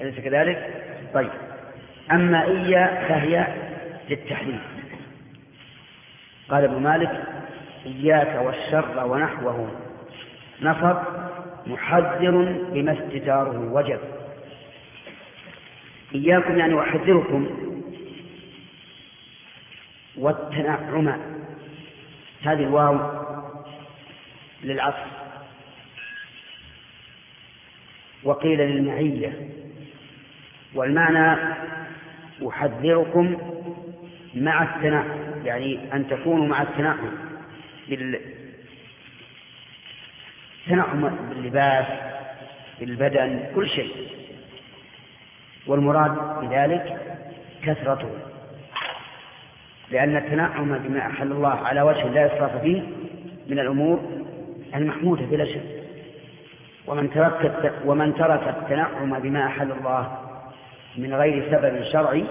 أليس 0.00 0.20
كذلك؟ 0.20 0.84
طيب. 1.14 1.30
أما 2.12 2.44
إيا 2.44 3.04
فهي 3.08 3.46
للتحديد 4.10 4.60
قال 6.48 6.64
ابن 6.64 6.82
مالك 6.82 7.22
إياك 7.86 8.46
والشر 8.46 9.04
ونحوه. 9.06 9.70
نصب 10.62 10.96
محذر 11.66 12.30
بما 12.72 12.92
استتاره 12.92 13.72
وجب. 13.72 14.00
إياكم 16.14 16.58
يعني 16.58 16.80
أحذركم 16.80 17.46
والتنعم. 20.16 21.33
هذه 22.44 22.62
الواو 22.62 22.98
للعصر. 24.62 25.06
وقيل 28.24 28.58
للمعية. 28.58 29.48
والمعنى 30.74 31.54
أحذركم 32.48 33.36
مع 34.34 34.62
التنعم 34.62 35.06
يعني 35.44 35.78
أن 35.92 36.08
تكونوا 36.08 36.46
مع 36.46 36.62
التنعم 36.62 37.10
بالتنعم 40.68 41.16
باللباس 41.28 41.86
بالبدن 42.80 43.50
كل 43.54 43.68
شيء. 43.68 44.08
والمراد 45.66 46.40
بذلك 46.40 47.00
كثرته. 47.62 48.33
لأن 49.90 50.16
التنعم 50.16 50.78
بما 50.78 51.06
أحل 51.06 51.32
الله 51.32 51.50
على 51.50 51.82
وجه 51.82 52.08
لا 52.08 52.26
إسراف 52.26 52.62
فيه 52.62 52.82
من 53.48 53.58
الأمور 53.58 54.00
المحمودة 54.74 55.26
بلا 55.26 55.44
شك. 55.44 55.84
ومن 56.86 57.10
ترك 57.10 57.72
ومن 57.84 58.14
ترك 58.14 58.48
التنعم 58.48 59.18
بما 59.18 59.46
أحل 59.46 59.72
الله 59.72 60.18
من 60.96 61.14
غير 61.14 61.50
سبب 61.50 61.84
شرعي 61.92 62.24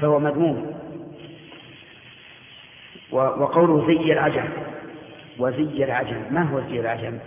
فهو 0.00 0.18
مذموم. 0.18 0.74
وقوله 3.12 3.86
زي 3.86 4.12
العجم 4.12 4.48
وزي 5.38 5.84
العجم. 5.84 6.22
ما 6.30 6.42
هو 6.42 6.60
زي 6.60 6.80
العجم؟ 6.80 7.18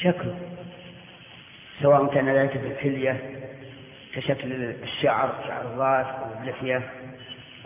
شكل. 0.00 0.28
سواء 1.82 2.06
كان 2.06 2.28
ذلك 2.28 2.50
في 2.50 2.66
الحلية 2.66 3.20
كشكل 4.14 4.52
الشعر 4.82 5.34
شعر 5.48 5.62
الراس 5.62 6.06
أو 6.06 6.42
اللحية 6.42 6.82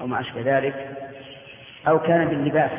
أو 0.00 0.06
ما 0.06 0.20
أشبه 0.20 0.58
ذلك 0.58 0.96
أو 1.88 1.98
كان 1.98 2.28
باللباس. 2.28 2.70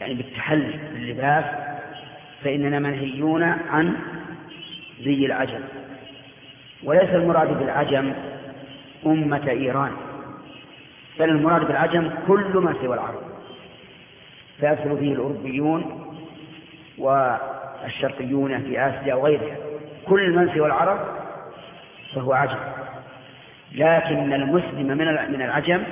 يعني 0.00 0.14
بالتحلي 0.14 0.78
باللباس 0.94 1.44
فإننا 2.44 2.78
منهيون 2.78 3.42
عن 3.42 3.96
زي 5.00 5.26
العجم. 5.26 5.60
وليس 6.84 7.10
المراد 7.10 7.58
بالعجم 7.58 8.12
أمة 9.06 9.48
إيران 9.50 9.92
بل 11.18 11.28
المراد 11.30 11.66
بالعجم 11.66 12.10
كل 12.26 12.56
من 12.56 12.74
سوى 12.82 12.94
العرب. 12.94 13.22
فيدخل 14.60 14.98
فيه 14.98 15.12
الأوروبيون 15.12 16.04
والشرقيون 16.98 18.62
في 18.62 18.80
آسيا 18.80 19.14
وغيرها 19.14 19.56
كل 20.06 20.36
من 20.36 20.54
سوى 20.54 20.66
العرب 20.66 20.98
فهو 22.14 22.32
عجم. 22.32 22.77
لكن 23.72 24.32
المسلم 24.32 24.86
من 24.86 24.96
من 25.32 25.42
العجم 25.42 25.82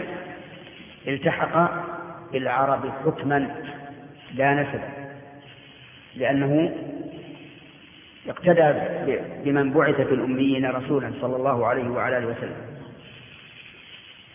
التحق 1.09 1.71
بالعرب 2.33 2.93
حكما 3.05 3.49
لا 4.35 4.55
نسبا 4.55 4.89
لأنه 6.17 6.75
اقتدى 8.29 8.73
بمن 9.45 9.73
بعث 9.73 9.95
في 9.95 10.15
الأميين 10.15 10.67
رسولا 10.67 11.13
صلى 11.21 11.37
الله 11.37 11.67
عليه 11.67 11.89
وعلى 11.89 12.19
آله 12.19 12.27
وسلم. 12.27 12.57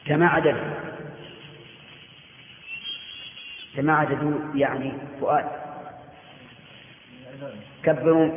كما 0.05 0.27
عدد 0.27 0.55
كما 3.75 3.93
عددوا 3.93 4.55
يعني 4.55 4.93
فؤاد. 5.19 5.45
كبروا 7.83 8.29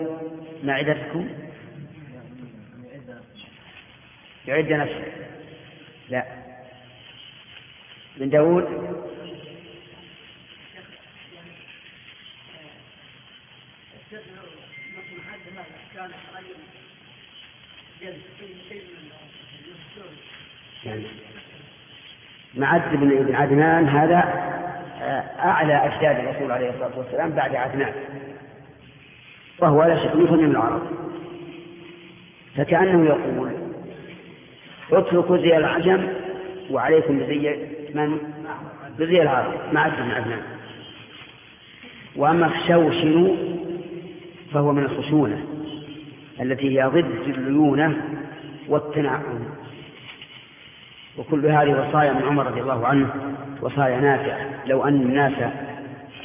معدتكم 0.65 1.29
يعد 4.47 4.73
نفسه. 4.73 5.05
لا. 6.09 6.25
من 8.17 8.31
داود؟ 8.31 8.65
يعني 20.85 21.05
معد 22.55 22.97
بن 22.97 23.35
عدنان 23.35 23.89
هذا 23.89 24.17
آه، 25.03 25.25
أعلى 25.39 25.75
أجداد 25.75 26.19
الرسول 26.19 26.53
عليه 26.53 26.71
الصلاة 26.71 26.99
والسلام 26.99 27.31
بعد 27.31 27.55
عدنان. 27.55 27.95
وهو 29.59 29.85
لا 29.85 30.05
شك 30.05 30.15
من 30.15 30.51
العرب. 30.51 30.83
فكأنه 32.57 33.07
يقول 33.07 33.64
اتركوا 34.93 35.37
زي 35.37 35.57
العجم 35.57 36.09
وعليكم 36.71 37.19
بزي 37.19 37.57
من؟ 37.95 38.19
بزي 38.99 39.23
العرب 39.23 39.53
معد 39.73 39.93
بن 39.93 40.11
عدنان. 40.11 40.43
وأما 42.17 42.49
خشوشنوا 42.49 43.37
فهو 44.53 44.73
من 44.73 44.83
الخشونة 44.83 45.45
التي 46.41 46.81
هي 46.81 46.85
ضد 46.85 47.05
الليونة 47.27 47.97
والتنعم. 48.69 49.23
وكل 51.19 51.47
هذه 51.47 51.89
وصايا 51.89 52.13
من 52.13 52.23
عمر 52.23 52.47
رضي 52.47 52.61
الله 52.61 52.87
عنه 52.87 53.09
وصايا 53.63 54.01
نافعة. 54.01 54.39
لو 54.67 54.85
أن 54.85 55.03
الناس 55.03 55.33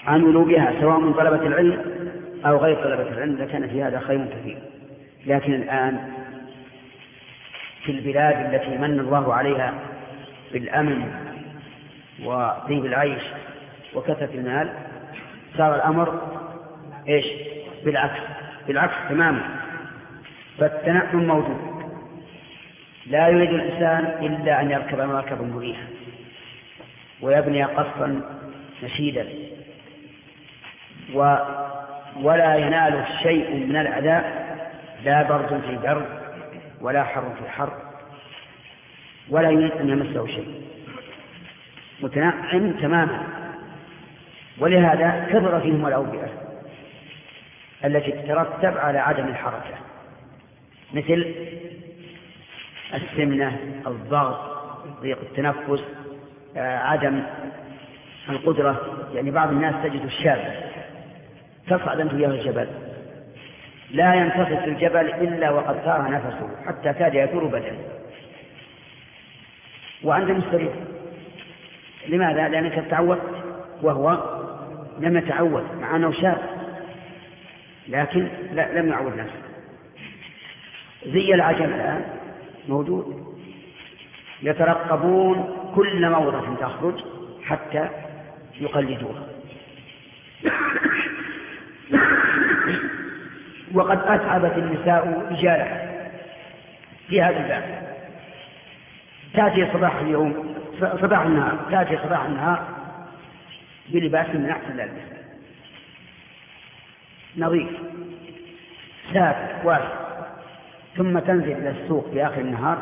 عملوا 0.08 0.46
بها 0.46 0.74
سواء 0.82 1.00
من 1.00 1.14
طلبة 1.14 1.48
العلم 1.48 1.82
أو 2.46 2.58
غير 2.58 2.76
طلبة 2.76 3.12
العلم 3.12 3.36
لكان 3.36 3.68
في 3.68 3.84
هذا 3.84 4.00
خير 4.00 4.26
كثير. 4.26 4.58
لكن 5.26 5.54
الآن 5.54 6.19
في 7.90 7.96
البلاد 7.96 8.54
التي 8.54 8.78
من 8.78 9.00
الله 9.00 9.34
عليها 9.34 9.74
بالأمن 10.54 11.12
وطيب 12.24 12.86
العيش 12.86 13.22
وكثرة 13.96 14.30
المال 14.34 14.74
صار 15.58 15.76
الأمر 15.76 16.22
إيش؟ 17.08 17.26
بالعكس 17.86 18.20
بالعكس 18.68 18.94
تماما. 19.10 19.42
فالتنعم 20.60 21.28
موجود. 21.28 21.58
لا 23.06 23.28
يريد 23.28 23.50
الإنسان 23.50 24.26
إلا 24.26 24.62
أن 24.62 24.72
يركب 24.72 25.02
مركبا 25.02 25.46
مريحا 25.46 25.88
ويبني 27.22 27.64
قصرا 27.64 28.22
نشيدا. 28.84 29.28
ولا 32.22 32.56
يناله 32.56 33.06
شيء 33.24 33.56
من 33.56 33.76
العذاب 33.76 34.24
لا 35.04 35.24
برد 35.24 35.62
في 35.62 35.76
برد 35.76 36.19
ولا 36.82 37.04
حر 37.04 37.34
في 37.44 37.50
حر 37.50 37.74
ولا 39.30 39.50
يريد 39.50 39.72
أن 39.72 39.90
يمسه 39.90 40.28
شيء. 40.28 40.62
متنعم 42.02 42.72
تماما. 42.72 43.24
ولهذا 44.60 45.28
كثر 45.30 45.62
فيهم 45.62 45.88
الأوبئة 45.88 46.30
التي 47.86 48.12
تترتب 48.12 48.78
على 48.78 49.00
عدم 49.00 49.28
الحركة 49.28 49.76
مثل 50.94 51.36
السمنة 52.94 53.60
الضغط 53.88 54.60
ضيق 55.02 55.20
التنفس 55.22 55.84
آه، 56.58 56.78
عدم 56.78 57.24
القدرة. 58.30 58.98
يعني 59.14 59.32
بعض 59.32 59.50
الناس 59.50 59.76
تجد 59.84 60.06
الشاب 60.06 60.72
تصعد 61.68 62.00
أنت 62.00 62.14
وياه 62.14 62.30
الجبل. 62.30 62.89
لا 63.92 64.14
ينتصف 64.14 64.68
الجبل 64.68 65.14
إلا 65.14 65.50
وقد 65.50 65.82
صار 65.86 66.12
نفسه 66.12 66.50
حتى 66.66 66.94
كاد 66.94 67.16
يثور 67.16 67.46
بدنه 67.46 67.80
وأنت 70.04 70.32
مستريح. 70.32 70.74
لماذا؟ 72.08 72.48
لأنك 72.48 72.86
تعودت 72.90 73.22
وهو 73.82 74.24
لم 75.00 75.18
يتعود 75.18 75.64
مع 75.82 75.96
أنه 75.96 76.12
شاب. 76.12 76.38
لكن 77.88 78.28
لا 78.54 78.80
لم 78.80 78.90
يعود 78.90 79.18
نفسه. 79.18 79.42
زي 81.06 81.34
العجل 81.34 81.66
الآن. 81.66 82.06
موجود. 82.68 83.36
يترقبون 84.42 85.58
كل 85.76 86.10
موضة 86.10 86.56
تخرج 86.56 87.04
حتى 87.44 87.90
يقلدوها. 88.62 89.24
وقد 93.74 94.00
أتعبت 94.06 94.58
النساء 94.58 95.28
رجالها 95.32 95.90
في 97.08 97.22
هذا 97.22 97.38
الباب. 97.38 97.90
تأتي 99.34 99.74
صباح 99.74 99.96
اليوم 99.96 100.56
صباح 100.80 101.22
النهار 101.22 101.58
تأتي 101.72 101.98
صباح 102.04 102.26
النهار 102.26 102.64
بلباس 103.90 104.28
من 104.28 104.50
أحسن 104.50 104.72
الألبسة 104.72 105.20
نظيف 107.38 107.70
ساتر 109.14 109.68
واسع. 109.68 110.10
ثم 110.98 111.20
تنزل 111.20 111.52
إلى 111.52 111.70
السوق 111.70 112.10
في 112.12 112.26
آخر 112.26 112.42
النهار 112.42 112.78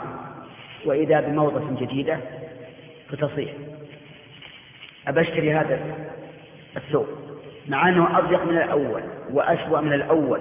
وإذا 0.85 1.19
بموضة 1.19 1.80
جديدة 1.85 2.19
فتصيح 3.09 3.51
أبشتري 5.07 5.53
هذا 5.53 5.80
الثوب 6.77 7.07
مع 7.68 7.89
أنه 7.89 8.19
أضيق 8.19 8.45
من 8.45 8.57
الأول 8.57 9.01
وأسوأ 9.31 9.81
من 9.81 9.93
الأول. 9.93 10.39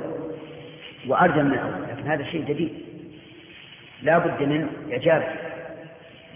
وأرجى 1.06 1.42
من 1.42 1.52
الأول 1.52 1.82
لكن 1.88 2.10
هذا 2.10 2.24
شيء 2.24 2.44
جديد. 2.44 2.72
لا 4.02 4.18
بد 4.18 4.42
من 4.42 4.68
إعجابه 4.92 5.26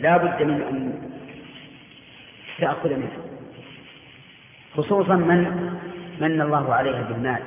لا 0.00 0.16
بد 0.16 0.42
من 0.42 0.62
أن 0.62 1.02
تأخذ 2.58 2.90
منه. 2.90 3.12
خصوصا 4.76 5.16
من 5.16 5.70
من 6.20 6.40
الله 6.40 6.74
عليها 6.74 7.02
بالمال. 7.02 7.42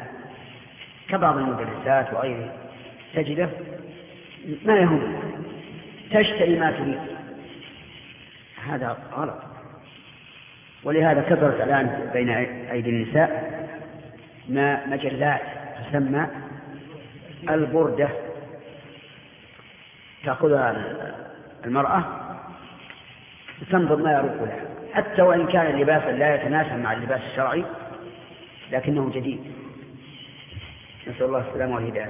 كبعض 1.10 1.38
المدرسات 1.38 2.14
وغيره 2.14 2.54
تجده 3.14 3.50
ما 4.66 4.76
يهم 4.76 5.16
تشتري 6.12 6.60
ما 6.60 6.72
تريد. 6.72 7.00
هذا 8.68 8.98
غلط. 9.14 9.54
ولهذا 10.84 11.22
كثرت 11.22 11.62
الآن 11.62 12.10
بين 12.14 12.30
أيدي 12.72 12.90
النساء 12.90 13.54
ما 14.50 14.86
مجلات 14.88 15.42
تسمى 15.90 16.28
البردة. 17.50 18.10
تأخذها 20.24 20.76
المرأة 21.66 22.04
تنظر 23.72 23.96
ما 23.96 24.12
يروق 24.12 24.44
لها. 24.44 24.62
حتى 24.94 25.22
وإن 25.22 25.48
كان 25.48 25.80
لباسا 25.80 26.12
لا 26.12 26.36
يتناسب 26.36 26.80
مع 26.80 26.94
اللباس 26.94 27.22
الشرعي 27.32 27.64
لكنه 28.72 29.12
جديد. 29.16 29.40
نسأل 31.08 31.26
الله 31.26 31.44
السلامة 31.50 31.76
والهداية. 31.76 32.10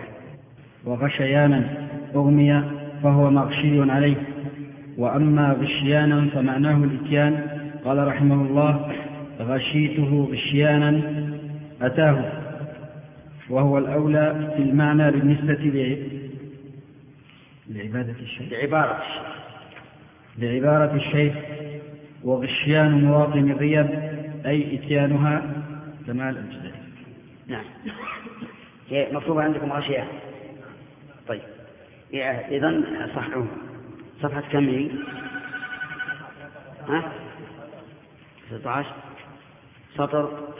وغشيانا 0.85 1.63
أغمي 2.15 2.63
فهو 3.03 3.29
مغشي 3.29 3.91
عليه. 3.91 4.15
وأما 4.97 5.57
غشيانا 5.61 6.29
فمعناه 6.33 6.83
الإتيان. 6.83 7.47
قال 7.85 8.07
رحمه 8.07 8.35
الله 8.35 8.93
غشيته 9.39 10.27
غشيانا 10.31 11.01
أتاه. 11.81 12.42
وهو 13.53 13.77
الأولى 13.77 14.53
في 14.55 14.63
المعنى 14.63 15.11
بالنسبة 15.11 15.53
لعبادة 17.67 18.15
الشيخ. 18.19 18.51
لعبارة 18.51 19.01
الشيخ. 19.01 19.33
لعبارة 20.37 20.95
الشيخ 20.95 21.33
وغشيان 22.23 23.03
مواطن 23.03 23.51
الريب 23.51 23.89
أي 24.45 24.75
إتيانها 24.75 25.63
كمال 26.07 26.37
الأجزاء 26.37 26.83
نعم. 27.47 27.65
مكتوب 28.91 29.39
عندكم 29.39 29.71
غشيان. 29.71 30.07
طيب. 31.27 31.41
إذا 32.51 32.81
صححوها 33.15 33.47
صفحة 34.21 34.41
كم 34.51 34.69
هي؟ 34.69 34.89
ها؟ 36.87 37.11
16 38.51 38.87
سطر؟ 39.95 40.53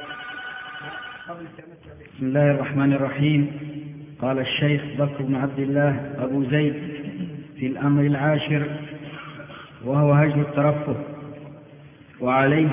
بسم 1.23 2.25
الله 2.25 2.51
الرحمن 2.51 2.93
الرحيم. 2.93 3.47
قال 4.21 4.39
الشيخ 4.39 4.81
بكر 4.99 5.23
بن 5.23 5.35
عبد 5.35 5.59
الله 5.59 6.11
أبو 6.19 6.43
زيد 6.43 6.73
في 7.59 7.67
الأمر 7.67 8.01
العاشر 8.01 8.65
وهو 9.85 10.13
هجر 10.13 10.41
الترفه. 10.41 10.95
وعليه 12.21 12.69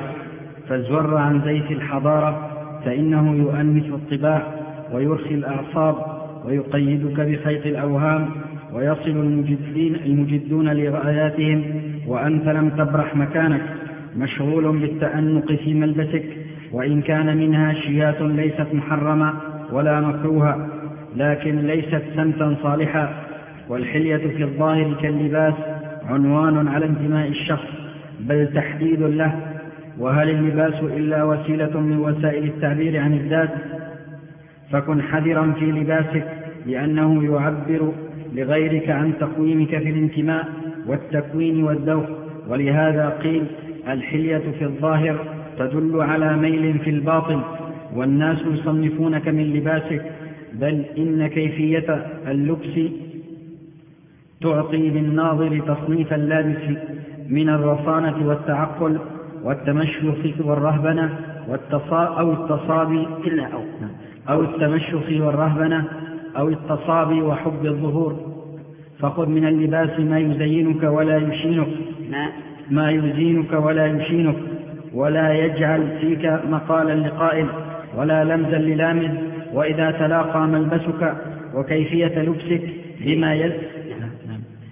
فازور 0.69 1.17
عن 1.17 1.43
زيت 1.45 1.71
الحضارة 1.71 2.51
فإنه 2.85 3.35
يؤنس 3.37 3.85
الطباع 3.85 4.55
ويرخي 4.93 5.35
الأعصاب 5.35 5.97
ويقيدك 6.45 7.21
بخيط 7.21 7.67
الأوهام 7.67 8.31
ويصل 8.73 9.11
المجدين 9.11 9.95
المجدون 9.95 10.69
لغاياتهم 10.69 11.65
وأنت 12.07 12.49
لم 12.49 12.69
تبرح 12.71 13.17
مكانك 13.17 13.63
مشغول 14.17 14.79
بالتأنق 14.79 15.53
في 15.53 15.75
ملبسك 15.75 16.40
وإن 16.73 17.03
كان 17.03 17.37
منها 17.37 17.73
شيات 17.73 18.21
ليست 18.21 18.67
محرمة 18.73 19.35
ولا 19.73 20.01
مكروهة 20.01 20.69
لكن 21.17 21.59
ليست 21.59 22.03
سمتا 22.17 22.57
صالحا. 22.63 23.15
والحلية 23.69 24.17
في 24.17 24.43
الظاهر 24.45 24.95
كاللباس 25.03 25.55
عنوان 26.09 26.69
على 26.69 26.87
انتماء 26.87 27.29
الشخص 27.29 27.69
بل 28.21 28.49
تحديد 28.55 29.03
له. 29.03 29.41
وهل 29.99 30.31
اللباس 30.31 30.75
إلا 30.83 31.25
وسيلة 31.25 31.81
من 31.81 31.99
وسائل 31.99 32.45
التعبير 32.45 33.01
عن 33.01 33.13
الذات؟ 33.15 33.51
فكن 34.73 35.03
حذرا 35.03 35.53
في 35.59 35.65
لباسك 35.65 36.25
لأنه 36.67 37.25
يعبر 37.25 37.93
لغيرك 38.35 38.91
عن 38.91 39.13
تقويمك 39.21 39.69
في 39.69 39.91
الانتماء 39.91 40.49
والتكوين 40.87 41.65
والذوق. 41.65 42.07
ولهذا 42.49 43.09
قيل 43.09 43.47
الحلية 43.89 44.43
في 44.59 44.65
الظاهر 44.65 45.40
تدل 45.61 46.01
على 46.01 46.37
ميل 46.37 46.79
في 46.79 46.91
الباطن 46.91 47.41
والناس 47.97 48.39
يصنفونك 48.47 49.29
من 49.29 49.45
لباسك 49.45 50.03
بل 50.53 50.85
إن 50.99 51.27
كيفية 51.27 52.07
اللبس 52.29 52.75
تعطي 54.41 54.89
للناظر 54.91 55.61
تصنيف 55.61 56.13
اللابس 56.13 56.65
من 57.29 57.49
الرصانة 57.49 58.29
والتعقل 58.29 58.99
والتمشخ 59.45 60.05
والرهبنة 60.45 61.19
والتصا 61.49 62.05
أو 62.05 62.33
التصابي 62.33 63.07
إلا 63.27 63.47
أو 63.47 63.63
أو 64.29 64.41
التمشخ 64.43 65.07
والرهبنة 65.11 65.85
أو 66.37 66.49
التصابي 66.49 67.23
وحب 67.23 67.67
الظهور. 67.67 68.17
فخذ 69.01 69.27
من 69.29 69.47
اللباس 69.47 70.01
ما 70.01 70.19
يزينك 70.19 70.83
ولا 70.83 71.17
يشينك. 71.17 71.69
ما 72.71 72.91
يزينك 72.91 73.53
ولا 73.53 73.87
يشينك. 73.87 74.37
ولا 74.95 75.35
يجعل 75.35 75.89
فيك 76.01 76.25
مقالا 76.51 77.09
لقائل 77.09 77.47
ولا 77.97 78.25
لمزا 78.25 78.59
للامز 78.59 79.11
وإذا 79.53 79.91
تلاقى 79.91 80.47
ملبسك 80.47 81.17
وكيفية 81.55 82.23
لبسك 82.23 82.63
بما 83.01 83.35
يل... 83.35 83.53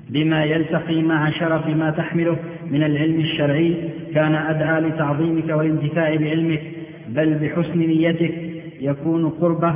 بما 0.09 0.45
يلتقي 0.45 1.03
مع 1.03 1.31
شرف 1.31 1.67
ما 1.67 1.91
تحمله 1.91 2.37
من 2.71 2.83
العلم 2.83 3.21
الشرعي 3.21 3.75
كان 4.15 4.35
أدعى 4.35 4.81
لتعظيمك 4.81 5.49
والانتفاع 5.49 6.17
بعلمك 6.17 6.63
بل 7.09 7.35
بحسن 7.35 7.79
نيتك 7.79 8.35
يكون 8.81 9.29
قربه 9.29 9.75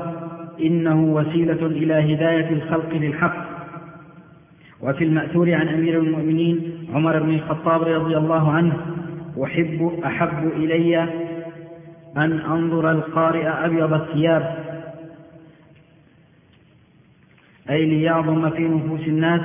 إنه 0.60 1.04
وسيلة 1.04 1.66
إلى 1.66 2.14
هداية 2.14 2.50
الخلق 2.50 2.94
للحق. 2.94 3.52
وفي 4.82 5.04
المأثور 5.04 5.54
عن 5.54 5.68
أمير 5.68 5.98
المؤمنين 5.98 6.60
عمر 6.94 7.22
بن 7.22 7.34
الخطاب 7.34 7.82
رضي 7.82 8.16
الله 8.16 8.52
عنه 8.52 8.76
أحب 9.38 10.00
أحب 10.04 10.48
إلي 10.56 11.02
أن 12.16 12.40
أنظر 12.40 12.90
القارئ 12.90 13.48
أبيض 13.48 13.92
الثياب. 13.92 14.56
أي 17.70 17.86
ليعظم 17.86 18.50
في 18.50 18.68
نفوس 18.68 19.00
الناس 19.00 19.40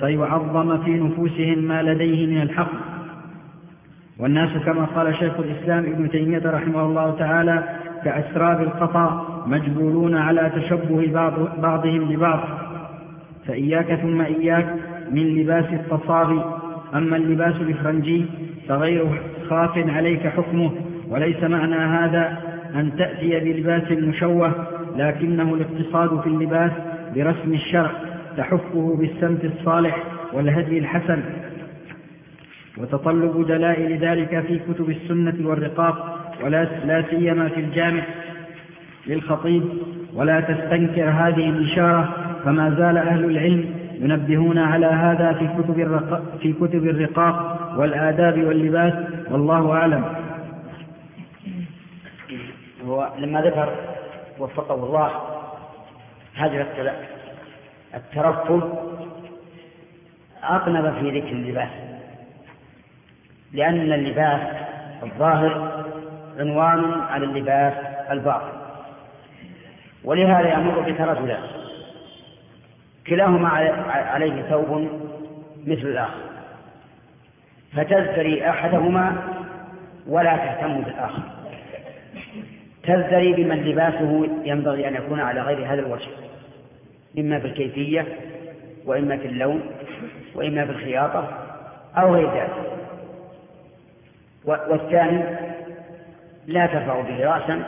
فيعظم 0.00 0.82
في 0.84 0.90
نفوسهم 0.90 1.58
ما 1.58 1.82
لديه 1.82 2.26
من 2.26 2.42
الحق. 2.42 2.72
والناس 4.18 4.62
كما 4.64 4.84
قال 4.84 5.16
شيخ 5.16 5.38
الإسلام 5.38 5.84
ابن 5.84 6.10
تيمية 6.10 6.42
رحمه 6.44 6.82
الله 6.86 7.10
تعالى 7.18 7.78
كأسراب 8.04 8.60
القطا 8.62 9.26
مجبولون 9.46 10.14
على 10.16 10.52
تشبه 10.56 11.12
بعض 11.12 11.60
بعضهم 11.60 12.08
ببعض. 12.08 12.40
فإياك 13.46 13.94
ثم 13.94 14.20
إياك 14.20 14.74
من 15.10 15.22
لباس 15.22 15.64
التصابي 15.72 16.61
أما 16.94 17.16
اللباس 17.16 17.54
الإفرنجي 17.54 18.24
فغير 18.68 19.06
خاف 19.50 19.78
عليك 19.78 20.26
حكمه 20.26 20.72
وليس 21.08 21.44
معنى 21.44 21.74
هذا 21.74 22.38
أن 22.74 22.96
تأتي 22.96 23.40
بلباس 23.40 23.90
مشوه 23.90 24.66
لكنه 24.96 25.54
الاقتصاد 25.54 26.20
في 26.20 26.26
اللباس 26.26 26.70
برسم 27.14 27.54
الشرع 27.54 27.90
تحفه 28.36 28.96
بالسمت 28.98 29.44
الصالح 29.44 30.02
والهدي 30.32 30.78
الحسن. 30.78 31.22
وتطلب 32.78 33.46
دلائل 33.46 33.98
ذلك 33.98 34.44
في 34.48 34.58
كتب 34.58 34.90
السنة 34.90 35.48
والرقاق 35.48 36.18
ولا 36.44 36.64
لا 36.84 37.04
سيما 37.10 37.48
في 37.48 37.60
الجامع. 37.60 38.02
للخطيب 39.06 39.62
ولا 40.14 40.40
تستنكر 40.40 41.08
هذه 41.10 41.48
الإشارة 41.48 42.16
فما 42.44 42.70
زال 42.70 42.96
أهل 42.96 43.24
العلم 43.24 43.64
ينبهون 44.02 44.58
على 44.58 44.86
هذا 44.86 45.32
في 45.32 45.48
كتب 45.62 45.78
الرقاق, 45.80 46.22
في 46.40 46.52
كتب 46.52 46.84
الرقاق 46.84 47.58
والآداب 47.78 48.44
واللباس 48.44 48.94
والله 49.30 49.72
أعلم. 49.72 50.04
هو 52.86 53.08
لما 53.18 53.40
ذكر 53.40 53.72
وفقه 54.38 54.74
الله 54.74 55.10
هذا 56.34 56.66
الترفه 57.94 58.72
أقنب 60.42 60.94
في 61.00 61.20
ذكر 61.20 61.28
اللباس 61.32 61.68
لأن 63.52 63.92
اللباس 63.92 64.40
الظاهر 65.02 65.84
عنوان 66.38 67.00
على 67.00 67.24
اللباس 67.24 67.72
الباطن 68.10 68.52
ولهذا 70.04 70.52
يمر 70.52 70.80
بك 70.80 71.00
رجلان 71.00 71.61
كلاهما 73.06 73.48
عليه 73.88 74.42
ثوب 74.42 74.88
مثل 75.66 75.86
الآخر. 75.86 76.22
فتزدري 77.72 78.50
أحدهما 78.50 79.16
ولا 80.08 80.36
تهتم 80.36 80.80
بالآخر. 80.80 81.22
تزدري 82.82 83.32
بمن 83.32 83.62
لباسه 83.62 84.28
ينبغي 84.44 84.88
أن 84.88 84.94
يكون 84.94 85.20
على 85.20 85.40
غير 85.40 85.66
هذا 85.66 85.80
الوجه. 85.80 86.08
إما 87.18 87.38
في 87.38 87.46
الكيفية 87.46 88.06
وإما 88.86 89.16
في 89.16 89.26
اللون 89.26 89.62
وإما 90.34 90.64
في 90.64 90.70
الخياطة 90.70 91.28
أو 91.96 92.14
غير 92.14 92.30
ذلك. 92.34 92.72
والثاني 94.44 95.24
لا 96.46 96.66
ترفع 96.66 97.00
به 97.00 97.26
رأسا 97.26 97.62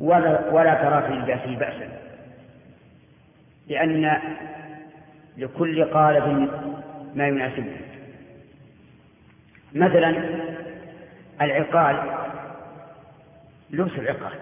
ولا, 0.00 0.50
ولا 0.52 0.74
ترى 0.74 1.02
في 1.02 1.14
لباسه 1.14 1.56
بأسا. 1.56 2.05
لأن 3.68 4.20
لكل 5.36 5.84
قالب 5.84 6.50
ما 7.14 7.28
يناسبه. 7.28 7.76
مثلا 9.74 10.40
العقال 11.40 11.96
لبس 13.70 13.92
العقال. 13.92 14.32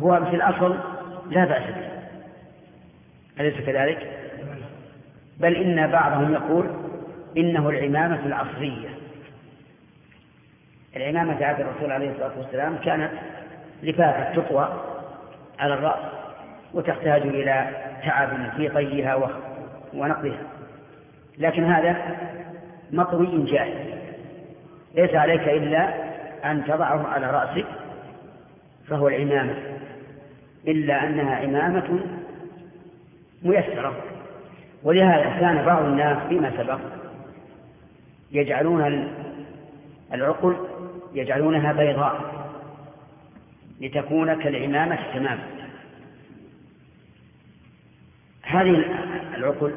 هو 0.00 0.24
في 0.24 0.36
الأصل 0.36 0.78
لا 1.30 1.44
بأس 1.44 1.62
به. 1.62 1.88
أليس 3.40 3.66
كذلك؟ 3.66 4.18
بل 5.40 5.56
إن 5.56 5.90
بعضهم 5.90 6.32
يقول 6.32 6.66
إنه 7.36 7.68
العمامة 7.68 8.26
العصرية. 8.26 8.88
العمامة 10.96 11.44
عهد 11.44 11.60
الرسول 11.60 11.92
عليه 11.92 12.10
الصلاة 12.10 12.38
والسلام 12.38 12.76
كانت 12.76 13.10
لفافة 13.82 14.34
تطوى 14.34 14.82
على 15.58 15.74
الرأس. 15.74 16.17
وتحتاج 16.74 17.22
إلى 17.22 17.68
تعب 18.04 18.50
في 18.56 18.68
طيها 18.68 19.30
ونقضها. 19.94 20.42
لكن 21.38 21.64
هذا 21.64 22.16
مطوي 22.92 23.44
جاهز 23.44 23.88
ليس 24.94 25.14
عليك 25.14 25.48
إلا 25.48 25.94
أن 26.50 26.64
تضعه 26.64 27.08
على 27.08 27.30
رأسك 27.30 27.66
فهو 28.88 29.08
العمامة. 29.08 29.54
إلا 30.68 31.06
أنها 31.06 31.36
عمامة 31.36 32.00
ميسرة. 33.42 33.94
ولهذا 34.82 35.40
كان 35.40 35.64
بعض 35.66 35.84
الناس 35.84 36.18
فيما 36.28 36.52
سبق 36.56 36.78
يجعلون 38.32 39.08
العقل 40.12 40.56
يجعلونها 41.14 41.72
بيضاء 41.72 42.20
لتكون 43.80 44.42
كالعمامة 44.42 44.98
تماما. 45.14 45.57
هذه 48.48 48.84
العقل 49.34 49.74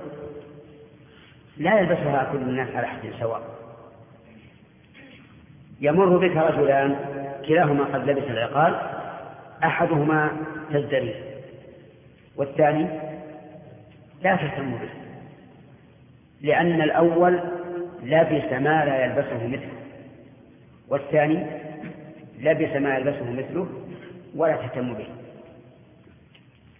لا 1.57 1.80
يلبسها 1.80 2.30
كل 2.31 2.38
الناس 2.38 2.76
على 2.76 2.88
حد 2.88 2.99
سواء. 3.19 3.41
يمر 5.81 6.18
بك 6.18 6.38
رجلان 6.38 6.95
كلاهما 7.48 7.84
قد 7.84 8.10
لبس 8.10 8.23
العقال 8.23 8.76
أحدهما 9.64 10.31
تزدري 10.73 11.15
والثاني 12.35 12.88
لا 14.23 14.35
تهتم 14.35 14.72
به 14.72 14.89
لأن 16.41 16.81
الأول 16.81 17.39
لبس 18.03 18.53
ما 18.53 18.85
لا 18.85 19.06
يلبسه 19.06 19.48
مثله 19.48 19.73
والثاني 20.89 21.45
لبس 22.39 22.76
ما 22.76 22.98
يلبسه 22.98 23.31
مثله 23.31 23.68
ولا 24.35 24.56
تهتم 24.56 24.93
به. 24.93 25.07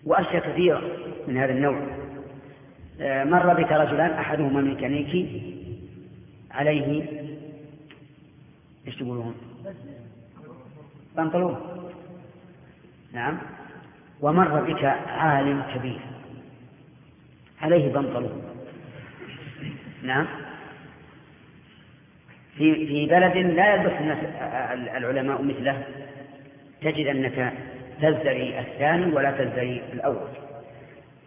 وأشياء 0.06 0.52
كثيرة 0.52 0.82
من 1.28 1.38
هذا 1.38 1.52
النوع. 1.52 1.82
آه، 3.02 3.24
مر 3.24 3.54
بك 3.54 3.72
رجلان 3.72 4.12
أحدهما 4.12 4.62
ميكانيكي 4.62 5.54
عليه 6.52 7.06
إيش 8.88 8.96
تقولون؟ 8.96 9.36
بنطلون. 11.18 11.58
نعم. 13.14 13.38
ومر 14.22 14.62
بك 14.62 14.84
عالم 15.08 15.64
كبير 15.76 16.00
عليه 17.62 17.94
بنطلون. 17.94 18.44
نعم. 20.04 20.28
في 22.58 22.88
في 22.88 23.06
بلد 23.06 23.38
لا 23.38 23.76
يلبس 23.76 23.92
الناس 24.02 24.18
العلماء 24.98 25.42
مثله 25.42 25.84
تجد 26.82 27.08
أنك 27.08 27.54
تزدري 28.02 28.60
الثاني 28.60 29.14
ولا 29.16 29.32
تزدري 29.32 29.82
الأول. 29.94 30.28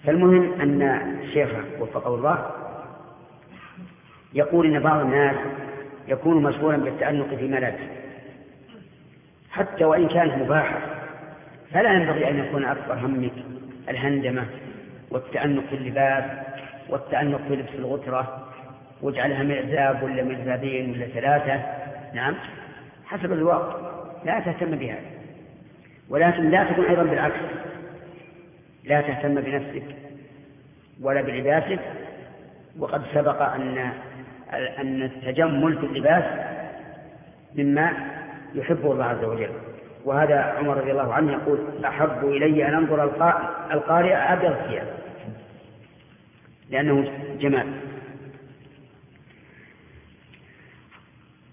فالمهم 0.04 0.60
أن 0.60 0.82
الشيخ 1.22 1.50
وفقه 1.80 2.14
الله 2.14 2.50
يقول 4.34 4.66
إن 4.66 4.82
بعض 4.82 5.00
الناس 5.00 5.36
يكون 6.08 6.42
مشغولا 6.42 6.76
بالتأنق 6.76 7.34
في 7.34 7.48
ملابسه 7.48 7.88
حتى 9.50 9.84
وإن 9.84 10.08
كانت 10.08 10.34
مباحة 10.34 10.78
فلا 11.72 11.92
ينبغي 11.92 12.30
أن 12.30 12.38
يكون 12.38 12.64
أكبر 12.64 12.94
همك 12.94 13.32
الهندمة 13.88 14.46
والتأنق 15.10 15.64
في 15.70 15.76
اللباس 15.76 16.24
والتأنق 16.88 17.40
في 17.48 17.56
لبس 17.56 17.74
الغترة 17.74 18.48
واجعلها 19.02 19.42
معزاب 19.42 20.02
ولا 20.02 20.24
معزابين 20.24 20.90
ولا 20.90 21.06
ثلاثة. 21.06 21.62
نعم 22.14 22.34
حسب 23.06 23.32
الوقت 23.32 23.76
لا 24.24 24.40
تهتم 24.40 24.76
بها 24.76 24.98
ولكن 26.08 26.50
لا 26.50 26.64
تكون 26.64 26.84
أيضا 26.84 27.02
بالعكس. 27.02 27.40
لا 28.84 29.00
تهتم 29.00 29.34
بنفسك 29.34 29.96
ولا 31.02 31.22
بلباسك. 31.22 31.80
وقد 32.78 33.02
سبق 33.14 33.42
أن 33.42 33.92
أن 34.52 35.02
التجمل 35.02 35.78
في 35.78 35.86
اللباس 35.86 36.24
مما 37.54 37.92
يحبه 38.54 38.92
الله 38.92 39.04
عز 39.04 39.24
وجل. 39.24 39.50
وهذا 40.04 40.40
عمر 40.40 40.76
رضي 40.76 40.90
الله 40.90 41.14
عنه 41.14 41.32
يقول 41.32 41.84
أحب 41.84 42.28
إلي 42.28 42.68
أن 42.68 42.74
أنظر 42.74 43.04
القارئ 43.72 44.14
أبيض 44.14 44.50
الثياب. 44.50 44.86
لأنه 46.70 47.12
جمال. 47.40 47.66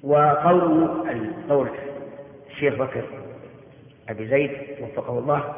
وقول 0.04 0.88
قول 1.50 1.70
الشيخ 2.50 2.74
بكر 2.76 3.21
أبي 4.10 4.28
زيد 4.28 4.52
وفقه 4.82 5.20
الله 5.20 5.54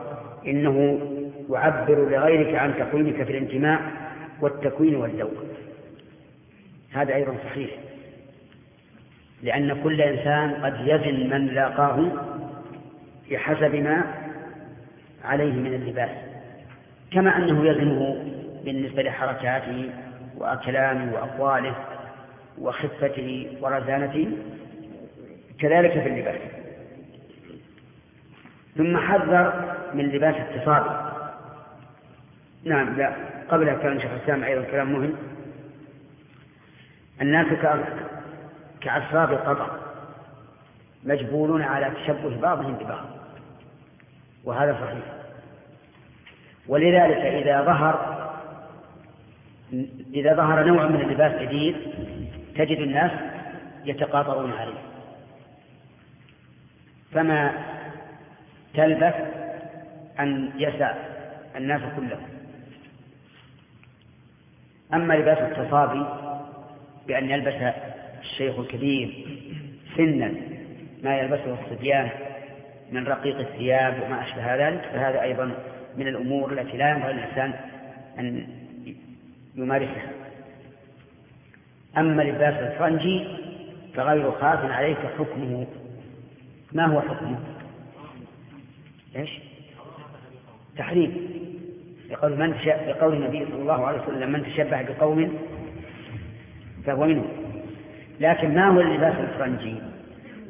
إنه 0.47 0.99
يعبر 1.49 2.09
لغيرك 2.09 2.55
عن 2.55 2.73
تقويمك 2.77 3.23
في 3.23 3.31
الانتماء 3.31 3.81
والتكوين 4.41 4.95
والذوق. 4.95 5.33
هذا 6.93 7.15
أيضا 7.15 7.35
صحيح 7.45 7.69
لأن 9.43 9.83
كل 9.83 10.01
إنسان 10.01 10.53
قد 10.65 10.87
يزن 10.87 11.29
من 11.29 11.47
لاقاه 11.47 12.11
بحسب 13.31 13.75
ما 13.75 14.03
عليه 15.23 15.53
من 15.53 15.73
اللباس 15.73 16.09
كما 17.11 17.37
أنه 17.37 17.65
يزنه 17.69 18.25
بالنسبة 18.65 19.03
لحركاته 19.03 19.89
وكلامه 20.37 21.13
وأقواله 21.13 21.75
وخفته 22.61 23.47
ورزانته 23.61 24.27
كذلك 25.59 25.91
في 25.91 26.07
اللباس. 26.07 26.41
ثم 28.77 28.97
حذر 28.97 29.75
من 29.93 30.09
لباس 30.09 30.35
التصابي 30.35 31.13
نعم 32.63 32.97
لا 32.97 33.13
قبل 33.49 33.73
كان 33.73 34.01
شيخ 34.01 34.11
الإسلام 34.11 34.43
أيضا 34.43 34.61
كلام 34.61 34.93
مهم. 34.93 35.13
الناس 37.21 37.47
كأسراب 38.81 39.31
القطر 39.31 39.79
مجبولون 41.03 41.61
على 41.61 41.91
تشبه 41.91 42.41
بعضهم 42.41 42.73
ببعض 42.73 43.05
وهذا 44.43 44.73
صحيح. 44.73 45.05
ولذلك 46.67 47.17
إذا 47.17 47.61
ظهر 47.61 48.13
إذا 50.13 50.35
ظهر 50.35 50.63
نوع 50.63 50.87
من 50.87 51.01
اللباس 51.01 51.41
جديد 51.41 51.75
تجد 52.55 52.77
الناس 52.77 53.11
يتقاطرون 53.85 54.53
عليه. 54.53 54.79
فما 57.11 57.72
تلبث 58.73 59.15
أن 60.19 60.51
يسع 60.57 60.93
الناس 61.55 61.81
كلهم. 61.95 62.27
أما 64.93 65.13
لباس 65.13 65.37
التصابي 65.37 66.05
بأن 67.07 67.29
يلبس 67.29 67.73
الشيخ 68.21 68.59
الكبير 68.59 69.25
سنا 69.97 70.33
ما 71.03 71.17
يلبسه 71.17 71.57
الصبيان 71.61 72.09
من 72.91 73.07
رقيق 73.07 73.39
الثياب 73.39 74.03
وما 74.03 74.23
أشبه 74.23 74.55
ذلك 74.55 74.81
فهذا 74.81 75.21
أيضا 75.21 75.51
من 75.97 76.07
الأمور 76.07 76.51
التي 76.51 76.77
لا 76.77 76.89
ينبغي 76.89 77.11
الإنسان 77.11 77.53
أن 78.19 78.47
يمارسها. 79.55 80.11
أما 81.97 82.21
لباس 82.23 82.53
الفرنجي 82.53 83.27
فغير 83.95 84.31
خاف 84.31 84.71
عليك 84.71 84.97
حكمه. 84.97 85.67
ما 86.73 86.85
هو 86.85 87.01
حكمه؟ 87.01 87.52
إيش؟ 89.15 89.39
تحريم. 90.77 91.29
لقول 92.09 92.37
من 92.37 92.55
لقول 92.87 93.13
النبي 93.13 93.45
صلى 93.45 93.61
الله 93.61 93.85
عليه 93.85 94.01
وسلم 94.01 94.31
من 94.31 94.43
تشبه 94.43 94.81
بقوم 94.81 95.39
فهو 96.85 97.05
منه 97.05 97.25
لكن 98.19 98.55
ما 98.55 98.67
هو 98.67 98.81
اللباس 98.81 99.15
الفرنجي؟ 99.15 99.75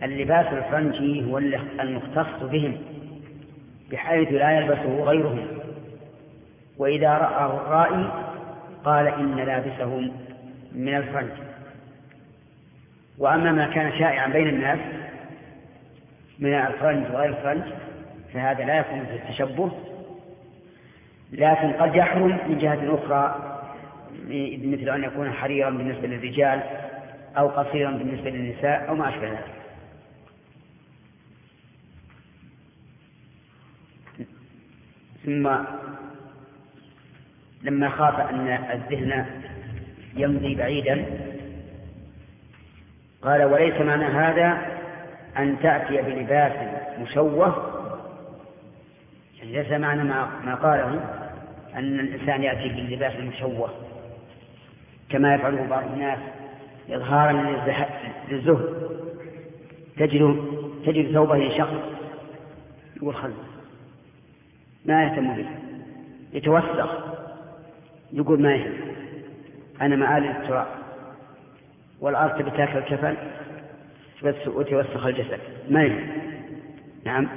اللباس 0.03 0.45
الفرنجي 0.53 1.31
هو 1.31 1.37
المختص 1.79 2.43
بهم 2.43 2.77
بحيث 3.91 4.31
لا 4.31 4.51
يلبسه 4.51 5.03
غيرهم. 5.03 5.47
وإذا 6.77 7.09
رآه 7.09 7.57
الرائي 7.57 8.11
قال 8.85 9.07
إن 9.07 9.35
لابسهم 9.35 10.11
من 10.75 10.95
الفرنج. 10.97 11.31
وأما 13.17 13.51
ما 13.51 13.67
كان 13.67 13.91
شائعا 13.99 14.27
بين 14.27 14.47
الناس 14.47 14.79
من 16.39 16.53
الفرنج 16.53 17.05
وغير 17.13 17.29
الفرنج 17.29 17.63
فهذا 18.33 18.63
لا 18.63 18.77
يكون 18.77 19.05
في 19.05 19.15
التشبه 19.15 19.71
لكن 21.31 21.71
قد 21.71 21.95
يحرم 21.95 22.39
من 22.49 22.57
جهة 22.57 22.95
أخرى 22.95 23.53
مثل 24.63 24.89
أن 24.89 25.03
يكون 25.03 25.31
حريرا 25.31 25.69
بالنسبة 25.69 26.07
للرجال 26.07 26.63
أو 27.37 27.47
قصيرا 27.47 27.91
بالنسبة 27.91 28.29
للنساء 28.29 28.89
أو 28.89 28.95
ما 28.95 29.09
أشبه 29.09 29.27
ذلك. 29.29 29.53
ثم 35.25 35.49
لما 37.63 37.89
خاف 37.89 38.19
أن 38.19 38.47
الذهن 38.47 39.25
يمضي 40.15 40.55
بعيدا 40.55 41.05
قال 43.21 43.43
وليس 43.43 43.81
معنى 43.81 44.05
هذا 44.05 44.57
أن 45.37 45.59
تأتي 45.61 46.01
بلباس 46.01 46.51
مشوه 46.99 47.82
ليس 49.53 49.71
معنى 49.71 50.03
ما, 50.03 50.29
ما 50.45 50.55
قاله 50.55 51.03
أن 51.75 51.99
الإنسان 51.99 52.43
يأتي 52.43 52.69
باللباس 52.69 53.13
المشوه 53.15 53.69
كما 55.09 55.35
يفعله 55.35 55.67
بعض 55.67 55.83
الناس 55.93 56.19
إظهارا 56.89 57.31
للزهد. 58.29 58.93
تجد 59.97 60.45
تجد 60.85 61.13
ثوبه 61.13 61.35
ينشق 61.35 61.69
يقول 62.97 63.15
خل 63.15 63.33
ما 64.85 65.03
يهتم 65.03 65.35
به. 65.35 65.45
يتوسخ. 66.33 66.89
يقول 68.13 68.41
ما 68.41 68.55
يهم 68.55 68.73
أنا 69.81 69.95
مآل 69.95 70.25
التراب 70.25 70.67
والأرض 72.01 72.39
تبي 72.39 72.51
تاكل 72.51 72.77
الكفن 72.77 73.15
وتوسخ 74.47 75.05
الجسد. 75.05 75.39
ما 75.69 75.83
يهم 75.83 76.07
نعم. 77.05 77.27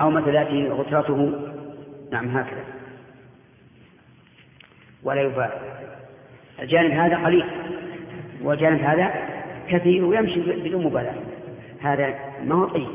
أو 0.00 0.10
مثل 0.10 0.28
يأتي 0.28 0.68
غترته 0.68 1.49
نعم 2.10 2.36
هكذا. 2.36 2.64
ولا 5.02 5.20
يبالي 5.20 5.80
الجانب 6.62 6.90
هذا 6.90 7.16
قليل 7.16 7.44
والجانب 8.42 8.80
هذا 8.80 9.12
كثير 9.68 10.04
ويمشي 10.04 10.40
بدون 10.40 10.84
مبالاة 10.84 11.14
هذا 11.80 12.18
ما 12.44 12.54
هو 12.54 12.64
طيب. 12.64 12.88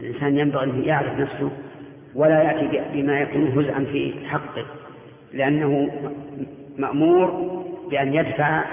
الإنسان 0.00 0.38
ينبغي 0.38 0.64
أن 0.64 0.84
يعرف 0.84 1.18
نفسه 1.18 1.50
ولا 2.14 2.42
يأتي 2.42 2.82
بما 2.92 3.20
يكون 3.20 3.46
هزءا 3.46 3.84
في 3.84 4.14
حقه 4.28 4.66
لأنه 5.32 5.90
مأمور 6.76 7.30
بأن 7.90 8.14
يدفع 8.14 8.64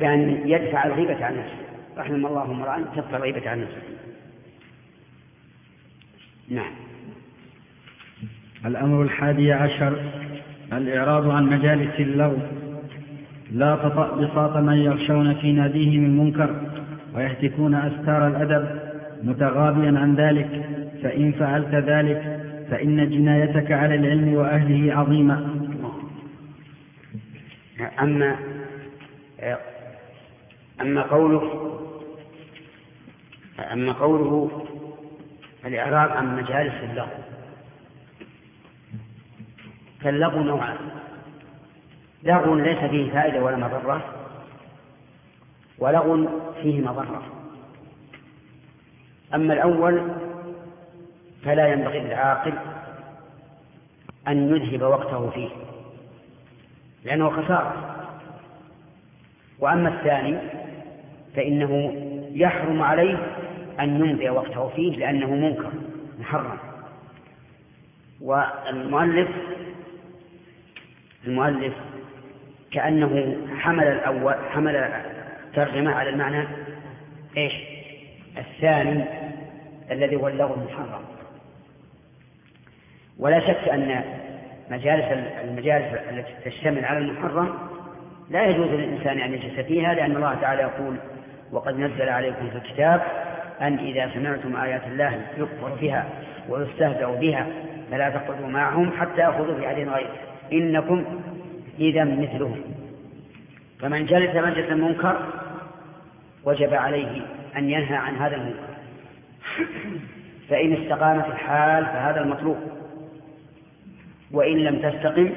بأن 0.00 0.42
يدفع 0.48 0.86
الغيبة 0.86 1.24
عن 1.24 1.38
نفسه. 1.38 1.64
رحم 1.98 2.26
الله 2.26 2.42
امرأ 2.42 2.84
تدفع 2.96 3.16
الغيبة 3.16 3.50
عن 3.50 3.60
نفسه. 3.62 3.82
نعم. 6.48 6.83
الأمر 8.66 9.02
الحادي 9.02 9.52
عشر 9.52 9.98
الإعراض 10.72 11.30
عن 11.30 11.46
مجالس 11.46 12.00
اللغو. 12.00 12.38
لا 13.52 13.76
تطأ 13.76 14.16
بساط 14.16 14.56
من 14.56 14.76
يغشون 14.76 15.34
في 15.34 15.52
ناديهم 15.52 16.04
المنكر 16.04 16.50
ويهتكون 17.14 17.74
أستار 17.74 18.26
الأدب 18.26 18.80
متغاضيا 19.22 19.98
عن 19.98 20.14
ذلك. 20.14 20.48
فإن 21.02 21.32
فعلت 21.32 21.74
ذلك 21.74 22.40
فإن 22.70 23.10
جنايتك 23.10 23.72
على 23.72 23.94
العلم 23.94 24.34
وأهله 24.34 24.94
عظيمة. 24.94 25.46
أما 28.00 28.36
أما 30.80 31.02
قوله 31.02 31.42
أما 33.72 33.92
قوله 33.92 34.62
الإعراض 35.66 36.10
عن 36.10 36.36
مجالس 36.36 36.74
اللغو. 36.90 37.23
فاللغو 40.04 40.42
نوعان 40.42 40.76
لغو 42.22 42.54
ليس 42.54 42.78
فيه 42.78 43.12
فائدة 43.12 43.42
ولا 43.42 43.56
مضرة 43.56 44.04
ولغو 45.78 46.28
فيه 46.62 46.80
مضرة. 46.80 47.22
أما 49.34 49.54
الأول 49.54 50.12
فلا 51.44 51.68
ينبغي 51.68 52.00
للعاقل 52.00 52.52
أن 54.28 54.56
يذهب 54.56 54.82
وقته 54.82 55.30
فيه 55.30 55.48
لأنه 57.04 57.30
خسارة. 57.30 57.96
وأما 59.58 59.88
الثاني 59.88 60.38
فإنه 61.36 61.94
يحرم 62.32 62.82
عليه 62.82 63.18
أن 63.80 64.04
يمضي 64.04 64.30
وقته 64.30 64.68
فيه 64.68 64.96
لأنه 64.96 65.30
منكر 65.30 65.70
محرم. 66.18 66.58
والمؤلف 68.20 69.28
المؤلف 71.26 71.74
كأنه 72.70 73.36
حمل 73.58 73.84
الأول 73.84 74.34
حمل 74.50 74.90
ترجمة 75.54 75.94
على 75.94 76.10
المعنى 76.10 76.46
إيش؟ 77.36 77.52
الثاني 78.38 79.04
الذي 79.90 80.16
هو 80.16 80.28
اللغو 80.28 80.54
المحرم. 80.54 81.04
ولا 83.18 83.40
شك 83.40 83.68
أن 83.68 84.04
مجالس 84.70 85.04
المجالس 85.44 85.94
التي 86.10 86.50
تشتمل 86.50 86.84
على 86.84 86.98
المحرم 86.98 87.58
لا 88.30 88.46
يجوز 88.46 88.68
للإنسان 88.68 89.18
أن 89.18 89.34
يجلس 89.34 89.60
فيها 89.60 89.94
لأن 89.94 90.16
الله 90.16 90.34
تعالى 90.34 90.62
يقول 90.62 90.96
وقد 91.52 91.78
نزل 91.78 92.08
عليكم 92.08 92.50
في 92.50 92.56
الكتاب 92.56 93.02
أن 93.60 93.78
إذا 93.78 94.10
سمعتم 94.14 94.56
آيات 94.56 94.82
الله 94.86 95.20
يكفر 95.38 95.68
بها 95.80 96.06
ويستهزأ 96.48 97.06
بها 97.06 97.46
فلا 97.90 98.10
تقعدوا 98.10 98.48
معهم 98.48 98.92
حتى 99.00 99.20
يأخذوا 99.20 99.68
حديث 99.68 99.88
غيره. 99.88 100.33
إنكم 100.52 101.04
إذا 101.78 102.04
مثلهم 102.04 102.60
فمن 103.80 104.06
جلس 104.06 104.36
مجلس 104.36 104.70
المنكر 104.70 105.20
وجب 106.44 106.74
عليه 106.74 107.22
أن 107.56 107.70
ينهى 107.70 107.96
عن 107.96 108.16
هذا 108.16 108.36
المنكر. 108.36 108.74
فإن 110.48 110.72
استقامت 110.72 111.26
الحال 111.26 111.84
فهذا 111.84 112.20
المطلوب. 112.20 112.56
وإن 114.32 114.58
لم 114.58 114.90
تستقم 114.90 115.32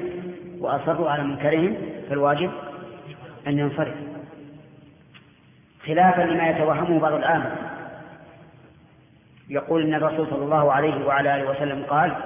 وأصروا 0.60 1.10
على 1.10 1.22
منكرهم 1.22 1.76
فالواجب 2.10 2.50
أن 3.46 3.58
ينصرف. 3.58 3.94
خلافا 5.86 6.22
لما 6.22 6.48
يتوهمه 6.50 7.00
بعض 7.00 7.12
العامة. 7.12 7.56
يقول 9.48 9.82
إن 9.82 9.94
الرسول 9.94 10.26
صلى 10.30 10.44
الله 10.44 10.72
عليه 10.72 11.06
وعلى 11.06 11.36
آله 11.36 11.50
وسلم 11.50 11.84
قال 11.84 12.16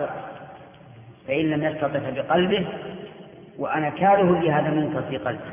فإن 1.29 1.51
لم 1.51 1.65
يستطع 1.65 2.11
بقلبه 2.11 2.67
وأنا 3.59 3.91
كاره 3.91 4.41
لهذا 4.41 4.69
المنكر 4.69 5.03
في 5.03 5.17
قلبه 5.17 5.53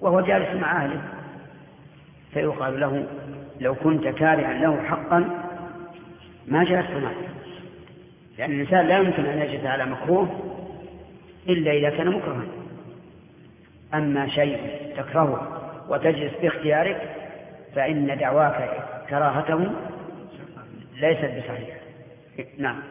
وهو 0.00 0.20
جالس 0.20 0.60
مع 0.60 0.84
أهله 0.84 1.02
فيقال 2.32 2.80
له 2.80 3.06
لو 3.60 3.74
كنت 3.74 4.08
كارها 4.08 4.52
له 4.52 4.82
حقا 4.82 5.42
ما 6.48 6.64
جلست 6.64 6.90
معه. 6.90 7.14
لأن 8.38 8.52
الإنسان 8.52 8.86
لا 8.86 8.98
يمكن 8.98 9.24
أن 9.24 9.38
يجلس 9.38 9.66
على 9.66 9.86
مكروه 9.86 10.28
إلا 11.48 11.72
إذا 11.72 11.90
كان 11.90 12.08
مكرها. 12.08 12.46
أما 13.94 14.28
شيء 14.28 14.58
تكرهه 14.96 15.60
وتجلس 15.88 16.32
باختيارك 16.42 17.10
فإن 17.74 18.18
دعواك 18.18 18.70
كراهته 19.10 19.70
ليست 21.00 21.30
بصحيحة. 21.38 21.80
نعم. 22.58 22.82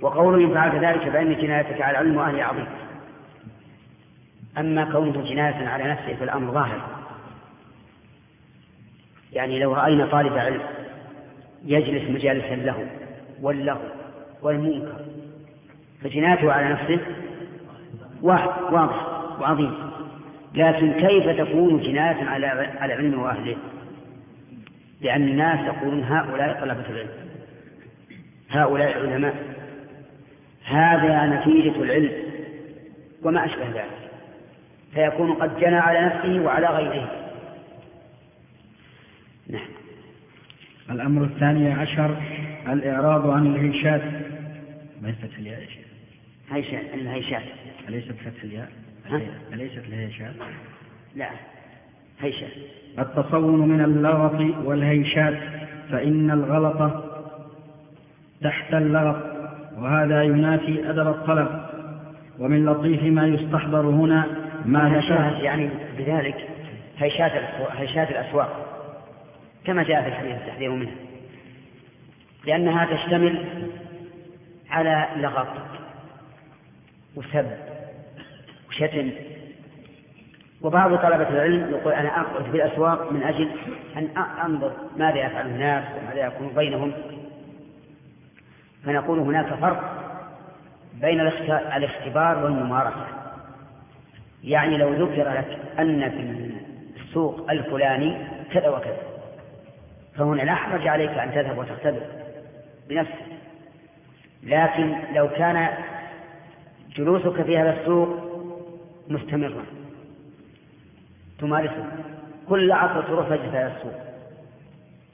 وقوله 0.00 0.44
إن 0.44 0.54
فعلت 0.54 0.84
ذلك 0.84 1.08
فإن 1.08 1.34
جنايتك 1.34 1.80
على 1.80 1.98
العلم 1.98 2.16
وأهل 2.16 2.40
عظيم. 2.40 2.66
أما 4.58 4.84
كونه 4.84 5.22
جناية 5.22 5.68
على 5.68 5.84
نفسه 5.84 6.14
فالأمر 6.14 6.52
ظاهر. 6.52 6.80
يعني 9.32 9.58
لو 9.58 9.74
رأينا 9.74 10.06
طالب 10.06 10.38
علم 10.38 10.60
يجلس 11.64 12.10
مجالس 12.10 12.44
له 12.44 12.86
واللغو 13.42 13.88
والمنكر 14.42 15.00
فجنايته 16.02 16.52
على 16.52 16.68
نفسه 16.68 16.98
واضح 18.22 19.22
وعظيم. 19.40 19.90
لكن 20.54 20.92
كيف 20.92 21.40
تكون 21.40 21.80
جناية 21.80 22.24
على 22.24 22.46
على 22.80 22.94
العلم 22.94 23.22
وأهله؟ 23.22 23.56
لأن 25.00 25.22
الناس 25.22 25.60
يقولون 25.60 26.04
هؤلاء 26.04 26.60
طلبة 26.60 26.90
العلم 26.90 27.10
هؤلاء 28.50 28.98
علماء 28.98 29.49
هذا 30.70 31.26
نتيجة 31.26 31.82
العلم 31.82 32.12
وما 33.22 33.44
أشبه 33.44 33.68
ذلك 33.68 34.00
فيكون 34.94 35.32
قد 35.32 35.60
جنى 35.60 35.76
على 35.76 36.00
نفسه 36.00 36.40
وعلى 36.40 36.66
غيره. 36.66 37.10
نعم. 39.48 39.68
الأمر 40.90 41.24
الثاني 41.24 41.72
عشر 41.72 42.16
الإعراض 42.68 43.30
عن 43.30 43.46
الهيشات. 43.46 44.02
ما 45.02 45.12
فتح 45.12 45.38
الياء 45.38 45.60
يا 45.60 45.66
شيخ؟ 45.66 45.86
هيشات 46.50 46.94
الهيشات. 46.94 47.42
أليست 47.88 48.12
فتح 48.12 48.42
الياء؟ 48.44 48.68
أليست 49.52 49.78
الهيشات؟ 49.88 50.34
لا 51.16 51.30
هيشات. 52.20 52.50
التصون 52.98 53.68
من 53.68 53.84
اللغط 53.84 54.64
والهيشات 54.64 55.38
فإن 55.90 56.30
الغلط 56.30 57.04
تحت 58.42 58.74
اللغط. 58.74 59.29
وهذا 59.80 60.22
ينافي 60.22 60.90
أدب 60.90 61.08
الطلب. 61.08 61.70
ومن 62.40 62.66
لطيف 62.66 63.02
ما 63.02 63.26
يستحضر 63.26 63.80
هنا 63.80 64.26
ما 64.64 64.88
ذكر 64.88 65.44
يعني 65.44 65.70
بذلك 65.98 66.48
هيشات 66.98 67.32
الأسواق, 67.32 67.72
هيشات 67.76 68.10
الأسواق 68.10 68.66
كما 69.64 69.82
جاء 69.82 70.02
في 70.02 70.08
الحديث 70.08 70.34
التحذير 70.34 70.70
منها 70.70 70.94
لأنها 72.46 72.96
تشتمل 72.96 73.44
على 74.70 75.06
لغط 75.16 75.46
وسب 77.16 77.46
وشتم. 78.68 79.10
وبعض 80.62 80.96
طلبة 80.96 81.28
العلم 81.28 81.70
يقول 81.70 81.92
أنا 81.92 82.20
أخرج 82.20 82.44
في 82.50 82.56
الأسواق 82.56 83.12
من 83.12 83.22
أجل 83.22 83.48
أن 83.96 84.08
أنظر 84.44 84.72
ماذا 84.96 85.26
يفعل 85.26 85.46
الناس 85.46 85.84
وماذا 85.98 86.26
يكون 86.26 86.48
بينهم. 86.56 86.92
فنقول 88.84 89.18
هناك 89.18 89.54
فرق 89.54 89.96
بين 90.94 91.20
الاخت- 91.20 91.76
الاختبار 91.76 92.44
والممارسة. 92.44 93.06
يعني 94.44 94.76
لو 94.76 94.92
ذكر 94.92 95.28
لك 95.32 95.58
أن 95.78 96.10
في 96.10 97.00
السوق 97.00 97.50
الفلاني 97.50 98.26
كذا 98.52 98.68
وكذا 98.68 98.96
فهنا 100.14 100.42
لا 100.42 100.54
حرج 100.54 100.88
عليك 100.88 101.10
أن 101.10 101.32
تذهب 101.32 101.58
وتختبر 101.58 102.00
بنفسك. 102.88 103.14
لكن 104.42 104.94
لو 105.14 105.28
كان 105.28 105.68
جلوسك 106.96 107.42
في 107.42 107.58
هذا 107.58 107.80
السوق 107.80 108.08
مستمرا 109.08 109.64
تمارسه. 111.38 111.86
كل 112.48 112.72
عصر 112.72 113.02
تروح 113.02 113.28
تجلس 113.28 113.54
هذا 113.54 113.72
السوق. 113.76 114.00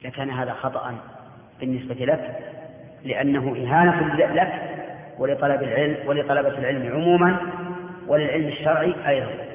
لكان 0.05 0.31
هذا 0.31 0.53
خطأ 0.53 0.95
بالنسبة 1.61 1.95
لك 1.95 2.39
لأنه 3.07 3.57
إهانة 3.57 4.15
لك 4.17 4.53
ولطلب 5.19 5.63
العلم 5.63 5.97
ولطلبة 6.07 6.59
العلم 6.59 6.93
عموما 6.93 7.37
وللعلم 8.07 8.49
الشرعي 8.49 8.95
أيضا. 9.09 9.46